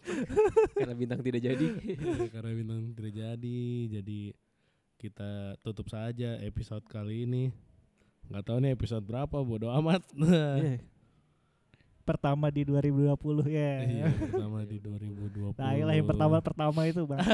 Karena 0.73 0.93
bintang 0.93 1.21
tidak 1.21 1.41
jadi. 1.41 1.65
Ya, 1.79 2.29
karena 2.31 2.51
bintang 2.53 2.81
tidak 2.91 3.13
jadi 3.13 3.57
jadi 3.91 4.19
kita 5.01 5.31
tutup 5.59 5.87
saja 5.87 6.37
episode 6.39 6.85
kali 6.85 7.25
ini 7.25 7.49
nggak 8.27 8.43
tahu 8.43 8.57
nih 8.59 8.71
episode 8.71 9.01
berapa 9.01 9.33
bodo 9.41 9.65
amat 9.73 10.05
Iya. 10.13 10.77
pertama 12.03 12.47
di 12.47 12.61
2020 12.61 13.09
ya 13.47 13.73
iya 13.81 14.05
pertama 14.11 14.61
di 14.61 14.77
2020 14.77 15.53
Nah, 15.53 15.73
lah 15.75 15.93
yang 15.93 16.05
pertama 16.05 16.37
pertama 16.39 16.79
itu 16.83 17.01
bang. 17.03 17.17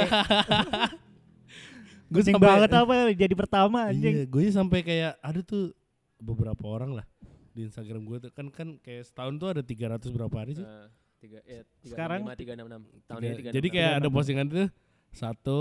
gue 2.07 2.21
Penting 2.23 2.39
banget 2.39 2.71
apa 2.71 2.93
jadi 3.11 3.35
pertama 3.35 3.79
iya 3.85 3.91
anjing. 3.91 4.15
gue 4.25 4.43
sampai 4.47 4.79
kayak 4.79 5.19
ada 5.19 5.39
tuh 5.41 5.75
beberapa 6.17 6.63
orang 6.63 6.95
lah 6.95 7.05
di 7.51 7.67
Instagram 7.67 8.01
gue 8.01 8.17
tuh 8.21 8.31
kan 8.31 8.47
kan 8.47 8.79
kayak 8.79 9.03
setahun 9.03 9.35
tuh 9.35 9.49
ada 9.49 9.59
300 9.59 10.07
berapa 10.09 10.35
hari 10.35 10.55
sih 10.55 10.63
Eh, 10.63 10.87
tiga, 11.19 11.39
ya, 11.43 11.61
tiga, 11.77 11.91
Sekarang 11.91 12.21
lima, 12.23 12.33
tiga, 12.33 12.51
enam, 12.53 12.67
enam. 12.69 12.81
Tahun 13.03 13.17
Tiga- 13.17 13.27
ini 13.27 13.39
tiga, 13.41 13.49
jadi 13.51 13.67
kayak 13.67 13.91
enam. 13.91 13.99
ada 13.99 14.07
postingan 14.09 14.45
tuh 14.47 14.67
satu 15.11 15.59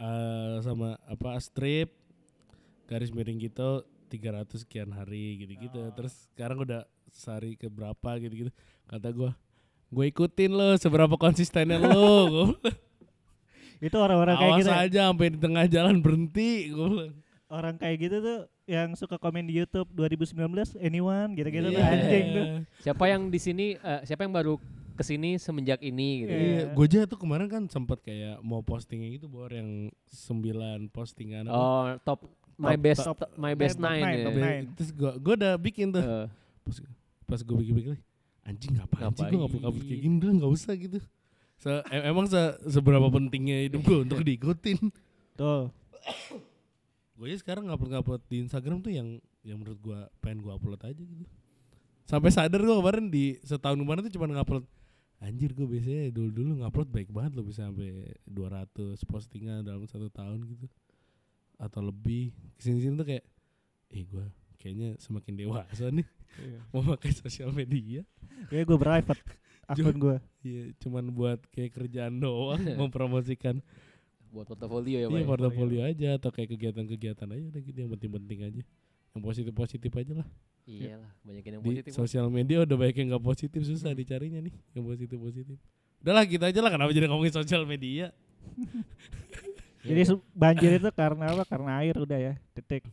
eh, 0.00 0.54
sama 0.64 0.96
apa 1.04 1.36
strip 1.38 1.92
garis 2.88 3.12
miring 3.12 3.38
gitu 3.38 3.84
300 4.08 4.64
sekian 4.66 4.90
hari 4.90 5.38
gitu-gitu. 5.38 5.78
Oh. 5.78 5.92
Terus 5.94 6.26
sekarang 6.32 6.64
udah 6.64 6.82
sehari 7.12 7.54
ke 7.54 7.70
berapa 7.70 8.18
gitu-gitu. 8.18 8.50
Kata 8.88 9.12
gua, 9.12 9.30
gue 9.86 10.04
ikutin 10.10 10.50
lo 10.50 10.74
seberapa 10.74 11.14
konsistennya 11.14 11.78
lo. 11.78 12.50
Itu 13.80 13.96
orang-orang 13.96 14.36
kayak 14.36 14.52
Awas 14.52 14.60
gitu. 14.60 14.70
ya. 14.70 14.84
aja 14.84 15.00
sampai 15.08 15.26
di 15.32 15.38
tengah 15.40 15.64
jalan 15.64 15.96
berhenti. 16.02 16.68
Bilang. 16.68 17.14
Orang 17.50 17.74
kayak 17.78 17.96
gitu 17.98 18.16
tuh 18.20 18.38
yang 18.66 18.94
suka 18.94 19.18
komen 19.18 19.46
di 19.46 19.58
YouTube 19.58 19.90
2019 19.94 20.36
anyone 20.78 21.34
gitu-gitu 21.34 21.70
tuh 21.70 21.82
Iya. 21.82 21.90
anjing 21.90 22.26
tuh. 22.30 22.46
Siapa 22.82 23.04
yang 23.06 23.26
di 23.26 23.38
sini? 23.38 23.66
eh, 23.74 24.00
siapa 24.04 24.22
yang 24.22 24.34
baru 24.34 24.54
ke 25.00 25.06
sini 25.06 25.30
semenjak 25.34 25.80
ini 25.80 26.08
gitu? 26.20 26.34
Iya. 26.34 26.62
Gue 26.70 26.84
aja 26.84 27.00
tuh 27.04 27.16
kemarin 27.16 27.48
kan 27.48 27.64
sempat 27.66 27.98
kayak 27.98 28.38
mau 28.40 28.60
postingnya 28.60 29.08
gitu 29.10 29.26
bor 29.26 29.48
yang 29.48 29.88
sembilan 30.06 30.86
postingan 30.88 31.48
apa. 31.48 31.56
Oh, 31.56 31.84
top 32.04 32.20
my 32.54 32.76
Top- 32.76 32.82
best 32.82 33.00
top- 33.02 33.18
top- 33.18 33.32
my 33.34 33.52
best 33.54 33.80
nine. 33.80 34.04
nine, 34.04 34.14
ya. 34.14 34.26
top 34.28 34.34
Be- 34.34 34.44
nine. 34.44 34.64
Terus 34.76 34.90
gua 34.92 35.12
gua 35.16 35.34
udah 35.34 35.54
bikin 35.56 35.88
tuh. 35.88 36.02
Eh, 36.02 36.26
pas 36.60 36.76
pas 37.24 37.40
gue 37.40 37.56
bikin-bikin 37.56 37.96
anjing 38.42 38.74
ngapain, 38.74 39.06
sih 39.08 39.22
gue 39.22 39.30
Ngapain? 39.30 39.38
ngupload 39.38 39.74
kayak 39.80 40.00
gini 40.00 40.14
udah 40.18 40.32
nggak 40.34 40.52
usah 40.52 40.72
gitu 40.74 40.98
Se- 41.54 41.84
em- 41.88 42.06
emang 42.08 42.26
se- 42.26 42.58
seberapa 42.66 43.06
pentingnya 43.06 43.64
hidup 43.64 43.80
gue 43.80 43.98
untuk 44.02 44.18
diikutin 44.20 44.90
Tuh. 45.34 45.70
gue 47.14 47.26
aja 47.26 47.38
sekarang 47.38 47.68
ngupload 47.68 47.90
ngupload 47.92 48.22
di 48.26 48.42
Instagram 48.42 48.80
tuh 48.80 48.90
yang 48.90 49.08
yang 49.40 49.56
menurut 49.56 49.78
gue 49.78 49.98
pengen 50.18 50.40
gue 50.40 50.50
upload 50.50 50.80
aja 50.80 50.98
gitu 50.98 51.22
sampai 52.02 52.32
sadar 52.32 52.58
gue 52.58 52.74
kemarin 52.74 53.06
di 53.06 53.38
setahun 53.40 53.76
kemarin 53.76 54.02
tuh 54.02 54.14
cuma 54.16 54.26
ngupload 54.26 54.64
anjir 55.20 55.52
gue 55.52 55.68
biasanya 55.68 56.10
dulu 56.16 56.28
dulu 56.32 56.50
ngupload 56.64 56.88
baik 56.88 57.12
banget 57.12 57.36
loh 57.36 57.44
bisa 57.44 57.68
sampai 57.68 58.08
200 58.24 58.96
postingan 59.04 59.60
dalam 59.60 59.84
satu 59.84 60.08
tahun 60.08 60.48
gitu 60.48 60.66
atau 61.60 61.80
lebih 61.84 62.32
ke 62.56 62.60
sini 62.64 62.80
sini 62.80 62.96
tuh 62.96 63.04
kayak 63.04 63.24
eh 63.92 64.04
gue 64.08 64.26
kayaknya 64.56 64.96
semakin 64.96 65.36
dewasa 65.36 65.92
nih 65.92 66.08
mau 66.72 66.80
pakai 66.80 67.12
sosial 67.12 67.52
media 67.52 68.00
Kayak 68.48 68.64
gue 68.72 68.78
private 68.80 69.22
akun 69.70 69.96
gue. 70.00 70.16
Iya, 70.40 70.62
cuman 70.80 71.04
buat 71.12 71.40
kayak 71.52 71.70
kerjaan 71.76 72.16
doang 72.16 72.62
mempromosikan 72.80 73.60
buat 74.30 74.46
portofolio 74.46 74.94
ya, 75.02 75.08
iya 75.10 75.20
ya? 75.20 75.26
portofolio 75.26 75.80
aja 75.82 76.08
atau 76.14 76.30
kayak 76.30 76.54
kegiatan-kegiatan 76.54 77.26
aja 77.26 77.44
udah 77.50 77.60
gitu 77.66 77.78
yang 77.82 77.90
penting-penting 77.98 78.38
aja. 78.46 78.62
Yang 79.10 79.22
positif-positif 79.26 79.90
aja 79.90 80.22
lah. 80.22 80.28
Iyalah, 80.68 81.12
banyakin 81.24 81.50
yang 81.56 81.62
Di 81.62 81.68
positif. 81.68 81.90
Sosial 81.96 82.26
media 82.28 82.62
udah 82.62 82.76
banyak 82.76 82.96
yang 83.00 83.08
nggak 83.16 83.24
positif 83.24 83.60
susah 83.64 83.90
dicarinya 83.96 84.40
nih 84.44 84.54
yang 84.76 84.84
positif-positif. 84.84 85.56
Udahlah 86.00 86.24
kita 86.24 86.48
aja 86.48 86.60
lah 86.64 86.70
kenapa 86.72 86.90
jadi 86.96 87.06
ngomongin 87.08 87.34
sosial 87.34 87.68
media. 87.68 88.12
Jadi 89.80 90.12
banjir 90.36 90.76
itu 90.76 90.90
karena 90.92 91.32
apa? 91.32 91.44
Karena 91.48 91.80
air 91.80 91.96
udah 91.96 92.18
ya. 92.20 92.34
Titik. 92.52 92.84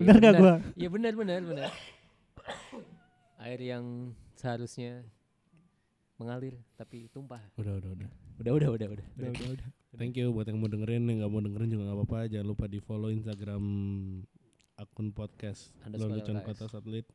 Iya, 0.00 0.16
Bener 0.16 0.16
gak 0.16 0.34
gua? 0.40 0.54
Iya 0.72 0.88
benar 0.88 1.12
benar 1.12 1.40
benar. 1.44 1.68
Air 3.44 3.60
yang 3.60 4.16
seharusnya 4.40 5.04
mengalir 6.16 6.56
tapi 6.80 7.12
tumpah. 7.12 7.44
Udah 7.60 7.76
udah 7.76 7.92
udah. 7.92 8.08
Udah 8.40 8.52
udah 8.56 8.68
udah 8.72 8.88
udah. 8.96 9.06
Udah, 9.20 9.28
udah, 9.36 9.48
udah. 9.60 9.68
Thank 10.00 10.16
you 10.16 10.32
buat 10.32 10.48
yang 10.48 10.56
mau 10.64 10.70
dengerin 10.72 11.04
yang 11.04 11.20
nggak 11.20 11.32
mau 11.32 11.44
dengerin 11.44 11.68
juga 11.68 11.82
nggak 11.92 11.98
apa-apa. 12.00 12.18
Jangan 12.32 12.46
lupa 12.48 12.64
di 12.64 12.78
follow 12.80 13.12
Instagram 13.12 13.62
akun 14.80 15.12
podcast 15.12 15.76
Underscore 15.84 16.16
Lelucon 16.16 16.40
LKS. 16.40 16.46
Kota 16.48 16.64
Satelit. 16.72 17.06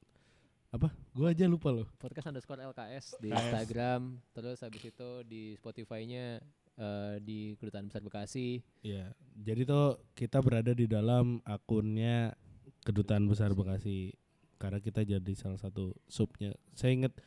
Apa? 0.69 0.93
Gua 1.17 1.33
aja 1.33 1.49
lupa 1.49 1.73
loh. 1.73 1.89
Podcast 1.97 2.29
underscore 2.29 2.61
LKS 2.61 3.17
di 3.17 3.33
LKS. 3.33 3.41
Instagram, 3.41 4.01
terus 4.37 4.61
habis 4.61 4.83
itu 4.85 5.09
di 5.25 5.57
Spotify-nya 5.57 6.45
eh, 6.77 7.15
di 7.25 7.57
Kedutaan 7.57 7.89
Besar 7.89 8.05
Bekasi. 8.05 8.61
Iya, 8.85 9.09
jadi 9.33 9.65
tuh 9.65 9.97
kita 10.13 10.45
berada 10.45 10.77
di 10.77 10.85
dalam 10.85 11.41
akunnya 11.41 12.37
Kedutaan 12.85 13.25
Besar 13.25 13.57
Bekasi 13.57 14.13
karena 14.61 14.77
kita 14.77 15.01
jadi 15.01 15.33
salah 15.33 15.57
satu 15.57 15.97
subnya. 16.05 16.53
Saya 16.77 16.93
inget, 16.93 17.17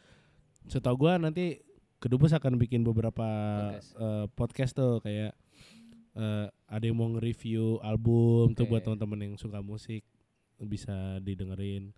setahu 0.71 1.09
gua 1.09 1.19
nanti 1.19 1.67
Kedubes 1.99 2.31
akan 2.31 2.63
bikin 2.63 2.87
beberapa 2.87 3.27
Podcast. 3.75 3.91
eh, 3.99 4.27
podcast 4.39 4.73
tuh 4.79 5.03
kayak 5.03 5.35
eh, 6.15 6.47
ada 6.47 6.85
yang 6.87 6.95
mau 6.95 7.11
nge-review 7.11 7.83
album 7.83 8.55
tuh 8.55 8.71
Oke. 8.71 8.79
buat 8.79 8.87
teman-teman 8.87 9.19
yang 9.19 9.35
suka 9.35 9.59
musik 9.59 10.07
bisa 10.61 10.93
didengerin. 11.21 11.95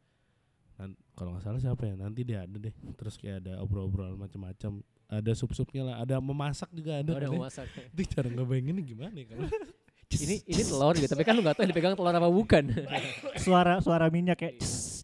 Kalau 1.12 1.36
nggak 1.36 1.44
salah 1.44 1.60
siapa 1.60 1.84
ya 1.84 1.92
nanti 1.92 2.24
dia 2.24 2.48
ada 2.48 2.56
deh 2.56 2.72
terus 2.96 3.20
kayak 3.20 3.44
ada 3.44 3.60
obrol-obrolan 3.60 4.16
macam-macam 4.16 4.80
ada 5.12 5.32
sup-supnya 5.36 5.84
lah 5.84 5.96
ada 6.00 6.16
memasak 6.16 6.72
juga 6.72 7.04
ada 7.04 7.12
Ada 7.20 7.28
kan 7.28 7.36
ya. 7.36 7.40
masak. 7.44 7.66
itu 7.92 8.02
cara 8.08 8.28
ngebayanginnya 8.32 8.80
gimana 8.80 9.12
ya 9.12 9.26
kalau 9.28 9.44
ini 10.24 10.36
ini 10.42 10.62
telur 10.64 10.94
gitu, 10.96 11.12
tapi 11.12 11.22
kan 11.22 11.36
lu 11.36 11.44
nggak 11.44 11.56
tahu 11.60 11.68
dipegang 11.68 11.92
telur 11.92 12.10
apa 12.10 12.30
bukan. 12.32 12.64
Suara 13.44 13.78
suara 13.84 14.08
minyak 14.08 14.40
kayak 14.40 14.56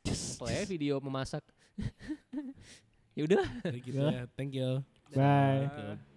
Soalnya 0.08 0.64
video 0.64 0.96
memasak. 1.04 1.44
ya 3.16 3.22
udah. 3.28 3.44
gitu 3.76 4.00
ya 4.00 4.24
thank 4.32 4.56
you 4.56 4.80
Bye. 5.12 5.68
Tutup. 5.68 6.15